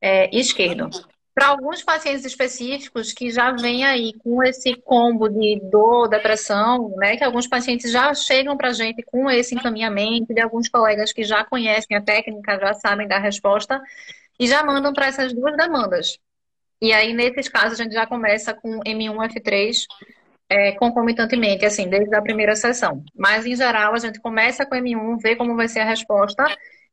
é, 0.00 0.34
esquerdo. 0.36 0.88
Para 1.34 1.48
alguns 1.48 1.82
pacientes 1.82 2.24
específicos 2.24 3.12
que 3.12 3.30
já 3.30 3.50
vêm 3.52 3.84
aí 3.84 4.12
com 4.22 4.42
esse 4.42 4.74
combo 4.82 5.28
de 5.28 5.60
dor, 5.70 6.08
depressão, 6.08 6.94
né? 6.96 7.16
Que 7.16 7.24
alguns 7.24 7.48
pacientes 7.48 7.90
já 7.90 8.12
chegam 8.14 8.56
para 8.56 8.68
a 8.68 8.72
gente 8.72 9.02
com 9.02 9.28
esse 9.30 9.54
encaminhamento, 9.54 10.32
de 10.32 10.40
alguns 10.40 10.68
colegas 10.68 11.12
que 11.12 11.24
já 11.24 11.44
conhecem 11.44 11.96
a 11.96 12.00
técnica, 12.00 12.58
já 12.58 12.74
sabem 12.74 13.08
da 13.08 13.18
resposta 13.18 13.80
e 14.38 14.46
já 14.46 14.64
mandam 14.64 14.92
para 14.92 15.06
essas 15.06 15.32
duas 15.32 15.56
demandas. 15.56 16.18
E 16.80 16.92
aí, 16.92 17.12
nesses 17.12 17.48
casos, 17.48 17.78
a 17.78 17.82
gente 17.82 17.92
já 17.92 18.06
começa 18.06 18.54
com 18.54 18.80
M1, 18.80 19.14
F3 19.34 19.84
é, 20.50 20.72
concomitantemente, 20.72 21.64
assim, 21.64 21.88
desde 21.88 22.12
a 22.14 22.20
primeira 22.20 22.56
sessão. 22.56 23.04
Mas, 23.14 23.46
em 23.46 23.54
geral, 23.54 23.94
a 23.94 23.98
gente 23.98 24.20
começa 24.20 24.66
com 24.66 24.74
M1, 24.74 25.18
vê 25.22 25.36
como 25.36 25.54
vai 25.54 25.68
ser 25.68 25.80
a 25.80 25.84
resposta 25.84 26.44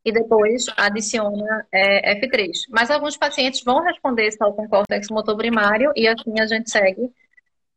e 0.06 0.12
depois 0.12 0.66
adiciona 0.78 1.68
é, 1.72 2.16
F3. 2.22 2.52
Mas 2.70 2.92
alguns 2.92 3.18
pacientes 3.18 3.64
vão 3.64 3.82
responder 3.84 4.32
só 4.32 4.52
com 4.52 4.70
córtex 4.70 5.08
motor 5.10 5.36
primário 5.36 5.92
e 5.96 6.08
assim 6.08 6.40
a 6.40 6.46
gente 6.46 6.70
segue 6.70 7.12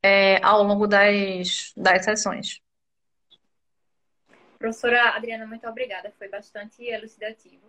é, 0.03 0.45
ao 0.45 0.62
longo 0.62 0.87
das, 0.87 1.73
das 1.75 2.05
sessões. 2.05 2.61
Professora 4.59 5.16
Adriana, 5.16 5.47
muito 5.47 5.66
obrigada. 5.66 6.12
Foi 6.19 6.29
bastante 6.29 6.85
elucidativo. 6.85 7.64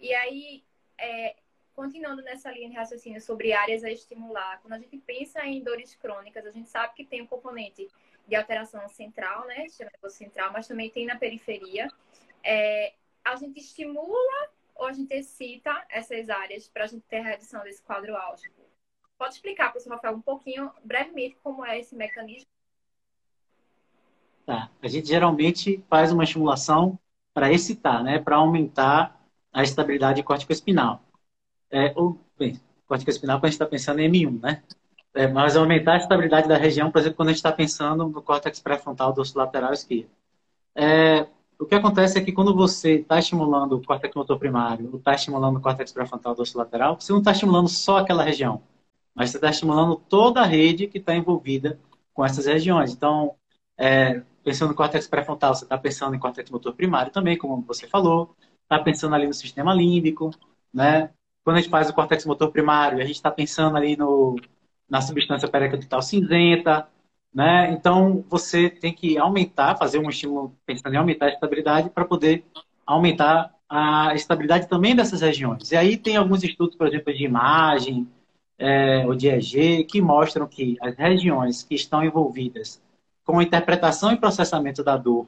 E 0.00 0.12
aí, 0.12 0.64
é, 0.98 1.36
continuando 1.74 2.22
nessa 2.22 2.50
linha 2.50 2.68
de 2.68 2.76
raciocínio 2.76 3.20
sobre 3.20 3.52
áreas 3.52 3.82
a 3.84 3.90
estimular, 3.90 4.60
quando 4.60 4.74
a 4.74 4.78
gente 4.78 4.96
pensa 4.98 5.44
em 5.44 5.62
dores 5.62 5.94
crônicas, 5.94 6.46
a 6.46 6.50
gente 6.50 6.68
sabe 6.68 6.94
que 6.94 7.04
tem 7.04 7.22
um 7.22 7.26
componente 7.26 7.88
de 8.26 8.36
alteração 8.36 8.88
central, 8.88 9.46
né, 9.46 9.66
central, 10.08 10.52
mas 10.52 10.68
também 10.68 10.90
tem 10.90 11.06
na 11.06 11.16
periferia. 11.16 11.88
É, 12.42 12.92
a 13.24 13.36
gente 13.36 13.60
estimula 13.60 14.50
ou 14.74 14.86
a 14.86 14.92
gente 14.92 15.12
excita 15.12 15.84
essas 15.88 16.28
áreas 16.28 16.68
para 16.68 16.84
a 16.84 16.86
gente 16.86 17.04
ter 17.08 17.18
a 17.18 17.24
redução 17.24 17.62
desse 17.62 17.82
quadro 17.82 18.16
álgico? 18.16 18.60
Pode 19.18 19.34
explicar, 19.34 19.70
professor 19.70 19.94
Rafael, 19.94 20.14
um 20.14 20.20
pouquinho, 20.20 20.70
brevemente, 20.84 21.36
como 21.42 21.64
é 21.64 21.78
esse 21.78 21.94
mecanismo? 21.94 22.46
Tá. 24.44 24.70
A 24.82 24.88
gente 24.88 25.06
geralmente 25.06 25.82
faz 25.88 26.10
uma 26.10 26.24
estimulação 26.24 26.98
para 27.32 27.52
excitar, 27.52 28.02
né, 28.02 28.18
para 28.18 28.36
aumentar 28.36 29.20
a 29.52 29.62
estabilidade 29.62 30.22
corticoespinal. 30.22 31.02
É, 31.72 31.92
ou, 31.96 32.18
bem, 32.38 32.60
córtex 32.86 33.16
espinal 33.16 33.38
quando 33.38 33.46
a 33.46 33.48
gente 33.48 33.54
está 33.54 33.66
pensando 33.66 34.00
em 34.00 34.10
M1, 34.10 34.40
né? 34.42 34.62
É, 35.14 35.26
mas 35.26 35.56
aumentar 35.56 35.94
a 35.94 35.96
estabilidade 35.98 36.48
da 36.48 36.56
região, 36.56 36.90
por 36.90 36.98
exemplo, 36.98 37.16
quando 37.16 37.28
a 37.28 37.32
gente 37.32 37.38
está 37.38 37.52
pensando 37.52 38.06
no 38.08 38.22
córtex 38.22 38.60
pré-frontal 38.60 39.12
do 39.12 39.22
lateral 39.34 39.72
esquerdo. 39.72 40.10
É, 40.74 41.26
o 41.58 41.66
que 41.66 41.74
acontece 41.74 42.18
é 42.18 42.22
que 42.22 42.32
quando 42.32 42.54
você 42.54 42.96
está 42.96 43.18
estimulando 43.18 43.74
o 43.74 43.86
córtex 43.86 44.14
motor 44.14 44.38
primário, 44.38 44.88
ou 44.90 44.98
está 44.98 45.14
estimulando 45.14 45.56
o 45.56 45.60
córtex 45.60 45.92
pré-frontal 45.92 46.34
do 46.34 46.42
lateral, 46.54 46.98
você 46.98 47.12
não 47.12 47.20
está 47.20 47.32
estimulando 47.32 47.68
só 47.68 47.98
aquela 47.98 48.22
região, 48.22 48.62
mas 49.14 49.30
você 49.30 49.36
está 49.38 49.50
estimulando 49.50 49.96
toda 49.96 50.40
a 50.40 50.46
rede 50.46 50.86
que 50.86 50.98
está 50.98 51.14
envolvida 51.14 51.78
com 52.14 52.24
essas 52.24 52.46
regiões. 52.46 52.92
Então, 52.92 53.34
é, 53.78 54.22
pensando 54.42 54.70
no 54.70 54.74
córtex 54.74 55.06
pré-frontal, 55.06 55.54
você 55.54 55.64
está 55.64 55.78
pensando 55.78 56.14
em 56.14 56.18
córtex 56.18 56.50
motor 56.50 56.74
primário 56.74 57.12
também, 57.12 57.36
como 57.38 57.62
você 57.62 57.86
falou, 57.86 58.34
está 58.62 58.78
pensando 58.78 59.14
ali 59.14 59.26
no 59.26 59.34
sistema 59.34 59.74
límbico, 59.74 60.30
né? 60.72 61.10
Quando 61.44 61.56
a 61.56 61.60
gente 61.60 61.70
faz 61.70 61.90
o 61.90 61.94
córtex 61.94 62.24
motor 62.24 62.50
primário, 62.50 62.98
a 62.98 63.04
gente 63.04 63.16
está 63.16 63.30
pensando 63.30 63.76
ali 63.76 63.96
no, 63.96 64.36
na 64.88 65.00
substância 65.00 65.48
pericapital 65.48 66.02
cinzenta, 66.02 66.88
né? 67.34 67.72
Então, 67.72 68.24
você 68.28 68.68
tem 68.68 68.92
que 68.92 69.16
aumentar, 69.18 69.76
fazer 69.76 69.98
um 69.98 70.08
estímulo 70.08 70.54
pensando 70.66 70.94
em 70.94 70.98
aumentar 70.98 71.26
a 71.26 71.30
estabilidade 71.30 71.90
para 71.90 72.04
poder 72.04 72.44
aumentar 72.86 73.52
a 73.68 74.14
estabilidade 74.14 74.68
também 74.68 74.94
dessas 74.94 75.22
regiões. 75.22 75.72
E 75.72 75.76
aí 75.76 75.96
tem 75.96 76.16
alguns 76.16 76.44
estudos, 76.44 76.76
por 76.76 76.86
exemplo, 76.86 77.12
de 77.12 77.24
imagem 77.24 78.06
é, 78.58 79.06
ou 79.06 79.14
de 79.14 79.28
EG, 79.28 79.84
que 79.84 80.00
mostram 80.00 80.46
que 80.46 80.76
as 80.80 80.94
regiões 80.94 81.62
que 81.62 81.74
estão 81.74 82.04
envolvidas 82.04 82.82
com 83.24 83.38
a 83.38 83.42
interpretação 83.42 84.12
e 84.12 84.16
processamento 84.16 84.84
da 84.84 84.96
dor, 84.96 85.26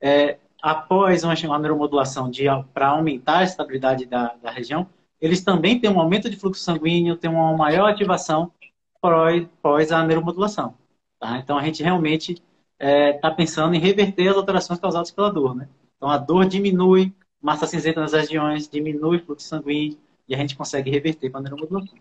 é, 0.00 0.36
após 0.62 1.24
uma, 1.24 1.34
uma 1.44 1.58
neuromodulação 1.58 2.30
para 2.74 2.88
aumentar 2.88 3.38
a 3.38 3.44
estabilidade 3.44 4.04
da, 4.04 4.34
da 4.42 4.50
região, 4.50 4.86
eles 5.20 5.42
também 5.42 5.78
têm 5.78 5.90
um 5.90 6.00
aumento 6.00 6.30
de 6.30 6.36
fluxo 6.36 6.62
sanguíneo, 6.62 7.16
têm 7.16 7.30
uma 7.30 7.56
maior 7.56 7.90
ativação 7.90 8.52
pós 9.00 9.92
a 9.92 10.04
neuromodulação. 10.04 10.76
Tá? 11.18 11.38
Então, 11.38 11.58
a 11.58 11.64
gente 11.64 11.82
realmente 11.82 12.32
está 12.32 12.44
é, 12.78 13.12
tá 13.14 13.30
pensando 13.30 13.74
em 13.74 13.78
reverter 13.80 14.28
as 14.28 14.36
alterações 14.36 14.78
causadas 14.78 15.10
pela 15.10 15.32
dor. 15.32 15.54
Né? 15.54 15.68
Então, 15.96 16.08
a 16.08 16.16
dor 16.16 16.46
diminui, 16.46 17.12
massa 17.40 17.66
cinzenta 17.66 18.00
nas 18.00 18.12
regiões, 18.12 18.68
diminui 18.68 19.18
o 19.18 19.24
fluxo 19.24 19.46
sanguíneo 19.46 19.98
e 20.28 20.34
a 20.34 20.38
gente 20.38 20.56
consegue 20.56 20.90
reverter 20.90 21.30
com 21.30 21.38
a 21.38 21.40
neuromodulação. 21.40 21.98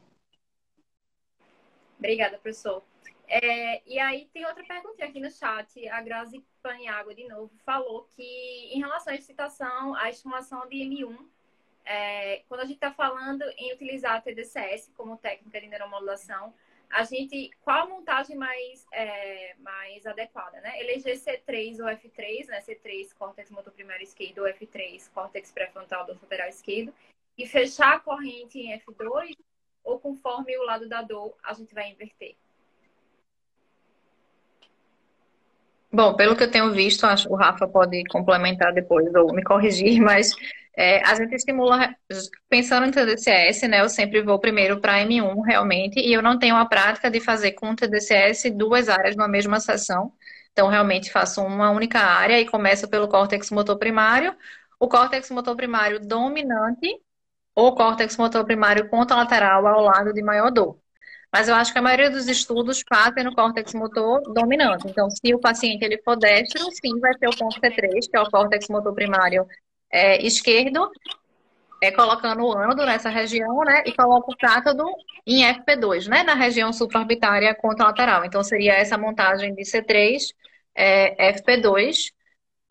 Obrigada, 1.97 2.37
professor. 2.37 2.81
É, 3.27 3.83
e 3.87 3.99
aí 3.99 4.27
tem 4.33 4.45
outra 4.45 4.63
pergunta 4.63 5.05
aqui 5.05 5.19
no 5.19 5.29
chat. 5.29 5.87
A 5.89 6.01
Grazi 6.01 6.43
Paniago, 6.63 7.13
de 7.13 7.27
novo, 7.27 7.51
falou 7.65 8.07
que 8.15 8.23
em 8.73 8.79
relação 8.79 9.13
à 9.13 9.15
excitação, 9.15 9.93
a 9.95 10.09
estimulação 10.09 10.67
de 10.67 10.77
M1, 10.77 11.15
é, 11.85 12.43
quando 12.47 12.61
a 12.61 12.65
gente 12.65 12.75
está 12.75 12.91
falando 12.91 13.43
em 13.57 13.73
utilizar 13.73 14.15
a 14.15 14.21
TDCS 14.21 14.91
como 14.95 15.17
técnica 15.17 15.59
de 15.59 15.67
neuromodulação, 15.67 16.53
a 16.89 17.03
gente, 17.03 17.51
qual 17.61 17.83
a 17.83 17.87
montagem 17.87 18.35
mais, 18.35 18.85
é, 18.91 19.55
mais 19.59 20.05
adequada, 20.07 20.59
né? 20.61 20.79
Eleger 20.81 21.15
C3 21.15 21.79
ou 21.79 21.85
F3, 21.85 22.47
né? 22.47 22.61
C3, 22.61 23.13
córtex 23.17 23.51
motor 23.51 23.71
primário 23.71 24.03
esquerdo, 24.03 24.39
ou 24.39 24.47
F3, 24.47 25.09
córtex 25.13 25.51
pré-frontal 25.51 26.05
do 26.05 26.13
lateral 26.13 26.49
esquerdo, 26.49 26.93
e 27.37 27.45
fechar 27.45 27.95
a 27.95 27.99
corrente 27.99 28.59
em 28.59 28.77
F2, 28.79 29.35
ou 29.83 29.99
conforme 29.99 30.57
o 30.57 30.63
lado 30.63 30.89
da 30.89 31.01
dor, 31.01 31.35
a 31.43 31.53
gente 31.53 31.73
vai 31.73 31.91
inverter. 31.91 32.35
Bom, 35.91 36.15
pelo 36.15 36.35
que 36.35 36.43
eu 36.43 36.51
tenho 36.51 36.71
visto, 36.71 37.05
acho 37.05 37.27
que 37.27 37.33
o 37.33 37.35
Rafa 37.35 37.67
pode 37.67 38.03
complementar 38.05 38.73
depois 38.73 39.13
ou 39.15 39.33
me 39.33 39.43
corrigir, 39.43 40.01
mas 40.01 40.35
é, 40.77 41.03
a 41.05 41.15
gente 41.15 41.35
estimula, 41.35 41.93
pensando 42.49 42.85
em 42.87 42.91
TDCS, 42.91 43.67
né? 43.67 43.81
Eu 43.81 43.89
sempre 43.89 44.21
vou 44.21 44.39
primeiro 44.39 44.79
para 44.79 44.99
M1 44.99 45.41
realmente, 45.45 45.99
e 45.99 46.13
eu 46.13 46.21
não 46.21 46.39
tenho 46.39 46.55
a 46.55 46.65
prática 46.65 47.09
de 47.11 47.19
fazer 47.19 47.53
com 47.53 47.75
TDCS 47.75 48.51
duas 48.51 48.89
áreas 48.89 49.15
numa 49.15 49.27
mesma 49.27 49.59
sessão. 49.59 50.13
Então, 50.51 50.67
realmente 50.67 51.11
faço 51.11 51.41
uma 51.41 51.71
única 51.71 51.99
área 51.99 52.39
e 52.39 52.45
começo 52.45 52.87
pelo 52.89 53.07
córtex 53.07 53.51
motor 53.51 53.77
primário. 53.77 54.35
O 54.79 54.87
córtex 54.87 55.29
motor 55.31 55.55
primário 55.55 55.99
dominante 55.99 56.87
ou 57.55 57.75
córtex 57.75 58.17
motor 58.17 58.45
primário 58.45 58.89
contralateral 58.89 59.67
ao 59.67 59.81
lado 59.83 60.13
de 60.13 60.21
maior 60.21 60.51
dor. 60.51 60.79
Mas 61.31 61.47
eu 61.47 61.55
acho 61.55 61.71
que 61.71 61.79
a 61.79 61.81
maioria 61.81 62.09
dos 62.09 62.27
estudos 62.27 62.83
fazem 62.89 63.23
no 63.23 63.35
córtex 63.35 63.73
motor 63.73 64.21
dominante. 64.33 64.87
Então, 64.87 65.09
se 65.09 65.33
o 65.33 65.39
paciente 65.39 65.83
ele 65.83 66.01
for 66.03 66.15
destro, 66.17 66.61
sim, 66.71 66.99
vai 66.99 67.13
ter 67.15 67.27
o 67.27 67.37
ponto 67.37 67.59
C3, 67.59 68.09
que 68.09 68.17
é 68.17 68.21
o 68.21 68.29
córtex 68.29 68.67
motor 68.69 68.93
primário 68.93 69.45
é, 69.91 70.25
esquerdo, 70.25 70.89
é, 71.81 71.91
colocando 71.91 72.43
o 72.43 72.57
ânodo 72.57 72.85
nessa 72.85 73.09
região, 73.09 73.63
né? 73.63 73.83
E 73.85 73.93
coloca 73.93 74.31
o 74.31 74.37
cátodo 74.37 74.85
em 75.25 75.43
FP2, 75.43 76.07
né? 76.07 76.23
Na 76.23 76.33
região 76.33 76.71
supraorbitária 76.73 77.53
contralateral. 77.55 78.25
Então, 78.25 78.43
seria 78.43 78.73
essa 78.73 78.97
montagem 78.97 79.53
de 79.55 79.63
C3, 79.63 80.33
é, 80.75 81.33
FP2. 81.33 82.11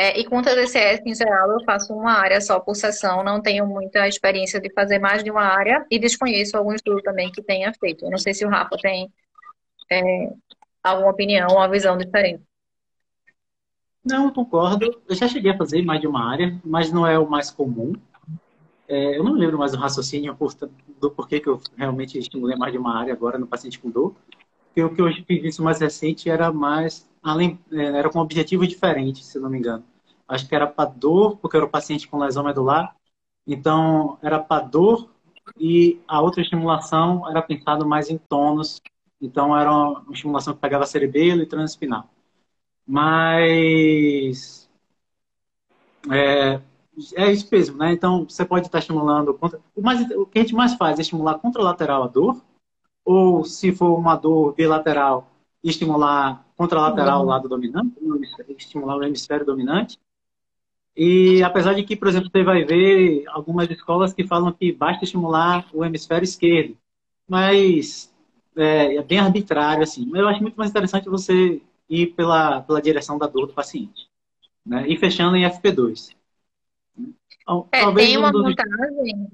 É, 0.00 0.16
e 0.20 0.24
com 0.24 0.40
TDCS, 0.40 1.02
em 1.04 1.14
geral, 1.14 1.50
eu 1.50 1.64
faço 1.64 1.92
uma 1.92 2.12
área 2.12 2.40
só 2.40 2.60
por 2.60 2.76
sessão, 2.76 3.24
não 3.24 3.42
tenho 3.42 3.66
muita 3.66 4.06
experiência 4.06 4.60
de 4.60 4.72
fazer 4.72 5.00
mais 5.00 5.24
de 5.24 5.30
uma 5.30 5.42
área 5.42 5.84
e 5.90 5.98
desconheço 5.98 6.56
algum 6.56 6.72
estudo 6.72 7.02
também 7.02 7.32
que 7.32 7.42
tenha 7.42 7.72
feito. 7.74 8.04
Eu 8.04 8.10
não 8.10 8.18
sei 8.18 8.32
se 8.32 8.44
o 8.44 8.48
Rafa 8.48 8.76
tem 8.80 9.12
é, 9.90 10.30
alguma 10.82 11.10
opinião, 11.10 11.48
uma 11.48 11.68
visão 11.68 11.96
diferente. 11.98 12.47
Não, 14.04 14.32
concordo. 14.32 15.00
Eu 15.08 15.14
já 15.14 15.28
cheguei 15.28 15.50
a 15.52 15.56
fazer 15.56 15.82
mais 15.82 16.00
de 16.00 16.06
uma 16.06 16.24
área, 16.30 16.58
mas 16.64 16.90
não 16.92 17.06
é 17.06 17.18
o 17.18 17.28
mais 17.28 17.50
comum. 17.50 17.92
É, 18.86 19.18
eu 19.18 19.22
não 19.22 19.32
lembro 19.32 19.58
mais 19.58 19.74
o 19.74 19.76
raciocínio 19.76 20.36
do 20.98 21.10
porquê 21.10 21.40
que 21.40 21.48
eu 21.48 21.60
realmente 21.76 22.18
estimulei 22.18 22.56
mais 22.56 22.72
de 22.72 22.78
uma 22.78 22.96
área 22.96 23.12
agora 23.12 23.38
no 23.38 23.46
paciente 23.46 23.78
com 23.78 23.90
dor. 23.90 24.14
O 24.76 24.94
que 24.94 25.02
eu 25.02 25.12
fiz 25.26 25.44
isso 25.44 25.62
mais 25.62 25.80
recente 25.80 26.30
era 26.30 26.52
mais 26.52 27.08
além, 27.22 27.58
é, 27.72 27.84
era 27.84 28.08
com 28.08 28.18
um 28.18 28.22
objetivo 28.22 28.66
diferente, 28.66 29.24
se 29.24 29.38
não 29.38 29.50
me 29.50 29.58
engano. 29.58 29.84
Acho 30.26 30.48
que 30.48 30.54
era 30.54 30.66
para 30.66 30.88
dor, 30.90 31.36
porque 31.38 31.56
era 31.56 31.66
o 31.66 31.70
paciente 31.70 32.08
com 32.08 32.18
lesão 32.18 32.44
medular. 32.44 32.94
Então, 33.46 34.18
era 34.22 34.38
para 34.38 34.64
dor 34.64 35.10
e 35.58 36.00
a 36.06 36.20
outra 36.20 36.42
estimulação 36.42 37.28
era 37.28 37.42
pensado 37.42 37.86
mais 37.86 38.10
em 38.10 38.18
tônus. 38.18 38.80
Então, 39.20 39.56
era 39.56 39.72
uma 39.72 40.04
estimulação 40.12 40.54
que 40.54 40.60
pegava 40.60 40.86
cerebelo 40.86 41.42
e 41.42 41.46
transespinal. 41.46 42.08
Mas 42.88 44.66
é, 46.10 46.58
é 47.16 47.30
isso 47.30 47.46
mesmo, 47.52 47.76
né? 47.76 47.92
Então, 47.92 48.24
você 48.24 48.46
pode 48.46 48.66
estar 48.66 48.78
estimulando. 48.78 49.34
Contra... 49.34 49.60
O, 49.76 49.82
mais, 49.82 50.10
o 50.12 50.24
que 50.24 50.38
a 50.38 50.42
gente 50.42 50.54
mais 50.54 50.74
faz 50.74 50.98
é 50.98 51.02
estimular 51.02 51.38
contralateral 51.38 52.02
a 52.02 52.06
dor, 52.06 52.42
ou 53.04 53.44
se 53.44 53.72
for 53.72 53.98
uma 53.98 54.16
dor 54.16 54.54
bilateral, 54.54 55.30
estimular 55.62 56.46
contralateral, 56.56 57.22
o 57.22 57.26
lado 57.26 57.48
dominante, 57.48 57.92
estimular 58.56 58.96
o 58.96 59.04
hemisfério 59.04 59.44
dominante. 59.44 59.98
E 60.96 61.42
apesar 61.42 61.74
de 61.74 61.84
que, 61.84 61.94
por 61.94 62.08
exemplo, 62.08 62.30
você 62.30 62.42
vai 62.42 62.64
ver 62.64 63.24
algumas 63.28 63.70
escolas 63.70 64.12
que 64.14 64.26
falam 64.26 64.50
que 64.50 64.72
basta 64.72 65.04
estimular 65.04 65.66
o 65.72 65.84
hemisfério 65.84 66.24
esquerdo, 66.24 66.76
mas 67.28 68.12
é, 68.56 68.96
é 68.96 69.02
bem 69.02 69.18
arbitrário, 69.18 69.82
assim. 69.82 70.10
Eu 70.14 70.26
acho 70.26 70.40
muito 70.42 70.56
mais 70.56 70.70
interessante 70.70 71.08
você 71.08 71.62
ir 71.88 72.08
pela, 72.08 72.62
pela 72.62 72.82
direção 72.82 73.18
da 73.18 73.26
dor 73.26 73.46
do 73.46 73.54
paciente. 73.54 74.08
Né? 74.64 74.86
E 74.88 74.96
fechando 74.96 75.36
em 75.36 75.48
FP2. 75.48 76.14
Então, 77.42 77.68
é, 77.72 77.94
tem 77.94 78.16
uma 78.16 78.30
um 78.30 78.42
montagem 78.42 79.30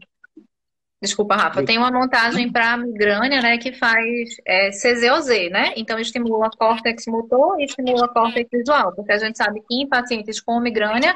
Desculpa, 1.04 1.36
Rafa. 1.36 1.62
Tem 1.62 1.76
uma 1.76 1.90
montagem 1.90 2.50
para 2.50 2.78
migrânia, 2.78 3.42
né, 3.42 3.58
que 3.58 3.74
faz 3.74 4.36
é, 4.46 4.70
CZOZ, 4.70 5.50
né? 5.50 5.74
Então, 5.76 5.98
estimula 5.98 6.48
córtex 6.56 7.04
motor 7.06 7.60
e 7.60 7.64
estimula 7.64 8.08
córtex 8.08 8.48
visual, 8.50 8.94
porque 8.94 9.12
a 9.12 9.18
gente 9.18 9.36
sabe 9.36 9.60
que 9.68 9.82
em 9.82 9.86
pacientes 9.86 10.40
com 10.40 10.58
migrânia 10.60 11.14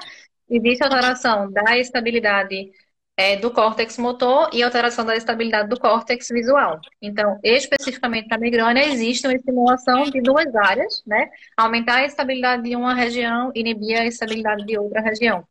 existe 0.51 0.84
alteração 0.84 1.51
da 1.51 1.78
estabilidade 1.78 2.70
é, 3.19 3.35
do 3.35 3.51
córtex 3.51 3.99
motor 3.99 4.49
e 4.53 4.62
alteração 4.62 5.05
da 5.05 5.16
estabilidade 5.16 5.69
do 5.69 5.79
córtex 5.79 6.29
visual. 6.29 6.81
Então, 7.03 7.37
especificamente 7.43 8.29
para 8.29 8.39
migrânia, 8.39 8.87
existe 8.87 9.27
uma 9.27 9.35
estimulação 9.35 10.05
de 10.05 10.21
duas 10.23 10.55
áreas, 10.55 11.03
né? 11.05 11.29
Aumentar 11.57 11.97
a 11.97 12.05
estabilidade 12.05 12.62
de 12.62 12.77
uma 12.77 12.95
região, 12.95 13.51
inibir 13.57 13.99
a 13.99 14.07
estabilidade 14.07 14.64
de 14.64 14.79
outra 14.79 15.01
região. 15.01 15.45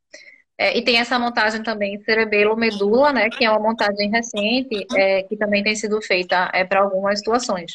É, 0.57 0.77
e 0.77 0.81
tem 0.81 0.97
essa 0.97 1.19
montagem 1.19 1.61
também 1.61 2.01
cerebelo-medula, 2.03 3.11
né, 3.13 3.29
que 3.29 3.45
é 3.45 3.51
uma 3.51 3.59
montagem 3.59 4.09
recente, 4.09 4.87
é, 4.95 5.21
que 5.23 5.37
também 5.37 5.61
tem 5.61 5.75
sido 5.75 6.01
feita 6.01 6.49
é, 6.53 6.63
para 6.63 6.79
algumas 6.79 7.19
situações. 7.19 7.73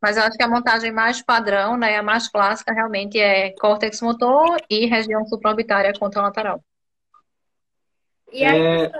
Mas 0.00 0.16
eu 0.16 0.22
acho 0.22 0.36
que 0.36 0.42
a 0.42 0.48
montagem 0.48 0.92
mais 0.92 1.20
padrão, 1.20 1.76
né, 1.76 1.96
a 1.96 2.02
mais 2.02 2.28
clássica, 2.28 2.72
realmente 2.72 3.18
é 3.18 3.50
córtex 3.50 4.00
motor 4.00 4.56
e 4.70 4.86
região 4.86 5.26
supraorbitária 5.26 5.92
contralateral. 5.98 6.62
E 8.32 8.44
aí, 8.44 8.60
é... 8.60 8.90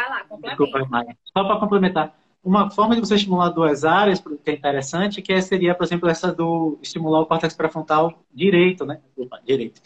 vai 0.00 0.08
lá, 0.08 0.24
complementa. 0.24 1.16
Só 1.36 1.44
para 1.44 1.58
complementar, 1.58 2.18
uma 2.42 2.70
forma 2.70 2.94
de 2.94 3.00
você 3.00 3.16
estimular 3.16 3.50
duas 3.50 3.84
áreas, 3.84 4.20
que 4.20 4.50
é 4.50 4.54
interessante, 4.54 5.20
que 5.20 5.40
seria, 5.42 5.74
por 5.74 5.84
exemplo, 5.84 6.08
essa 6.08 6.32
do 6.32 6.78
estimular 6.80 7.20
o 7.20 7.26
córtex 7.26 7.54
pré-frontal 7.54 8.22
direito, 8.32 8.86
né? 8.86 9.00
Opa, 9.16 9.40
direito 9.44 9.80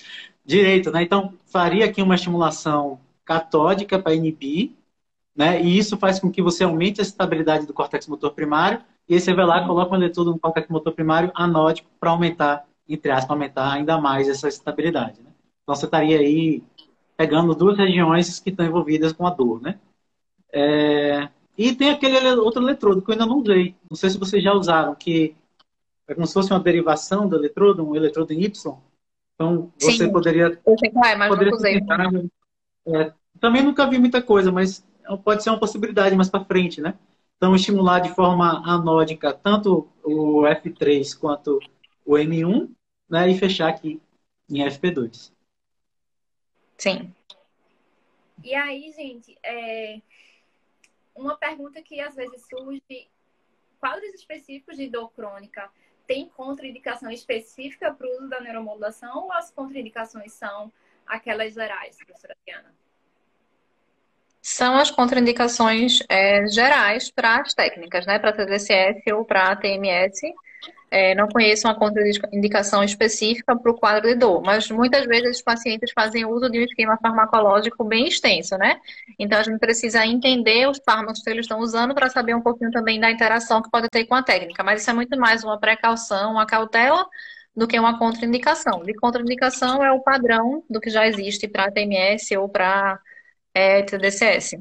direito, 0.45 0.91
né? 0.91 1.03
Então, 1.03 1.35
faria 1.47 1.85
aqui 1.85 2.03
uma 2.03 2.15
estimulação 2.15 2.99
catódica 3.25 3.99
para 3.99 4.15
inibir, 4.15 4.73
né? 5.35 5.63
E 5.63 5.79
isso 5.79 5.97
faz 5.97 6.19
com 6.19 6.31
que 6.31 6.43
você 6.43 6.65
aumente 6.65 7.01
a 7.01 7.03
estabilidade 7.03 7.67
do 7.67 7.73
córtex 7.73 8.07
motor 8.09 8.33
primário, 8.33 8.81
e 9.09 9.15
aí 9.15 9.21
você 9.21 9.33
vai 9.33 9.47
lá 9.47 9.67
coloca 9.67 9.93
um 9.93 9.97
eletrodo 9.97 10.33
no 10.33 10.39
córtex 10.39 10.69
motor 10.69 10.93
primário 10.93 11.31
anódico 11.35 11.89
para 11.99 12.11
aumentar, 12.11 12.67
entre 12.89 13.11
aspas, 13.11 13.31
aumentar 13.31 13.73
ainda 13.73 14.01
mais 14.01 14.29
essa 14.29 14.49
estabilidade, 14.49 15.23
né? 15.23 15.31
Então, 15.63 15.75
você 15.75 15.85
estaria 15.85 16.19
aí 16.19 16.63
pegando 17.17 17.55
duas 17.55 17.79
regiões 17.79 18.41
que 18.41 18.51
estão 18.51 18.67
envolvidas 18.67 19.13
com 19.13 19.27
a 19.27 19.31
dor, 19.31 19.61
né? 19.61 19.79
É... 20.53 21.29
E 21.57 21.75
tem 21.75 21.91
aquele 21.91 22.17
outro 22.35 22.63
eletrodo 22.63 23.03
que 23.03 23.11
eu 23.11 23.13
ainda 23.13 23.27
não 23.27 23.39
usei. 23.39 23.75
Não 23.91 23.97
sei 23.97 24.11
se 24.11 24.19
vocês 24.19 24.43
já 24.43 24.53
usaram, 24.53 24.95
que 24.95 25.37
é 26.09 26.15
como 26.15 26.27
se 26.27 26.35
fosse 26.35 26.51
uma 26.51 26.61
derivação 26.61 27.29
do 27.29 27.37
eletrodo, 27.37 27.87
um 27.87 27.95
eletrodo 27.95 28.33
em 28.33 28.43
Y, 28.45 28.79
então, 29.41 29.73
você 29.79 30.05
Sim, 30.05 30.13
poderia. 30.13 30.61
Eu 30.67 30.79
sei 30.79 30.91
qual 30.91 31.07
é, 31.07 31.17
mas 31.17 31.31
poderia 31.31 31.55
usei. 31.55 31.81
É, 32.89 33.13
também 33.41 33.63
nunca 33.63 33.89
vi 33.89 33.99
muita 33.99 34.21
coisa, 34.21 34.53
mas 34.53 34.87
pode 35.25 35.43
ser 35.43 35.49
uma 35.49 35.59
possibilidade 35.59 36.15
mais 36.15 36.29
para 36.29 36.45
frente, 36.45 36.79
né? 36.83 36.93
Então, 37.39 37.57
estimular 37.57 38.01
de 38.01 38.15
forma 38.15 38.63
anódica 38.71 39.33
tanto 39.33 39.89
o 40.05 40.43
F3 40.43 41.19
quanto 41.19 41.59
o 42.05 42.17
M1, 42.17 42.69
né? 43.09 43.31
E 43.31 43.39
fechar 43.39 43.71
aqui 43.71 43.99
em 44.51 44.63
FP2. 44.67 45.33
Sim. 46.77 47.11
E 48.45 48.55
aí, 48.55 48.93
gente, 48.93 49.39
é... 49.43 50.03
uma 51.21 51.37
pergunta 51.37 51.83
que 51.83 52.01
às 52.01 52.15
vezes 52.15 52.47
surge: 52.49 53.09
quadros 53.79 54.13
específicos 54.15 54.77
de 54.77 54.89
dor 54.89 55.11
crônica 55.11 55.71
tem 56.07 56.29
contraindicação 56.29 57.11
específica 57.11 57.93
para 57.93 58.07
o 58.07 58.17
uso 58.17 58.29
da 58.29 58.41
neuromodulação 58.41 59.25
ou 59.25 59.33
as 59.33 59.51
contraindicações 59.51 60.33
são 60.33 60.73
aquelas 61.07 61.55
gerais, 61.55 61.97
professora 61.97 62.37
Diana? 62.45 62.75
São 64.43 64.75
as 64.77 64.91
contraindicações 64.91 66.01
é, 66.09 66.47
gerais 66.49 67.11
para 67.11 67.41
as 67.41 67.53
técnicas, 67.53 68.07
né? 68.07 68.19
Para 68.19 68.33
TDCF 68.33 69.13
ou 69.13 69.25
para 69.25 69.55
TMS. 69.55 70.23
É, 70.91 71.15
não 71.15 71.29
conheço 71.29 71.69
uma 71.69 71.75
contraindicação 71.75 72.83
específica 72.83 73.57
para 73.57 73.71
o 73.71 73.75
quadro 73.77 74.09
de 74.09 74.17
dor, 74.17 74.43
mas 74.43 74.69
muitas 74.71 75.07
vezes 75.07 75.37
os 75.37 75.43
pacientes 75.43 75.93
fazem 75.93 76.25
uso 76.25 76.51
de 76.51 76.59
um 76.59 76.63
esquema 76.63 76.99
farmacológico 77.01 77.85
bem 77.85 78.09
extenso, 78.09 78.59
né? 78.59 78.81
Então 79.17 79.39
a 79.39 79.43
gente 79.45 79.61
precisa 79.61 80.05
entender 80.05 80.69
os 80.69 80.81
fármacos 80.85 81.23
que 81.23 81.31
eles 81.31 81.45
estão 81.45 81.61
usando 81.61 81.95
para 81.95 82.11
saber 82.11 82.35
um 82.35 82.41
pouquinho 82.41 82.73
também 82.73 82.99
da 82.99 83.11
interação 83.11 83.63
que 83.63 83.71
pode 83.71 83.89
ter 83.89 84.05
com 84.05 84.17
a 84.17 84.23
técnica. 84.23 84.65
Mas 84.65 84.81
isso 84.81 84.91
é 84.91 84.93
muito 84.93 85.17
mais 85.17 85.45
uma 85.45 85.61
precaução, 85.61 86.33
uma 86.33 86.45
cautela 86.45 87.07
do 87.55 87.69
que 87.69 87.79
uma 87.79 87.99
contraindicação. 87.99 88.83
De 88.83 88.95
contraindicação 88.95 89.85
é 89.85 89.93
o 89.93 90.01
padrão 90.01 90.65
do 90.69 90.81
que 90.81 90.91
já 90.91 91.07
existe 91.07 91.47
para 91.47 91.71
TMS 91.71 92.37
ou 92.37 92.49
para 92.49 92.99
é, 93.55 93.83
TDCS. 93.83 94.57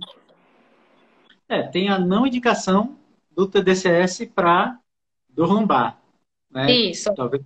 É, 1.47 1.63
tem 1.63 1.89
a 1.89 1.97
não 1.97 2.27
indicação 2.27 2.95
do 3.31 3.47
TDCS 3.47 4.25
para 4.35 4.77
dor 5.29 5.51
lombar. 5.51 5.98
Né? 6.51 6.71
Isso. 6.71 7.13
Talvez, 7.13 7.43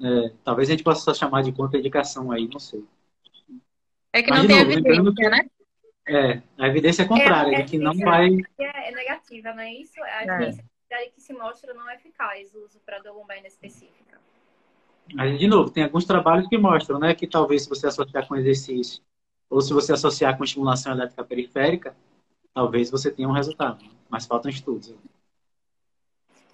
é, 0.00 0.32
talvez 0.44 0.68
a 0.68 0.72
gente 0.72 0.84
possa 0.84 1.14
chamar 1.14 1.42
de 1.42 1.52
contraindicação 1.52 2.30
aí, 2.30 2.48
não 2.48 2.58
sei. 2.58 2.84
É 4.12 4.22
que 4.22 4.30
Mas, 4.30 4.40
não 4.40 4.46
tem 4.46 4.58
novo, 4.58 4.72
evidência, 4.72 5.14
que, 5.14 5.28
né? 5.28 5.50
É, 6.06 6.42
a 6.58 6.68
evidência 6.68 7.02
é 7.02 7.06
contrária, 7.06 7.56
é, 7.56 7.60
é 7.60 7.62
que 7.64 7.78
não 7.78 7.94
vai. 7.94 8.28
É 8.58 8.90
negativa, 8.92 9.52
não 9.52 9.60
é 9.60 9.72
isso? 9.74 10.00
A 10.02 10.22
é. 10.22 10.24
evidência 10.24 10.64
que 11.14 11.20
se 11.20 11.32
mostra 11.34 11.74
não 11.74 11.90
eficaz 11.90 12.54
o 12.54 12.64
uso 12.64 12.80
para 12.84 12.98
dor 13.00 13.14
lombar 13.14 13.44
específica. 13.44 14.18
Mas, 15.14 15.38
de 15.38 15.46
novo, 15.46 15.70
tem 15.70 15.84
alguns 15.84 16.04
trabalhos 16.04 16.48
que 16.48 16.56
mostram, 16.56 16.98
né, 16.98 17.14
que 17.14 17.26
talvez 17.26 17.62
se 17.62 17.68
você 17.68 17.86
associar 17.86 18.26
com 18.26 18.36
exercício 18.36 19.02
ou 19.50 19.60
se 19.60 19.72
você 19.72 19.92
associar 19.92 20.36
com 20.36 20.44
estimulação 20.44 20.92
elétrica 20.92 21.24
periférica, 21.24 21.96
talvez 22.52 22.90
você 22.90 23.10
tenha 23.10 23.28
um 23.28 23.32
resultado. 23.32 23.84
Mas 24.08 24.26
faltam 24.26 24.50
estudos. 24.50 24.94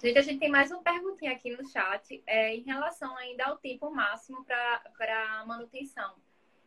Gente, 0.05 0.19
a 0.19 0.21
gente 0.21 0.37
tem 0.37 0.51
mais 0.51 0.69
uma 0.69 0.83
perguntinha 0.83 1.31
aqui 1.31 1.49
no 1.57 1.67
chat 1.67 2.21
é, 2.27 2.55
em 2.55 2.61
relação 2.61 3.17
ainda 3.17 3.45
ao 3.45 3.57
tempo 3.57 3.89
máximo 3.89 4.45
para 4.45 5.43
manutenção. 5.47 6.13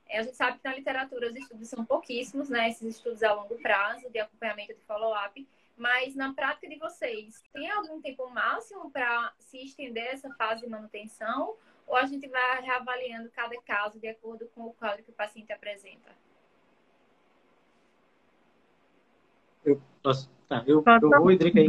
É, 0.09 0.18
a 0.18 0.22
gente 0.24 0.36
sabe 0.36 0.59
que 0.59 0.64
na 0.64 0.74
literatura 0.74 1.28
os 1.28 1.36
estudos 1.36 1.68
são 1.68 1.84
pouquíssimos, 1.84 2.49
né? 2.49 2.68
Esses 2.68 2.97
estudos 2.97 3.22
a 3.22 3.32
longo 3.32 3.57
prazo, 3.62 4.11
de 4.11 4.18
acompanhamento 4.18 4.74
de 4.74 4.80
follow-up. 4.80 5.49
Mas 5.76 6.16
na 6.16 6.34
prática 6.34 6.68
de 6.68 6.80
vocês, 6.80 7.41
tem 7.53 7.70
algum 7.70 8.01
tempo 8.01 8.28
máximo 8.28 8.91
para 8.91 9.32
se 9.39 9.59
estender 9.59 10.09
essa 10.09 10.34
fase 10.34 10.62
de 10.62 10.68
manutenção? 10.68 11.55
Ou 11.86 11.95
a 11.95 12.07
gente 12.07 12.26
vai 12.26 12.61
reavaliando 12.61 13.30
cada 13.30 13.57
caso 13.62 14.01
de 14.01 14.09
acordo 14.09 14.49
com 14.53 14.62
o 14.62 14.72
quadro 14.72 15.05
que 15.05 15.11
o 15.11 15.14
paciente 15.14 15.53
apresenta? 15.53 16.11
Eu 19.64 19.80
posso. 20.03 20.28
Tá, 20.49 20.64
eu, 20.66 20.82
eu 20.84 21.11
vou, 21.11 21.30
Idrica, 21.30 21.61
aí. 21.61 21.68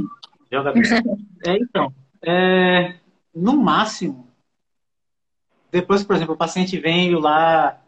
Joga 0.51 0.73
É, 1.49 1.57
então, 1.57 1.93
é, 2.21 2.95
no 3.33 3.57
máximo, 3.57 4.27
depois, 5.71 6.03
por 6.03 6.15
exemplo, 6.15 6.35
o 6.35 6.37
paciente 6.37 6.77
vem 6.77 7.15
lá 7.15 7.81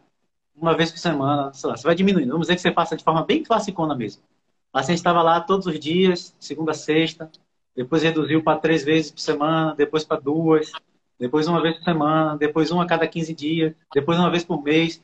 uma 0.54 0.76
vez 0.76 0.90
por 0.90 0.98
semana, 0.98 1.52
sei 1.52 1.70
lá, 1.70 1.76
você 1.76 1.84
vai 1.84 1.94
diminuindo. 1.94 2.30
Vamos 2.30 2.46
dizer 2.46 2.56
que 2.56 2.60
você 2.60 2.70
passa 2.70 2.96
de 2.96 3.04
forma 3.04 3.24
bem 3.24 3.42
classicona 3.42 3.94
mesmo. 3.94 4.22
O 4.70 4.72
paciente 4.72 4.98
estava 4.98 5.22
lá 5.22 5.40
todos 5.40 5.66
os 5.66 5.78
dias, 5.78 6.34
segunda 6.40 6.72
a 6.72 6.74
sexta, 6.74 7.30
depois 7.74 8.02
reduziu 8.02 8.42
para 8.42 8.58
três 8.58 8.84
vezes 8.84 9.10
por 9.10 9.20
semana, 9.20 9.74
depois 9.74 10.04
para 10.04 10.20
duas, 10.20 10.72
depois 11.18 11.46
uma 11.46 11.60
vez 11.62 11.76
por 11.76 11.84
semana, 11.84 12.36
depois 12.36 12.70
uma 12.70 12.82
a 12.82 12.86
cada 12.86 13.06
15 13.06 13.34
dias, 13.34 13.74
depois 13.94 14.18
uma 14.18 14.30
vez 14.30 14.44
por 14.44 14.62
mês. 14.62 15.02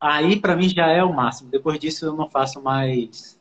Aí, 0.00 0.40
para 0.40 0.56
mim, 0.56 0.68
já 0.68 0.88
é 0.88 1.04
o 1.04 1.12
máximo. 1.12 1.50
Depois 1.50 1.78
disso, 1.78 2.06
eu 2.06 2.16
não 2.16 2.28
faço 2.28 2.60
mais. 2.60 3.38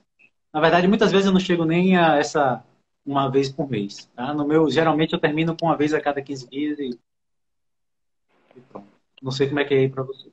Na 0.54 0.60
verdade, 0.60 0.88
muitas 0.88 1.12
vezes 1.12 1.28
eu 1.28 1.32
não 1.32 1.40
chego 1.40 1.66
nem 1.66 1.98
a 1.98 2.18
essa 2.18 2.64
uma 3.06 3.30
vez 3.30 3.50
por 3.50 3.70
mês. 3.70 4.10
Tá? 4.16 4.34
No 4.34 4.48
meu, 4.48 4.70
geralmente 4.70 5.14
eu 5.14 5.20
termino 5.20 5.56
com 5.56 5.68
uma 5.68 5.78
vez 5.78 5.94
a 5.94 6.02
cada 6.02 6.22
15 6.22 6.50
dias 6.50 6.80
e, 6.80 7.00
e 8.56 8.62
pronto. 8.62 8.88
Não 9.22 9.32
sei 9.32 9.48
como 9.48 9.60
é 9.60 9.66
que 9.66 9.74
é 9.74 9.78
aí 9.78 9.90
para 9.90 10.04
você. 10.04 10.32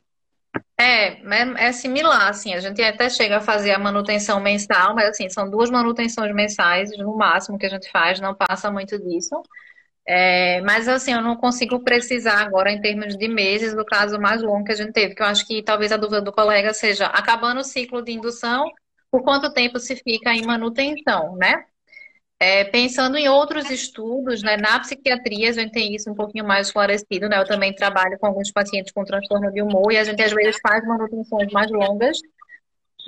É, 0.80 1.20
é, 1.20 1.66
é, 1.68 1.72
similar, 1.72 2.28
assim, 2.28 2.54
a 2.54 2.60
gente 2.60 2.80
até 2.80 3.10
chega 3.10 3.38
a 3.38 3.40
fazer 3.40 3.72
a 3.72 3.78
manutenção 3.78 4.40
mensal, 4.40 4.94
mas 4.94 5.08
assim, 5.10 5.28
são 5.28 5.50
duas 5.50 5.70
manutenções 5.70 6.32
mensais 6.34 6.96
no 6.96 7.16
máximo 7.16 7.58
que 7.58 7.66
a 7.66 7.68
gente 7.68 7.90
faz, 7.90 8.20
não 8.20 8.34
passa 8.34 8.70
muito 8.70 8.98
disso. 8.98 9.42
É, 10.06 10.62
mas 10.62 10.88
assim, 10.88 11.12
eu 11.12 11.20
não 11.20 11.36
consigo 11.36 11.80
precisar 11.84 12.40
agora 12.40 12.70
em 12.72 12.80
termos 12.80 13.16
de 13.16 13.28
meses 13.28 13.74
do 13.74 13.84
caso 13.84 14.18
mais 14.18 14.42
longo 14.42 14.64
que 14.64 14.72
a 14.72 14.74
gente 14.74 14.92
teve, 14.92 15.14
que 15.14 15.20
eu 15.20 15.26
acho 15.26 15.46
que 15.46 15.62
talvez 15.62 15.92
a 15.92 15.98
dúvida 15.98 16.22
do 16.22 16.32
colega 16.32 16.72
seja, 16.72 17.06
acabando 17.06 17.60
o 17.60 17.64
ciclo 17.64 18.00
de 18.00 18.12
indução, 18.12 18.70
por 19.10 19.22
quanto 19.22 19.52
tempo 19.52 19.78
se 19.78 19.96
fica 19.96 20.32
em 20.32 20.46
manutenção, 20.46 21.36
né? 21.36 21.64
É, 22.41 22.62
pensando 22.64 23.16
em 23.16 23.28
outros 23.28 23.68
estudos, 23.68 24.45
né, 24.45 24.57
na 24.57 24.78
psiquiatria 24.78 25.51
a 25.51 25.53
gente 25.53 25.72
tem 25.72 25.93
isso 25.95 26.09
um 26.09 26.14
pouquinho 26.14 26.45
mais 26.45 26.68
esclarecido, 26.68 27.28
né? 27.28 27.36
Eu 27.41 27.45
também 27.45 27.74
trabalho 27.74 28.16
com 28.18 28.28
alguns 28.28 28.53
pacientes 28.53 28.93
com 28.93 29.05
transtorno 29.05 29.51
de 29.51 29.61
humor 29.61 29.93
e 29.93 29.99
a 29.99 30.05
gente 30.05 30.22
às 30.22 30.32
vezes 30.32 30.61
faz 30.62 30.86
manutenções 30.86 31.51
mais 31.53 31.68
longas, 31.68 32.16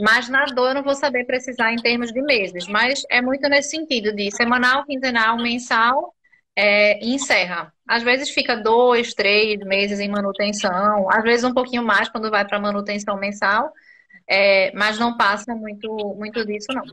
mas 0.00 0.28
na 0.28 0.44
dor 0.46 0.70
eu 0.70 0.74
não 0.74 0.82
vou 0.82 0.94
saber 0.96 1.24
precisar 1.26 1.72
em 1.72 1.76
termos 1.76 2.12
de 2.12 2.20
meses, 2.22 2.66
mas 2.66 3.04
é 3.08 3.22
muito 3.22 3.48
nesse 3.48 3.70
sentido 3.70 4.12
de 4.12 4.30
semanal, 4.32 4.84
quinzenal, 4.84 5.36
mensal 5.36 6.12
é, 6.56 6.98
encerra. 7.04 7.72
Às 7.88 8.02
vezes 8.02 8.30
fica 8.30 8.56
dois, 8.56 9.14
três 9.14 9.58
meses 9.60 10.00
em 10.00 10.08
manutenção, 10.08 11.08
às 11.10 11.22
vezes 11.22 11.44
um 11.44 11.54
pouquinho 11.54 11.84
mais 11.84 12.08
quando 12.08 12.30
vai 12.30 12.44
para 12.46 12.58
manutenção 12.58 13.16
mensal, 13.16 13.72
é, 14.28 14.72
mas 14.74 14.98
não 14.98 15.16
passa 15.16 15.54
muito, 15.54 15.88
muito 16.16 16.44
disso 16.44 16.72
não. 16.72 16.84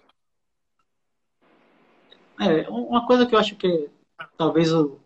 É, 2.39 2.69
uma 2.69 3.05
coisa 3.05 3.25
que 3.25 3.33
eu 3.33 3.39
acho 3.39 3.55
que 3.55 3.89
talvez 4.37 4.71
o, 4.73 4.99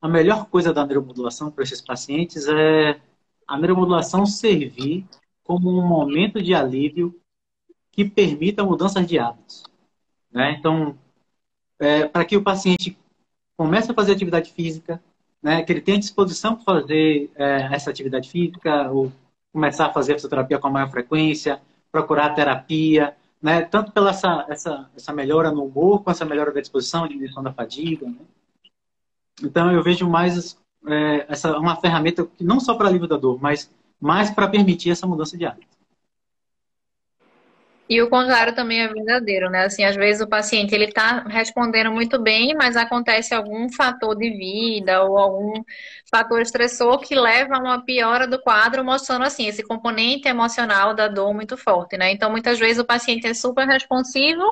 a 0.00 0.08
melhor 0.08 0.46
coisa 0.46 0.72
da 0.72 0.86
neuromodulação 0.86 1.50
para 1.50 1.64
esses 1.64 1.80
pacientes 1.80 2.46
é 2.46 3.00
a 3.46 3.56
neuromodulação 3.56 4.26
servir 4.26 5.06
como 5.42 5.70
um 5.70 5.86
momento 5.86 6.42
de 6.42 6.54
alívio 6.54 7.18
que 7.90 8.04
permita 8.04 8.62
mudanças 8.62 9.06
de 9.06 9.18
hábitos. 9.18 9.64
Né? 10.30 10.56
Então, 10.58 10.96
é, 11.78 12.06
para 12.06 12.24
que 12.24 12.36
o 12.36 12.42
paciente 12.42 12.98
comece 13.56 13.90
a 13.90 13.94
fazer 13.94 14.12
atividade 14.12 14.52
física, 14.52 15.02
né, 15.42 15.62
que 15.62 15.72
ele 15.72 15.80
tenha 15.80 15.98
disposição 15.98 16.54
para 16.54 16.80
fazer 16.80 17.30
é, 17.34 17.68
essa 17.72 17.90
atividade 17.90 18.28
física, 18.28 18.90
ou 18.90 19.12
começar 19.52 19.86
a 19.86 19.92
fazer 19.92 20.14
fisioterapia 20.14 20.58
com 20.58 20.68
maior 20.68 20.90
frequência, 20.90 21.60
procurar 21.90 22.34
terapia, 22.34 23.16
né? 23.40 23.62
Tanto 23.62 23.92
pela 23.92 24.10
essa, 24.10 24.46
essa, 24.48 24.90
essa 24.96 25.12
melhora 25.12 25.50
no 25.50 25.64
humor, 25.64 26.02
com 26.02 26.10
essa 26.10 26.24
melhora 26.24 26.52
da 26.52 26.60
disposição, 26.60 27.06
diminuição 27.06 27.42
da 27.42 27.52
fadiga, 27.52 28.06
né? 28.06 28.16
Então 29.42 29.70
eu 29.72 29.82
vejo 29.82 30.08
mais 30.08 30.58
é, 30.86 31.26
essa 31.28 31.56
uma 31.58 31.76
ferramenta 31.76 32.26
que 32.26 32.42
não 32.42 32.58
só 32.58 32.74
para 32.74 32.88
alívio 32.88 33.06
da 33.06 33.16
dor, 33.16 33.38
mas 33.40 33.70
mais 34.00 34.30
para 34.30 34.48
permitir 34.48 34.90
essa 34.90 35.06
mudança 35.06 35.36
de 35.36 35.44
hábito. 35.44 35.77
E 37.88 38.02
o 38.02 38.10
contrário 38.10 38.54
também 38.54 38.82
é 38.82 38.88
verdadeiro, 38.88 39.48
né? 39.48 39.64
Assim, 39.64 39.82
às 39.82 39.96
vezes 39.96 40.20
o 40.20 40.28
paciente 40.28 40.74
ele 40.74 40.84
está 40.84 41.20
respondendo 41.22 41.90
muito 41.90 42.20
bem, 42.20 42.54
mas 42.54 42.76
acontece 42.76 43.34
algum 43.34 43.70
fator 43.72 44.14
de 44.14 44.28
vida 44.30 45.02
ou 45.04 45.16
algum 45.16 45.62
fator 46.10 46.42
estressor 46.42 46.98
que 47.00 47.14
leva 47.14 47.56
a 47.56 47.60
uma 47.60 47.82
piora 47.84 48.26
do 48.26 48.38
quadro, 48.42 48.84
mostrando 48.84 49.24
assim 49.24 49.46
esse 49.46 49.62
componente 49.62 50.28
emocional 50.28 50.94
da 50.94 51.08
dor 51.08 51.32
muito 51.32 51.56
forte, 51.56 51.96
né? 51.96 52.12
Então, 52.12 52.30
muitas 52.30 52.58
vezes 52.58 52.78
o 52.78 52.84
paciente 52.84 53.26
é 53.26 53.32
super 53.32 53.66
responsivo, 53.66 54.42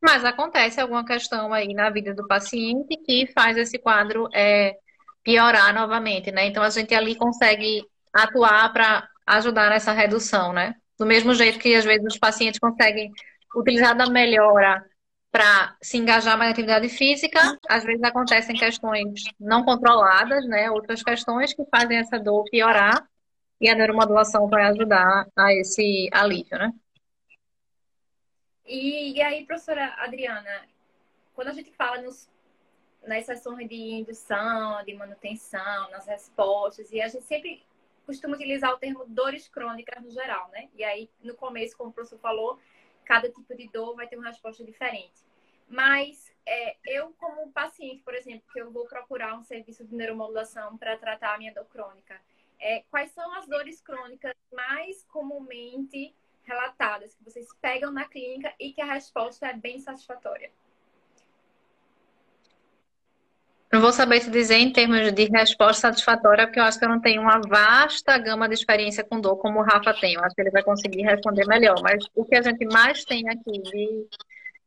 mas 0.00 0.24
acontece 0.24 0.80
alguma 0.80 1.04
questão 1.04 1.52
aí 1.52 1.74
na 1.74 1.90
vida 1.90 2.14
do 2.14 2.26
paciente 2.28 2.96
que 3.04 3.26
faz 3.34 3.56
esse 3.56 3.78
quadro 3.80 4.28
é, 4.32 4.76
piorar 5.24 5.74
novamente, 5.74 6.30
né? 6.30 6.46
Então, 6.46 6.62
a 6.62 6.70
gente 6.70 6.94
ali 6.94 7.16
consegue 7.16 7.84
atuar 8.12 8.72
para 8.72 9.08
ajudar 9.26 9.70
nessa 9.70 9.92
redução, 9.92 10.52
né? 10.52 10.74
Do 11.00 11.06
mesmo 11.06 11.32
jeito 11.32 11.58
que 11.58 11.74
às 11.74 11.86
vezes 11.86 12.04
os 12.04 12.18
pacientes 12.18 12.60
conseguem 12.60 13.10
utilizar 13.56 13.96
da 13.96 14.10
melhora 14.10 14.84
para 15.30 15.74
se 15.80 15.96
engajar 15.96 16.36
mais 16.36 16.50
na 16.50 16.52
atividade 16.52 16.90
física, 16.90 17.58
às 17.70 17.82
vezes 17.84 18.02
acontecem 18.02 18.54
questões 18.54 19.24
não 19.40 19.64
controladas, 19.64 20.46
né? 20.46 20.70
Outras 20.70 21.02
questões 21.02 21.54
que 21.54 21.64
fazem 21.74 21.96
essa 21.96 22.18
dor 22.18 22.44
piorar 22.50 23.02
e 23.58 23.66
a 23.70 23.74
neuromodulação 23.74 24.46
vai 24.46 24.64
ajudar 24.64 25.26
a 25.34 25.54
esse 25.54 26.10
alívio, 26.12 26.58
né? 26.58 26.70
E, 28.66 29.14
e 29.16 29.22
aí, 29.22 29.46
professora 29.46 29.94
Adriana, 30.00 30.66
quando 31.32 31.48
a 31.48 31.54
gente 31.54 31.72
fala 31.72 32.02
nos, 32.02 32.28
nas 33.06 33.24
sessões 33.24 33.66
de 33.66 33.74
indução, 33.74 34.84
de 34.84 34.92
manutenção, 34.92 35.90
nas 35.92 36.06
respostas, 36.06 36.92
e 36.92 37.00
a 37.00 37.08
gente 37.08 37.24
sempre 37.24 37.62
costumo 38.06 38.34
utilizar 38.34 38.72
o 38.72 38.78
termo 38.78 39.04
dores 39.06 39.48
crônicas 39.48 40.02
no 40.02 40.10
geral, 40.10 40.48
né? 40.50 40.68
E 40.74 40.84
aí, 40.84 41.10
no 41.22 41.34
começo, 41.34 41.76
como 41.76 41.90
o 41.90 41.92
professor 41.92 42.18
falou, 42.18 42.58
cada 43.04 43.28
tipo 43.28 43.54
de 43.54 43.68
dor 43.68 43.94
vai 43.94 44.06
ter 44.06 44.16
uma 44.16 44.28
resposta 44.28 44.64
diferente. 44.64 45.24
Mas 45.68 46.34
é, 46.44 46.76
eu, 46.84 47.12
como 47.18 47.52
paciente, 47.52 48.02
por 48.02 48.14
exemplo, 48.14 48.42
que 48.52 48.60
eu 48.60 48.70
vou 48.70 48.86
procurar 48.86 49.38
um 49.38 49.42
serviço 49.44 49.84
de 49.84 49.94
neuromodulação 49.94 50.76
para 50.76 50.96
tratar 50.96 51.34
a 51.34 51.38
minha 51.38 51.54
dor 51.54 51.66
crônica, 51.66 52.20
é, 52.58 52.82
quais 52.90 53.10
são 53.12 53.32
as 53.34 53.46
dores 53.46 53.80
crônicas 53.80 54.34
mais 54.52 55.04
comumente 55.04 56.14
relatadas 56.42 57.14
que 57.14 57.24
vocês 57.24 57.46
pegam 57.60 57.92
na 57.92 58.04
clínica 58.04 58.52
e 58.58 58.72
que 58.72 58.80
a 58.80 58.92
resposta 58.92 59.46
é 59.46 59.52
bem 59.54 59.78
satisfatória? 59.78 60.50
Não 63.72 63.80
vou 63.80 63.92
saber 63.92 64.20
te 64.20 64.30
dizer 64.30 64.56
em 64.56 64.72
termos 64.72 65.12
de 65.12 65.24
resposta 65.26 65.82
satisfatória, 65.82 66.46
porque 66.46 66.58
eu 66.58 66.64
acho 66.64 66.78
que 66.78 66.84
eu 66.84 66.88
não 66.88 67.00
tenho 67.00 67.22
uma 67.22 67.40
vasta 67.40 68.18
gama 68.18 68.48
de 68.48 68.54
experiência 68.54 69.04
com 69.04 69.20
dor 69.20 69.36
como 69.36 69.60
o 69.60 69.62
Rafa 69.62 69.94
tem. 69.94 70.14
Eu 70.14 70.24
acho 70.24 70.34
que 70.34 70.40
ele 70.40 70.50
vai 70.50 70.62
conseguir 70.62 71.02
responder 71.02 71.46
melhor. 71.46 71.80
Mas 71.80 72.04
o 72.14 72.24
que 72.24 72.34
a 72.34 72.42
gente 72.42 72.64
mais 72.66 73.04
tem 73.04 73.28
aqui 73.28 73.62
de 73.62 74.06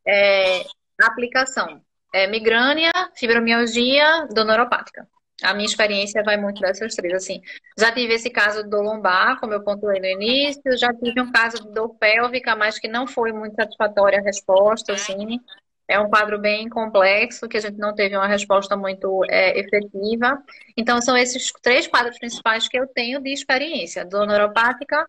é, 0.07 0.63
aplicação 1.01 1.81
é 2.13 2.27
migrânia, 2.27 2.91
fibromialgia, 3.15 4.27
dor 4.33 4.45
neuropática. 4.45 5.05
A 5.41 5.53
minha 5.53 5.65
experiência 5.65 6.23
vai 6.23 6.37
muito 6.37 6.61
dessas 6.61 6.95
três, 6.95 7.13
assim. 7.13 7.41
Já 7.77 7.91
tive 7.91 8.13
esse 8.13 8.29
caso 8.29 8.63
do 8.63 8.81
lombar, 8.81 9.39
como 9.39 9.51
eu 9.51 9.63
pontuei 9.63 9.99
no 9.99 10.05
início, 10.05 10.77
já 10.77 10.93
tive 10.93 11.19
um 11.19 11.31
caso 11.31 11.61
de 11.63 11.73
dor 11.73 11.89
pélvica, 11.95 12.55
mas 12.55 12.79
que 12.79 12.87
não 12.87 13.05
foi 13.05 13.33
muito 13.33 13.55
satisfatória 13.55 14.19
a 14.19 14.23
resposta, 14.23 14.93
assim. 14.93 15.39
É 15.87 15.99
um 15.99 16.09
quadro 16.09 16.39
bem 16.39 16.69
complexo, 16.69 17.47
que 17.47 17.57
a 17.57 17.59
gente 17.59 17.77
não 17.77 17.93
teve 17.93 18.15
uma 18.15 18.27
resposta 18.27 18.75
muito 18.75 19.23
é, 19.29 19.59
efetiva. 19.59 20.41
Então, 20.77 21.01
são 21.01 21.17
esses 21.17 21.51
três 21.61 21.87
quadros 21.87 22.17
principais 22.17 22.67
que 22.67 22.77
eu 22.77 22.87
tenho 22.87 23.21
de 23.21 23.33
experiência: 23.33 24.05
dor 24.05 24.25
neuropática, 24.25 25.05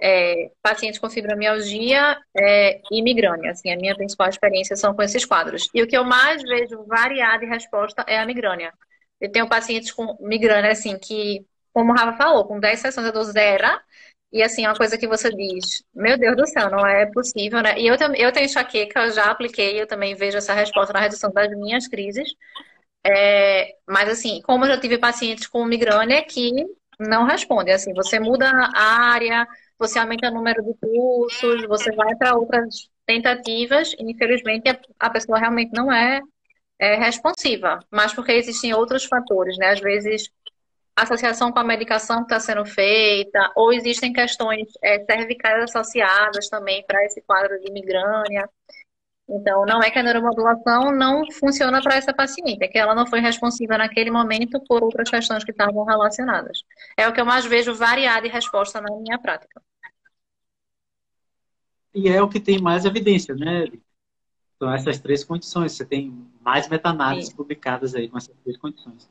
é, 0.00 0.50
pacientes 0.62 0.98
com 0.98 1.08
fibromialgia 1.08 2.18
é, 2.36 2.80
e 2.90 3.02
migrânia. 3.02 3.52
Assim, 3.52 3.70
a 3.70 3.76
minha 3.76 3.94
principal 3.94 4.28
experiência 4.28 4.76
são 4.76 4.94
com 4.94 5.02
esses 5.02 5.24
quadros. 5.24 5.68
E 5.72 5.82
o 5.82 5.86
que 5.86 5.96
eu 5.96 6.04
mais 6.04 6.42
vejo 6.42 6.84
variar 6.86 7.38
de 7.38 7.46
resposta 7.46 8.04
é 8.06 8.18
a 8.18 8.26
migrânia. 8.26 8.72
Eu 9.20 9.30
tenho 9.30 9.48
pacientes 9.48 9.92
com 9.92 10.16
migrânia, 10.20 10.72
assim, 10.72 10.98
que, 10.98 11.46
como 11.72 11.92
o 11.92 11.96
Rafa 11.96 12.16
falou, 12.18 12.44
com 12.44 12.60
10 12.60 12.80
sessões 12.80 13.06
eu 13.06 13.12
dou 13.12 13.24
zero. 13.24 13.80
E 14.36 14.42
assim, 14.42 14.64
é 14.64 14.68
uma 14.68 14.76
coisa 14.76 14.98
que 14.98 15.08
você 15.08 15.30
diz, 15.30 15.82
meu 15.94 16.18
Deus 16.18 16.36
do 16.36 16.46
céu, 16.46 16.70
não 16.70 16.86
é 16.86 17.06
possível, 17.06 17.62
né? 17.62 17.78
E 17.78 17.86
eu, 17.86 17.94
eu 18.16 18.32
tenho 18.32 18.46
enxaqueca, 18.46 19.06
eu 19.06 19.12
já 19.12 19.30
apliquei, 19.30 19.80
eu 19.80 19.86
também 19.86 20.14
vejo 20.14 20.36
essa 20.38 20.52
resposta 20.54 20.92
na 20.92 21.00
redução 21.00 21.30
das 21.32 21.48
minhas 21.50 21.88
crises. 21.88 22.34
É, 23.04 23.74
mas 23.88 24.08
assim, 24.08 24.42
como 24.42 24.64
eu 24.64 24.68
já 24.70 24.80
tive 24.80 24.98
pacientes 24.98 25.46
com 25.46 25.64
migrânia 25.64 26.24
que 26.24 26.50
não 26.98 27.24
respondem, 27.26 27.74
assim, 27.74 27.94
você 27.94 28.18
muda 28.18 28.50
a 28.74 28.82
área, 29.12 29.46
você 29.78 29.98
aumenta 29.98 30.28
o 30.30 30.34
número 30.34 30.62
de 30.62 30.74
cursos, 30.74 31.66
você 31.66 31.92
vai 31.94 32.14
para 32.16 32.36
outras 32.36 32.90
tentativas, 33.06 33.92
e 33.98 34.10
infelizmente 34.10 34.64
a 34.98 35.10
pessoa 35.10 35.38
realmente 35.38 35.72
não 35.72 35.92
é 35.92 36.20
é, 36.78 36.96
responsiva, 36.96 37.78
mas 37.90 38.12
porque 38.12 38.32
existem 38.32 38.74
outros 38.74 39.04
fatores, 39.04 39.56
né? 39.58 39.70
Às 39.70 39.80
vezes, 39.80 40.30
associação 40.96 41.52
com 41.52 41.58
a 41.58 41.64
medicação 41.64 42.18
que 42.18 42.32
está 42.32 42.40
sendo 42.40 42.64
feita, 42.64 43.52
ou 43.54 43.72
existem 43.72 44.12
questões 44.12 44.66
é, 44.82 45.04
cervicais 45.04 45.64
associadas 45.64 46.48
também 46.48 46.82
para 46.86 47.04
esse 47.04 47.20
quadro 47.20 47.60
de 47.60 47.70
migrânia. 47.70 48.48
Então, 49.28 49.66
não 49.66 49.82
é 49.82 49.90
que 49.90 49.98
a 49.98 50.02
neuromodulação 50.02 50.92
não 50.92 51.30
funciona 51.32 51.82
para 51.82 51.96
essa 51.96 52.14
paciente, 52.14 52.62
é 52.62 52.68
que 52.68 52.78
ela 52.78 52.94
não 52.94 53.06
foi 53.06 53.20
responsiva 53.20 53.76
naquele 53.76 54.10
momento 54.10 54.60
por 54.66 54.84
outras 54.84 55.10
questões 55.10 55.44
que 55.44 55.50
estavam 55.50 55.84
relacionadas. 55.84 56.60
É 56.96 57.08
o 57.08 57.12
que 57.12 57.20
eu 57.20 57.26
mais 57.26 57.44
vejo 57.44 57.74
variar 57.74 58.22
de 58.22 58.28
resposta 58.28 58.80
na 58.80 58.88
minha 58.96 59.18
prática. 59.18 59.60
E 61.92 62.08
é 62.08 62.22
o 62.22 62.28
que 62.28 62.38
tem 62.38 62.60
mais 62.60 62.84
evidência, 62.84 63.34
né? 63.34 63.66
São 64.58 64.72
essas 64.72 64.98
três 64.98 65.24
condições. 65.24 65.72
Você 65.72 65.84
tem 65.84 66.26
mais 66.40 66.68
meta-análises 66.68 67.32
publicadas 67.32 67.94
aí 67.94 68.08
com 68.08 68.16
essas 68.16 68.34
três 68.44 68.56
condições. 68.56 69.10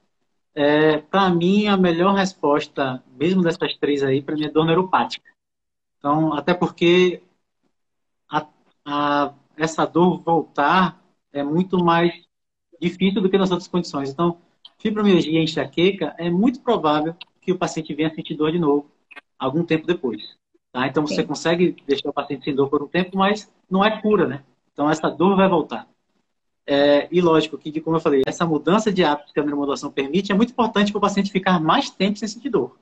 É, 0.56 0.99
para 0.99 1.30
mim, 1.30 1.68
a 1.68 1.76
melhor 1.76 2.16
resposta, 2.16 3.03
mesmo 3.20 3.41
dessas 3.41 3.76
três 3.76 4.01
aí, 4.01 4.22
para 4.22 4.36
mim 4.36 4.45
é 4.45 4.49
dor 4.49 4.66
neuropática. 4.66 5.30
Então, 5.97 6.34
até 6.34 6.53
porque 6.53 7.22
a, 8.30 8.47
a, 8.86 9.34
essa 9.58 9.86
dor 9.86 10.22
voltar 10.22 11.03
é 11.34 11.43
muito 11.43 11.84
mais 11.84 12.14
difícil 12.80 13.22
do 13.22 13.30
que 13.30 13.38
nas 13.38 13.51
outras 13.51 13.68
condições. 13.68 14.10
Então, 14.10 14.38
fibromialgia 14.80 15.39
e 15.39 15.43
enxaqueca, 15.43 16.16
é 16.18 16.30
muito 16.30 16.62
provável 16.62 17.16
que 17.41 17.51
o 17.51 17.58
paciente 17.58 17.93
venha 17.93 18.14
sentir 18.14 18.36
dor 18.36 18.51
de 18.51 18.60
novo 18.60 18.89
algum 19.38 19.64
tempo 19.66 19.86
depois. 19.86 20.38
Tá? 20.72 20.88
Então, 20.88 21.06
Sim. 21.06 21.16
você 21.16 21.24
consegue 21.24 21.76
deixar 21.86 22.10
o 22.10 22.14
paciente 22.14 22.45
sem 22.45 22.56
dor 22.56 22.70
por 22.70 22.82
um 22.82 22.88
tempo, 22.88 23.18
mas 23.18 23.51
não 23.70 23.84
é 23.84 24.01
cura, 24.01 24.28
né? 24.28 24.43
Então, 24.72 24.89
essa 24.89 25.10
dor 25.10 25.36
vai 25.36 25.49
voltar. 25.49 25.88
É, 26.68 27.07
e 27.11 27.22
lógico 27.22 27.57
que, 27.57 27.80
como 27.80 27.97
eu 27.97 28.01
falei, 28.01 28.24
essa 28.26 28.45
mudança 28.45 28.91
de 28.91 29.03
hábitos 29.03 29.32
que 29.32 29.39
a 29.39 29.43
neuromodulação 29.43 29.91
permite 29.91 30.32
é 30.32 30.36
muito 30.36 30.51
importante 30.51 30.91
para 30.91 30.97
o 30.97 31.01
paciente 31.01 31.32
ficar 31.32 31.59
mais 31.59 31.89
tempo 31.89 32.18
sem 32.18 32.28
sentir 32.28 32.49
dor. 32.49 32.78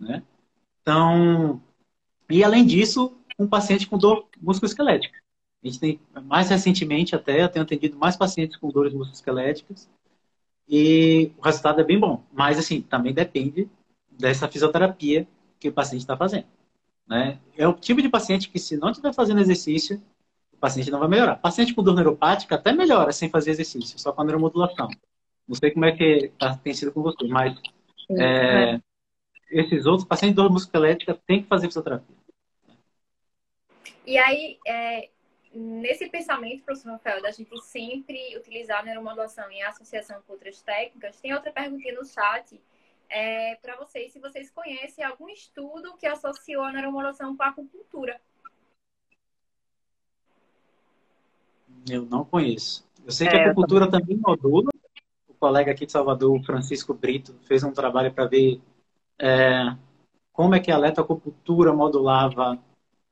Né? 0.00 0.22
Então, 0.80 1.60
e 2.30 2.42
além 2.42 2.64
disso, 2.64 3.12
um 3.38 3.46
paciente 3.46 3.86
com 3.86 3.98
dor 3.98 4.26
musculoesquelética. 4.40 5.18
A 5.62 5.66
gente 5.66 5.78
tem, 5.78 6.00
mais 6.24 6.48
recentemente 6.48 7.14
até, 7.14 7.42
eu 7.42 7.48
tenho 7.48 7.64
atendido 7.64 7.96
mais 7.98 8.16
pacientes 8.16 8.56
com 8.56 8.70
dores 8.70 8.92
musculoesqueléticas 8.92 9.88
e 10.68 11.30
o 11.36 11.42
resultado 11.42 11.80
é 11.80 11.84
bem 11.84 12.00
bom. 12.00 12.24
Mas, 12.32 12.58
assim, 12.58 12.80
também 12.80 13.12
depende 13.12 13.68
dessa 14.10 14.48
fisioterapia 14.48 15.28
que 15.60 15.68
o 15.68 15.72
paciente 15.72 16.00
está 16.00 16.16
fazendo. 16.16 16.46
Né? 17.06 17.38
É 17.56 17.68
o 17.68 17.74
tipo 17.74 18.00
de 18.00 18.08
paciente 18.08 18.48
que, 18.48 18.58
se 18.58 18.76
não 18.76 18.90
estiver 18.90 19.12
fazendo 19.12 19.40
exercício, 19.40 20.02
paciente 20.62 20.92
não 20.92 21.00
vai 21.00 21.08
melhorar. 21.08 21.36
Paciente 21.36 21.74
com 21.74 21.82
dor 21.82 21.96
neuropática 21.96 22.54
até 22.54 22.72
melhora 22.72 23.12
sem 23.12 23.28
fazer 23.28 23.50
exercício, 23.50 23.98
só 23.98 24.12
com 24.12 24.22
a 24.22 24.24
neuromodulação. 24.24 24.88
Não 25.46 25.56
sei 25.56 25.72
como 25.72 25.84
é 25.84 25.92
que 25.92 26.30
tá, 26.38 26.56
tem 26.56 26.72
sido 26.72 26.92
com 26.92 27.02
você, 27.02 27.26
mas 27.26 27.60
é, 28.16 28.80
esses 29.50 29.86
outros 29.86 30.06
pacientes 30.06 30.36
de 30.36 30.42
dor 30.42 30.52
musculoesquelética 30.52 31.20
têm 31.26 31.42
que 31.42 31.48
fazer 31.48 31.66
fisioterapia. 31.66 32.16
E 34.06 34.16
aí, 34.16 34.58
é, 34.64 35.08
nesse 35.52 36.08
pensamento, 36.08 36.62
professor 36.62 36.92
Rafael, 36.92 37.20
da 37.20 37.32
gente 37.32 37.60
sempre 37.62 38.36
utilizar 38.36 38.80
a 38.80 38.84
neuromodulação 38.84 39.50
em 39.50 39.64
associação 39.64 40.22
com 40.24 40.34
outras 40.34 40.62
técnicas, 40.62 41.20
tem 41.20 41.34
outra 41.34 41.50
perguntinha 41.50 41.94
no 41.94 42.06
chat 42.06 42.60
é, 43.08 43.56
para 43.56 43.76
vocês, 43.76 44.12
se 44.12 44.20
vocês 44.20 44.48
conhecem 44.48 45.04
algum 45.04 45.28
estudo 45.28 45.96
que 45.96 46.06
associou 46.06 46.62
a 46.62 46.72
neuromodulação 46.72 47.36
com 47.36 47.42
a 47.42 47.48
acupuntura. 47.48 48.20
Eu 51.88 52.04
não 52.06 52.24
conheço. 52.24 52.86
Eu 53.04 53.10
sei 53.10 53.28
que 53.28 53.36
é, 53.36 53.40
a 53.40 53.46
acupuntura 53.46 53.90
também 53.90 54.16
modula. 54.16 54.70
O 55.28 55.34
colega 55.34 55.72
aqui 55.72 55.86
de 55.86 55.92
Salvador, 55.92 56.42
Francisco 56.44 56.94
Brito, 56.94 57.34
fez 57.42 57.64
um 57.64 57.72
trabalho 57.72 58.12
para 58.12 58.26
ver 58.26 58.60
é, 59.18 59.76
como 60.32 60.54
é 60.54 60.60
que 60.60 60.70
a 60.70 60.76
eletroacupuntura 60.76 61.72
modulava 61.72 62.58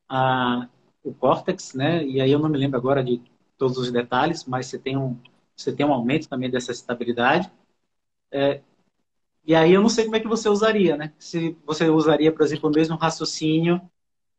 a, 0.09 0.69
o 1.03 1.13
córtex, 1.13 1.75
né? 1.75 2.05
E 2.05 2.21
aí 2.21 2.31
eu 2.31 2.39
não 2.39 2.49
me 2.49 2.59
lembro 2.59 2.79
agora 2.79 3.03
de 3.03 3.21
todos 3.59 3.79
os 3.79 3.91
detalhes, 3.91 4.45
mas 4.45 4.67
você 4.67 4.79
tem 4.79 4.97
um, 4.97 5.17
você 5.57 5.73
tem 5.73 5.85
um 5.85 5.93
aumento 5.93 6.29
também 6.29 6.51
dessa 6.51 6.73
estabilidade. 6.73 7.51
É, 8.31 8.61
e 9.45 9.55
aí 9.55 9.73
eu 9.73 9.83
não 9.83 9.89
sei 9.89 10.05
como 10.05 10.17
é 10.17 10.21
que 10.21 10.29
você 10.29 10.49
usaria, 10.49 10.97
né? 10.97 11.13
Se 11.19 11.57
você 11.67 11.89
usaria, 11.89 12.33
por 12.33 12.43
exemplo, 12.43 12.71
o 12.71 12.73
mesmo 12.73 12.97
raciocínio 12.97 13.81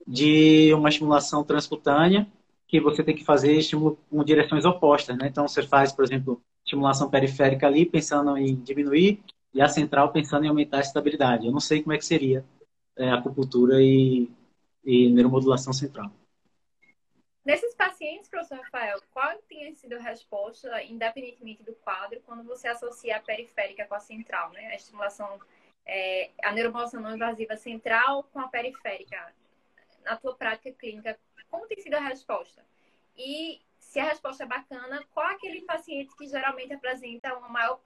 de 0.07 0.73
uma 0.73 0.89
estimulação 0.89 1.43
transcutânea, 1.43 2.27
que 2.71 2.79
você 2.79 3.03
tem 3.03 3.13
que 3.13 3.25
fazer 3.25 3.51
estímulo 3.51 3.99
com 4.09 4.23
direções 4.23 4.63
opostas, 4.63 5.17
né? 5.17 5.27
Então 5.27 5.45
você 5.45 5.61
faz, 5.61 5.91
por 5.91 6.05
exemplo, 6.05 6.41
estimulação 6.65 7.09
periférica 7.09 7.67
ali 7.67 7.85
pensando 7.85 8.37
em 8.37 8.55
diminuir 8.55 9.21
e 9.53 9.61
a 9.61 9.67
central 9.67 10.13
pensando 10.13 10.45
em 10.45 10.47
aumentar 10.47 10.77
a 10.77 10.81
estabilidade. 10.81 11.45
Eu 11.45 11.51
não 11.51 11.59
sei 11.59 11.83
como 11.83 11.91
é 11.91 11.97
que 11.97 12.05
seria 12.05 12.45
é, 12.97 13.09
acupuntura 13.11 13.81
e, 13.81 14.31
e 14.85 15.09
neuromodulação 15.09 15.73
central. 15.73 16.09
Nesses 17.43 17.75
pacientes, 17.75 18.29
professor 18.29 18.59
Rafael, 18.59 19.01
qual 19.11 19.37
tem 19.49 19.75
sido 19.75 19.97
a 19.97 19.99
resposta, 19.99 20.81
independentemente 20.83 21.63
do 21.63 21.73
quadro, 21.73 22.21
quando 22.25 22.43
você 22.45 22.69
associa 22.69 23.17
a 23.17 23.19
periférica 23.19 23.85
com 23.85 23.95
a 23.95 23.99
central, 23.99 24.51
né? 24.51 24.67
A 24.67 24.75
estimulação, 24.75 25.41
é, 25.85 26.29
a 26.41 26.53
neuromodulação 26.53 27.01
não 27.01 27.15
invasiva 27.15 27.57
central 27.57 28.23
com 28.31 28.39
a 28.39 28.47
periférica. 28.47 29.33
Na 30.05 30.15
tua 30.15 30.35
prática 30.35 30.71
clínica, 30.71 31.19
como 31.51 31.67
tem 31.67 31.79
sido 31.79 31.93
a 31.95 31.99
resposta? 31.99 32.65
E 33.15 33.61
se 33.77 33.99
a 33.99 34.05
resposta 34.05 34.43
é 34.43 34.47
bacana, 34.47 35.03
qual 35.13 35.29
é 35.29 35.33
aquele 35.33 35.61
paciente 35.61 36.15
que 36.15 36.25
geralmente 36.25 36.73
apresenta 36.73 37.37
uma 37.37 37.49
maior 37.49 37.79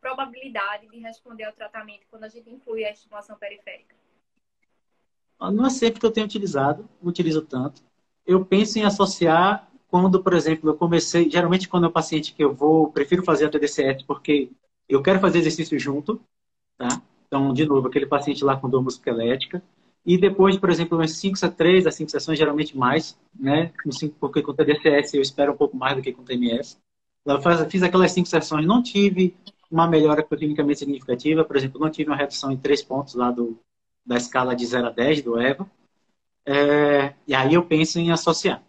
probabilidade 0.00 0.88
de 0.88 0.98
responder 0.98 1.44
ao 1.44 1.52
tratamento 1.52 2.04
quando 2.10 2.24
a 2.24 2.28
gente 2.28 2.50
inclui 2.50 2.84
a 2.84 2.90
estimulação 2.90 3.38
periférica? 3.38 3.94
Não 5.40 5.66
é 5.66 5.70
sempre 5.70 6.00
que 6.00 6.06
eu 6.06 6.12
tenho 6.12 6.26
utilizado, 6.26 6.88
não 7.00 7.10
utilizo 7.10 7.42
tanto. 7.42 7.82
Eu 8.26 8.44
penso 8.44 8.78
em 8.78 8.84
associar 8.84 9.68
quando, 9.88 10.22
por 10.22 10.34
exemplo, 10.34 10.70
eu 10.70 10.76
comecei, 10.76 11.28
geralmente 11.30 11.68
quando 11.68 11.84
é 11.84 11.88
um 11.88 11.92
paciente 11.92 12.32
que 12.32 12.42
eu 12.42 12.54
vou, 12.54 12.90
prefiro 12.90 13.22
fazer 13.22 13.46
a 13.46 13.50
TDCS 13.50 14.04
porque 14.04 14.50
eu 14.88 15.02
quero 15.02 15.20
fazer 15.20 15.38
exercício 15.38 15.78
junto, 15.78 16.20
tá? 16.76 17.02
Então, 17.26 17.52
de 17.52 17.64
novo, 17.64 17.88
aquele 17.88 18.06
paciente 18.06 18.44
lá 18.44 18.56
com 18.56 18.68
dor 18.68 18.82
musculoesquelética, 18.82 19.62
e 20.04 20.18
depois, 20.18 20.56
por 20.56 20.68
exemplo, 20.70 20.98
umas 20.98 21.12
5 21.12 21.44
a 21.44 21.48
3, 21.48 21.86
as 21.86 21.94
5 21.94 22.10
sessões, 22.10 22.38
geralmente 22.38 22.76
mais, 22.76 23.18
né? 23.38 23.72
Porque 24.18 24.42
com 24.42 24.52
TDCS 24.52 25.14
eu 25.14 25.22
espero 25.22 25.52
um 25.52 25.56
pouco 25.56 25.76
mais 25.76 25.96
do 25.96 26.02
que 26.02 26.12
com 26.12 26.24
TMS. 26.24 26.76
Eu 27.24 27.40
fiz 27.70 27.82
aquelas 27.82 28.10
5 28.12 28.28
sessões, 28.28 28.66
não 28.66 28.82
tive 28.82 29.36
uma 29.70 29.86
melhora 29.86 30.22
clinicamente 30.22 30.80
significativa, 30.80 31.44
por 31.44 31.56
exemplo, 31.56 31.80
não 31.80 31.90
tive 31.90 32.10
uma 32.10 32.16
redução 32.16 32.50
em 32.50 32.56
3 32.56 32.82
pontos 32.82 33.14
lá 33.14 33.30
do, 33.30 33.58
da 34.04 34.16
escala 34.16 34.56
de 34.56 34.66
0 34.66 34.88
a 34.88 34.90
10 34.90 35.22
do 35.22 35.40
EVA. 35.40 35.66
É, 36.44 37.14
e 37.26 37.34
aí 37.34 37.54
eu 37.54 37.64
penso 37.64 37.98
em 37.98 38.10
associar. 38.10 38.62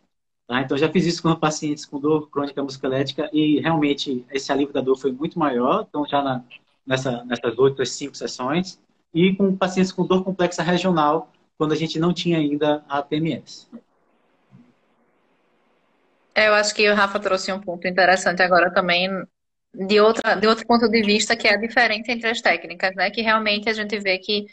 Tá? 0.48 0.62
Então, 0.62 0.78
já 0.78 0.90
fiz 0.90 1.06
isso 1.06 1.22
com 1.24 1.36
pacientes 1.36 1.86
com 1.86 2.00
dor 2.00 2.30
crônica 2.30 2.62
musculoesquelética 2.62 3.30
e 3.34 3.60
realmente 3.60 4.26
esse 4.32 4.52
alívio 4.52 4.74
da 4.74 4.82
dor 4.82 4.98
foi 4.98 5.12
muito 5.12 5.40
maior. 5.40 5.86
Então, 5.90 6.06
já 6.06 6.22
na, 6.22 6.44
nessa, 6.86 7.24
nessas 7.26 7.58
oito, 7.58 7.84
cinco 7.86 8.16
sessões. 8.16 8.80
E 9.14 9.36
com 9.36 9.56
pacientes 9.56 9.92
com 9.92 10.06
dor 10.06 10.24
complexa 10.24 10.64
regional, 10.64 11.32
quando 11.58 11.74
a 11.74 11.76
gente 11.76 12.00
não 12.00 12.14
tinha 12.14 12.38
ainda 12.38 12.84
a 12.90 13.02
TMS. 13.02 13.68
É, 16.36 16.48
eu 16.48 16.54
acho 16.56 16.74
que 16.74 16.90
o 16.90 16.96
Rafa 16.96 17.20
trouxe 17.20 17.52
um 17.52 17.60
ponto 17.60 17.88
interessante 17.88 18.42
agora 18.42 18.72
também, 18.74 19.08
de, 19.74 20.00
outra, 20.00 20.36
de 20.36 20.48
outro 20.48 20.66
ponto 20.66 20.90
de 20.90 21.02
vista, 21.04 21.36
que 21.36 21.48
é 21.48 21.54
a 21.54 21.58
diferença 21.58 22.12
entre 22.12 22.28
as 22.28 22.42
técnicas, 22.42 22.96
né? 22.96 23.12
Que 23.12 23.22
realmente 23.22 23.70
a 23.70 23.74
gente 23.74 24.00
vê 24.00 24.18
que 24.18 24.48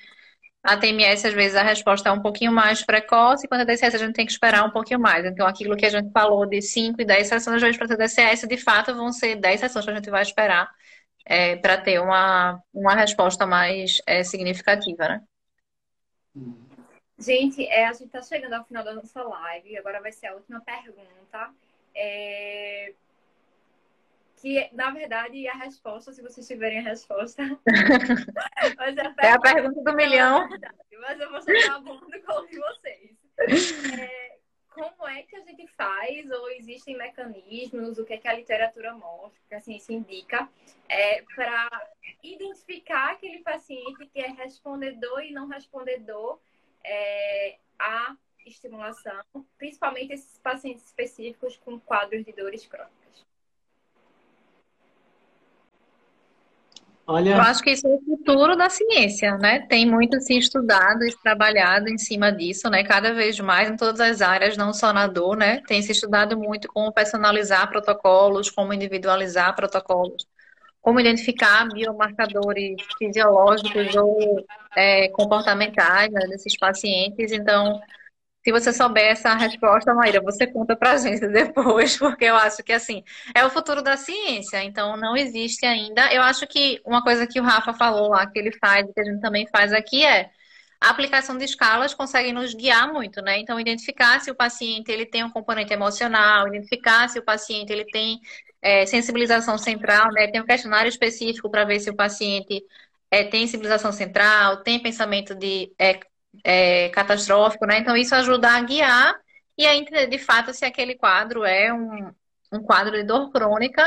a 0.63 0.77
TMS, 0.77 1.27
às 1.27 1.33
vezes, 1.33 1.57
a 1.57 1.63
resposta 1.63 2.11
é 2.11 2.13
um 2.13 2.21
pouquinho 2.21 2.53
mais 2.53 2.85
precoce, 2.85 3.47
e 3.47 3.49
quando 3.49 3.63
a 3.63 3.65
DCS 3.65 3.95
a 3.95 3.99
gente 3.99 4.13
tem 4.13 4.27
que 4.27 4.33
esperar 4.33 4.63
um 4.65 4.71
pouquinho 4.71 5.01
mais. 5.01 5.25
Então, 5.25 5.47
aquilo 5.47 5.75
que 5.77 5.87
a 5.87 5.91
gente 5.91 6.11
falou 6.13 6.45
de 6.47 6.61
5 6.61 7.01
e 7.01 7.05
10 7.05 7.29
sessões, 7.29 7.57
às 7.57 7.63
vezes, 7.63 7.79
para 7.79 7.89
ter 7.89 7.97
DCS, 7.97 8.47
de 8.47 8.57
fato, 8.59 8.95
vão 8.95 9.11
ser 9.11 9.37
10 9.37 9.61
sessões 9.61 9.85
que 9.87 9.91
a 9.91 9.95
gente 9.95 10.11
vai 10.11 10.23
esperar 10.23 10.71
é, 11.25 11.57
para 11.57 11.81
ter 11.81 12.01
uma, 12.01 12.63
uma 12.73 12.95
resposta 12.95 13.47
mais 13.47 14.01
é, 14.07 14.23
significativa, 14.25 15.09
né? 15.09 15.23
Gente, 17.19 17.67
é, 17.67 17.87
a 17.87 17.93
gente 17.93 18.07
está 18.07 18.23
chegando 18.23 18.55
ao 18.55 18.65
final 18.65 18.83
da 18.83 18.95
nossa 18.95 19.23
live, 19.23 19.77
agora 19.77 20.01
vai 20.01 20.13
ser 20.13 20.29
a 20.29 20.35
última 20.35 20.61
pergunta. 20.61 21.51
É, 21.95 22.95
que, 24.41 24.71
na 24.73 24.91
verdade, 24.91 25.47
a 25.49 25.55
resposta, 25.55 26.13
se 26.13 26.23
vocês 26.23 26.47
tiverem 26.47 26.79
a 26.79 26.83
resposta. 26.83 27.43
mas 28.79 28.99
a 28.99 29.03
pergunta, 29.03 29.27
é 29.27 29.33
a 29.33 29.39
pergunta 29.39 29.83
do 29.83 29.97
milhão. 29.97 30.49
É 30.55 30.81
mas 30.99 31.21
eu 31.21 31.31
vou 31.31 31.43
soltar 31.43 31.77
a 31.77 32.21
colo 32.27 32.47
de 32.47 32.59
vocês. 32.59 33.11
É, 33.99 34.39
como 34.71 35.09
é 35.09 35.23
que 35.23 35.37
a 35.37 35.41
gente 35.41 35.67
faz, 35.69 36.31
ou 36.31 36.51
existem 36.51 36.97
mecanismos, 36.97 37.99
o 37.99 38.05
que, 38.05 38.15
é 38.15 38.19
que 38.19 38.29
a 38.29 38.35
literatura 38.35 38.95
mostra, 38.95 39.41
que 39.49 39.55
a 39.55 39.61
ciência 39.61 39.93
indica, 39.93 40.49
é, 40.89 41.23
para 41.35 41.91
identificar 42.23 43.13
aquele 43.13 43.41
paciente 43.41 44.07
que 44.07 44.21
é 44.21 44.29
respondedor 44.29 45.23
e 45.23 45.33
não 45.33 45.49
respondedor 45.49 46.41
é, 46.85 47.59
à 47.79 48.17
estimulação, 48.47 49.23
principalmente 49.59 50.13
esses 50.13 50.39
pacientes 50.39 50.87
específicos 50.87 51.57
com 51.57 51.79
quadros 51.79 52.25
de 52.25 52.33
dores 52.33 52.67
crônicas? 52.67 53.00
Olha... 57.07 57.37
Eu 57.37 57.41
acho 57.41 57.63
que 57.63 57.71
isso 57.71 57.87
é 57.87 57.91
o 57.91 58.01
futuro 58.01 58.57
da 58.57 58.71
ciência, 58.71 59.37
né? 59.39 59.67
Tem 59.69 59.85
muito 59.85 60.21
se 60.21 60.39
estudado 60.39 61.05
e 61.05 61.17
trabalhado 61.23 61.89
em 61.89 61.99
cima 61.99 62.31
disso, 62.31 62.71
né? 62.71 62.85
Cada 62.85 63.13
vez 63.13 63.39
mais 63.41 63.69
em 63.69 63.77
todas 63.77 64.01
as 64.01 64.21
áreas, 64.21 64.57
não 64.57 64.73
só 64.73 64.93
na 64.93 65.07
dor, 65.07 65.37
né? 65.37 65.61
Tem 65.67 65.83
se 65.83 65.93
estudado 65.93 66.39
muito 66.39 66.69
como 66.69 66.93
personalizar 66.93 67.69
protocolos, 67.69 68.51
como 68.51 68.73
individualizar 68.73 69.57
protocolos, 69.57 70.25
como 70.81 71.01
identificar 71.01 71.69
biomarcadores 71.69 72.77
fisiológicos 72.97 73.95
ou 73.97 74.45
é, 74.77 75.09
comportamentais 75.09 76.11
né, 76.13 76.27
desses 76.29 76.57
pacientes. 76.57 77.33
Então, 77.33 77.81
se 78.43 78.53
você 78.53 78.73
souber 78.73 79.05
essa 79.13 79.35
resposta, 79.35 79.95
Maíra, 79.95 80.21
você 80.23 80.47
conta 80.47 80.77
pra 80.77 80.97
gente 80.97 81.27
depois, 81.29 81.97
porque 81.99 82.25
eu 82.25 82.37
acho 82.37 82.63
que 82.63 82.73
assim, 82.73 83.05
é 83.35 83.45
o 83.45 83.51
futuro 83.51 83.83
da 83.83 83.97
ciência, 83.97 84.63
então 84.65 84.97
não 84.97 85.17
existe 85.17 85.67
ainda. 85.67 86.13
Eu 86.13 86.23
acho 86.23 86.47
que 86.47 86.81
uma 86.85 87.03
coisa 87.03 87.27
que 87.27 87.41
o 87.41 87.43
Rafa 87.45 87.75
falou 87.75 88.09
lá, 88.11 88.27
que 88.27 88.39
ele 88.39 88.53
faz, 88.59 88.87
que 88.93 89.01
a 89.01 89.05
gente 89.05 89.21
também 89.21 89.47
faz 89.49 89.73
aqui, 89.73 90.05
é 90.05 90.31
a 90.81 90.91
aplicação 90.91 91.37
de 91.37 91.45
escalas 91.45 91.93
consegue 91.95 92.33
nos 92.33 92.55
guiar 92.55 92.91
muito, 92.93 93.21
né? 93.23 93.39
Então, 93.39 93.61
identificar 93.61 94.21
se 94.21 94.31
o 94.31 94.35
paciente 94.35 94.91
ele 94.91 95.05
tem 95.05 95.23
um 95.23 95.31
componente 95.31 95.73
emocional, 95.73 96.49
identificar 96.49 97.09
se 97.09 97.19
o 97.19 97.25
paciente 97.25 97.71
ele 97.71 97.85
tem 97.85 98.19
é, 98.63 98.87
sensibilização 98.87 99.59
central, 99.59 100.11
né? 100.13 100.29
Tem 100.29 100.41
um 100.41 100.47
questionário 100.47 100.89
específico 100.89 101.51
para 101.51 101.65
ver 101.65 101.81
se 101.81 101.91
o 101.91 101.97
paciente 101.97 102.65
é, 103.11 103.25
tem 103.25 103.47
sensibilização 103.47 103.93
central, 103.93 104.63
tem 104.63 104.83
pensamento 104.83 105.35
de 105.35 105.73
é, 105.79 106.01
é, 106.45 106.89
catastrófico, 106.91 107.67
né? 107.67 107.79
Então 107.79 107.97
isso 107.97 108.15
ajuda 108.15 108.49
a 108.51 108.61
guiar 108.63 109.15
e 109.57 109.67
a 109.67 109.77
entender 109.77 110.07
de 110.07 110.19
fato 110.19 110.53
se 110.55 110.65
aquele 110.65 110.95
quadro 110.95 111.45
é 111.45 111.73
um, 111.73 112.11
um 112.53 112.63
quadro 112.63 112.93
de 112.93 113.03
dor 113.05 113.31
crônica 113.31 113.83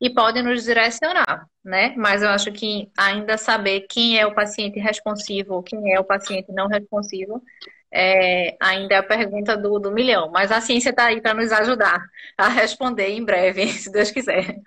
e 0.00 0.10
pode 0.10 0.42
nos 0.42 0.64
direcionar, 0.64 1.48
né? 1.64 1.94
Mas 1.96 2.22
eu 2.22 2.28
acho 2.28 2.52
que 2.52 2.90
ainda 2.96 3.38
saber 3.38 3.86
quem 3.88 4.18
é 4.18 4.26
o 4.26 4.34
paciente 4.34 4.78
responsivo, 4.78 5.62
quem 5.62 5.92
é 5.92 5.98
o 5.98 6.04
paciente 6.04 6.52
não 6.52 6.68
responsivo, 6.68 7.42
é, 7.90 8.56
ainda 8.60 8.94
é 8.94 8.98
a 8.98 9.02
pergunta 9.02 9.56
do, 9.56 9.78
do 9.78 9.90
milhão. 9.90 10.30
Mas 10.30 10.52
a 10.52 10.60
ciência 10.60 10.90
está 10.90 11.06
aí 11.06 11.20
para 11.20 11.34
nos 11.34 11.50
ajudar 11.52 12.04
a 12.36 12.48
responder 12.48 13.08
em 13.08 13.24
breve, 13.24 13.68
se 13.72 13.90
Deus 13.90 14.10
quiser. 14.10 14.60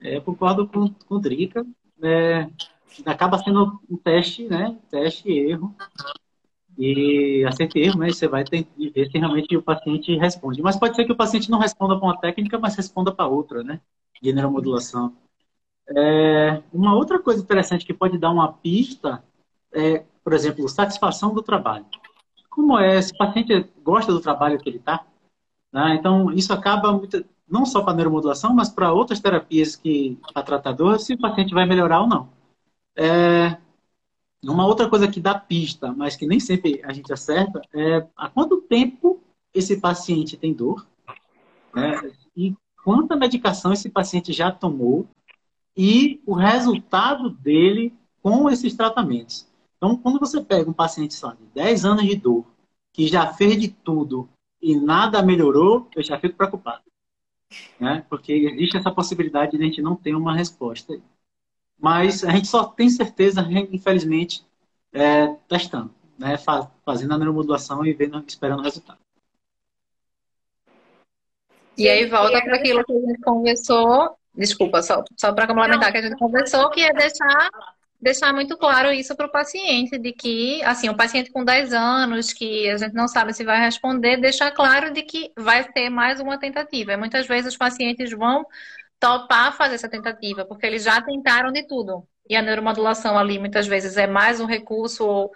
É, 0.00 0.16
eu 0.16 0.22
concordo 0.22 0.66
com, 0.66 0.88
com 0.88 1.14
o 1.16 1.20
Drica. 1.20 1.64
É, 2.02 2.46
acaba 3.04 3.38
sendo 3.38 3.80
um 3.90 3.96
teste, 3.96 4.48
né? 4.48 4.76
Teste 4.90 5.30
erro. 5.30 5.74
E 6.76 7.44
acerto 7.46 7.78
erro, 7.78 7.98
né? 7.98 8.10
Você 8.10 8.26
vai 8.26 8.44
ter 8.44 8.66
ver 8.76 9.10
se 9.10 9.18
realmente 9.18 9.56
o 9.56 9.62
paciente 9.62 10.16
responde. 10.16 10.60
Mas 10.62 10.76
pode 10.76 10.96
ser 10.96 11.04
que 11.04 11.12
o 11.12 11.16
paciente 11.16 11.50
não 11.50 11.58
responda 11.58 11.96
para 11.96 12.06
uma 12.06 12.20
técnica, 12.20 12.58
mas 12.58 12.74
responda 12.74 13.12
para 13.12 13.26
outra, 13.26 13.62
né? 13.62 13.80
De 14.20 14.32
neuromodulação. 14.32 15.14
É, 15.88 16.62
uma 16.72 16.94
outra 16.94 17.18
coisa 17.18 17.42
interessante 17.42 17.84
que 17.84 17.92
pode 17.92 18.18
dar 18.18 18.30
uma 18.30 18.52
pista 18.52 19.22
é, 19.72 20.04
por 20.22 20.32
exemplo, 20.32 20.68
satisfação 20.68 21.34
do 21.34 21.42
trabalho. 21.42 21.84
Como 22.48 22.78
é? 22.78 22.98
Esse 22.98 23.16
paciente 23.16 23.68
gosta 23.82 24.12
do 24.12 24.20
trabalho 24.20 24.58
que 24.58 24.68
ele 24.68 24.78
está? 24.78 25.04
Né? 25.72 25.96
Então, 25.96 26.32
isso 26.32 26.52
acaba 26.52 26.92
muito, 26.92 27.24
não 27.48 27.66
só 27.66 27.82
para 27.82 27.92
a 27.92 27.96
neuromodulação, 27.96 28.54
mas 28.54 28.68
para 28.68 28.92
outras 28.92 29.20
terapias 29.20 29.76
que 29.76 30.18
a 30.34 30.42
tratador, 30.42 30.98
se 30.98 31.14
o 31.14 31.18
paciente 31.18 31.52
vai 31.52 31.66
melhorar 31.66 32.00
ou 32.00 32.06
não. 32.06 32.28
É, 32.96 33.56
uma 34.42 34.66
outra 34.66 34.88
coisa 34.88 35.08
que 35.08 35.20
dá 35.20 35.34
pista, 35.38 35.92
mas 35.92 36.16
que 36.16 36.26
nem 36.26 36.38
sempre 36.38 36.80
a 36.84 36.92
gente 36.92 37.12
acerta, 37.12 37.62
é 37.72 38.06
há 38.16 38.28
quanto 38.28 38.62
tempo 38.62 39.20
esse 39.52 39.80
paciente 39.80 40.36
tem 40.36 40.52
dor 40.52 40.86
né? 41.72 42.12
e 42.36 42.54
quanta 42.82 43.16
medicação 43.16 43.72
esse 43.72 43.88
paciente 43.88 44.32
já 44.32 44.50
tomou 44.50 45.06
e 45.76 46.20
o 46.26 46.34
resultado 46.34 47.30
dele 47.30 47.92
com 48.22 48.48
esses 48.48 48.74
tratamentos. 48.74 49.46
Então, 49.76 49.96
quando 49.96 50.18
você 50.18 50.40
pega 50.42 50.70
um 50.70 50.74
paciente 50.74 51.14
só 51.14 51.32
de 51.32 51.44
10 51.54 51.84
anos 51.84 52.06
de 52.06 52.16
dor, 52.16 52.44
que 52.92 53.06
já 53.06 53.32
fez 53.32 53.60
de 53.60 53.68
tudo 53.68 54.28
e 54.62 54.76
nada 54.76 55.22
melhorou, 55.22 55.88
eu 55.94 56.02
já 56.02 56.18
fico 56.18 56.36
preocupado. 56.36 56.82
Né? 57.78 58.04
Porque 58.08 58.32
existe 58.32 58.76
essa 58.76 58.90
possibilidade 58.90 59.56
de 59.56 59.62
a 59.62 59.66
gente 59.66 59.82
não 59.82 59.96
ter 59.96 60.14
uma 60.14 60.34
resposta. 60.34 60.98
Mas 61.78 62.24
a 62.24 62.30
gente 62.30 62.48
só 62.48 62.64
tem 62.64 62.88
certeza, 62.88 63.46
infelizmente, 63.70 64.44
é, 64.92 65.28
testando, 65.48 65.94
né? 66.18 66.36
fazendo 66.84 67.14
a 67.14 67.18
neuromodulação 67.18 67.84
e 67.84 67.92
vendo, 67.92 68.22
esperando 68.26 68.60
o 68.60 68.62
resultado. 68.62 68.98
E 71.76 71.88
aí 71.88 72.06
volta 72.06 72.40
para 72.40 72.56
aquilo 72.56 72.84
que 72.84 72.92
a 72.92 73.00
gente 73.00 73.20
conversou. 73.20 74.16
Desculpa, 74.34 74.82
só, 74.82 75.02
só 75.16 75.32
para 75.32 75.46
complementar 75.46 75.90
que 75.92 75.98
a 75.98 76.02
gente 76.02 76.16
conversou, 76.16 76.70
que 76.70 76.80
é 76.80 76.92
deixar 76.92 77.50
deixar 78.04 78.34
muito 78.34 78.58
claro 78.58 78.92
isso 78.92 79.16
para 79.16 79.26
o 79.26 79.32
paciente, 79.32 79.96
de 79.96 80.12
que, 80.12 80.62
assim, 80.62 80.90
o 80.90 80.96
paciente 80.96 81.32
com 81.32 81.42
10 81.42 81.72
anos, 81.72 82.34
que 82.34 82.68
a 82.68 82.76
gente 82.76 82.92
não 82.92 83.08
sabe 83.08 83.32
se 83.32 83.42
vai 83.44 83.58
responder, 83.58 84.18
deixar 84.18 84.50
claro 84.50 84.92
de 84.92 85.00
que 85.02 85.32
vai 85.34 85.64
ter 85.72 85.88
mais 85.88 86.20
uma 86.20 86.38
tentativa. 86.38 86.98
Muitas 86.98 87.26
vezes 87.26 87.52
os 87.52 87.56
pacientes 87.56 88.10
vão 88.10 88.44
topar 88.98 89.56
fazer 89.56 89.74
essa 89.74 89.88
tentativa, 89.88 90.44
porque 90.44 90.66
eles 90.66 90.82
já 90.82 91.00
tentaram 91.02 91.52
de 91.52 91.66
tudo. 91.66 92.06
E 92.28 92.36
a 92.36 92.42
neuromodulação 92.42 93.18
ali, 93.18 93.38
muitas 93.38 93.66
vezes, 93.66 93.96
é 93.96 94.06
mais 94.06 94.40
um 94.40 94.46
recurso 94.46 95.06
ou 95.06 95.32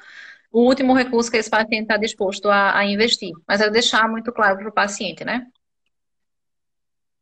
o 0.51 0.63
último 0.63 0.95
recurso 0.95 1.31
que 1.31 1.37
esse 1.37 1.51
paciente 1.51 1.83
está 1.83 1.97
disposto 1.97 2.49
a, 2.49 2.79
a 2.79 2.85
investir. 2.85 3.33
Mas 3.47 3.61
é 3.61 3.69
deixar 3.69 4.09
muito 4.09 4.33
claro 4.33 4.57
para 4.59 4.69
o 4.69 4.73
paciente, 4.73 5.25
né? 5.25 5.47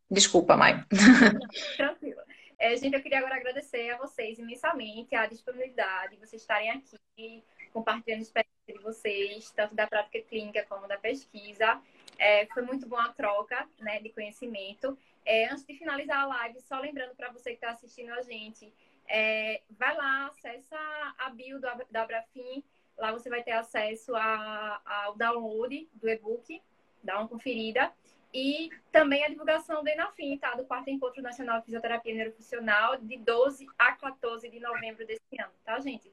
Desculpa, 0.08 0.56
Mai. 0.56 0.84
Tranquilo. 1.76 2.20
É, 2.58 2.74
gente, 2.76 2.94
eu 2.94 3.02
queria 3.02 3.18
agora 3.18 3.36
agradecer 3.36 3.90
a 3.90 3.98
vocês 3.98 4.38
imensamente 4.38 5.14
a 5.14 5.26
disponibilidade, 5.26 6.16
vocês 6.16 6.40
estarem 6.40 6.70
aqui 6.70 7.44
compartilhando 7.72 8.20
a 8.20 8.22
experiência 8.22 8.74
de 8.74 8.78
vocês, 8.78 9.50
tanto 9.50 9.74
da 9.74 9.86
prática 9.86 10.20
clínica 10.22 10.64
como 10.68 10.88
da 10.88 10.96
pesquisa. 10.96 11.78
É, 12.18 12.46
foi 12.46 12.62
muito 12.62 12.88
boa 12.88 13.04
a 13.04 13.12
troca 13.12 13.68
né, 13.78 14.00
de 14.00 14.08
conhecimento. 14.08 14.96
É, 15.26 15.48
antes 15.48 15.66
de 15.66 15.74
finalizar 15.74 16.20
a 16.20 16.26
live, 16.26 16.60
só 16.60 16.78
lembrando 16.78 17.14
para 17.16 17.32
você 17.32 17.50
que 17.50 17.56
está 17.56 17.70
assistindo 17.70 18.10
a 18.12 18.22
gente, 18.22 18.72
é, 19.08 19.60
vai 19.70 19.94
lá, 19.96 20.28
acessa 20.28 20.78
a 21.18 21.28
bio 21.30 21.60
do, 21.60 21.66
da 21.90 22.02
Abrafim, 22.02 22.62
lá 22.96 23.10
você 23.10 23.28
vai 23.28 23.42
ter 23.42 23.50
acesso 23.50 24.14
a, 24.14 24.80
ao 24.84 25.16
download 25.16 25.88
do 25.94 26.08
e-book, 26.08 26.62
dá 27.02 27.18
uma 27.18 27.28
conferida. 27.28 27.92
E 28.32 28.70
também 28.92 29.24
a 29.24 29.28
divulgação 29.28 29.82
do 29.82 29.88
ENAFIM, 29.88 30.36
tá? 30.38 30.54
Do 30.54 30.64
quarto 30.64 30.90
Encontro 30.90 31.22
Nacional 31.22 31.58
de 31.58 31.66
Fisioterapia 31.66 32.14
Neurofuncional, 32.14 32.96
de 32.98 33.16
12 33.16 33.66
a 33.78 33.92
14 33.92 34.48
de 34.48 34.60
novembro 34.60 35.06
desse 35.06 35.40
ano, 35.40 35.52
tá, 35.64 35.78
gente? 35.80 36.12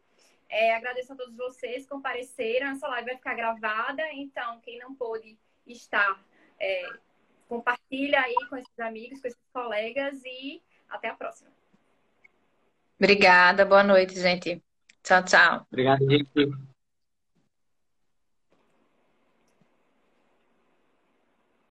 É, 0.50 0.76
agradeço 0.76 1.12
a 1.14 1.16
todos 1.16 1.36
vocês 1.36 1.84
que 1.84 1.90
compareceram. 1.90 2.68
Essa 2.68 2.88
live 2.88 3.08
vai 3.08 3.16
ficar 3.18 3.34
gravada, 3.34 4.04
então 4.14 4.60
quem 4.62 4.80
não 4.80 4.96
pôde 4.96 5.38
estar, 5.68 6.24
é, 6.60 6.90
compartilha 7.54 8.20
aí 8.20 8.36
com 8.50 8.58
esses 8.58 8.80
amigos, 8.80 9.22
com 9.22 9.28
esses 9.28 9.40
colegas 9.54 10.20
e 10.26 10.60
até 10.90 11.10
a 11.10 11.14
próxima. 11.14 11.52
Obrigada, 12.98 13.64
boa 13.64 13.84
noite, 13.84 14.20
gente. 14.20 14.64
Tchau, 15.04 15.24
tchau. 15.24 15.68
Obrigado, 15.72 16.10
gente. 16.10 16.73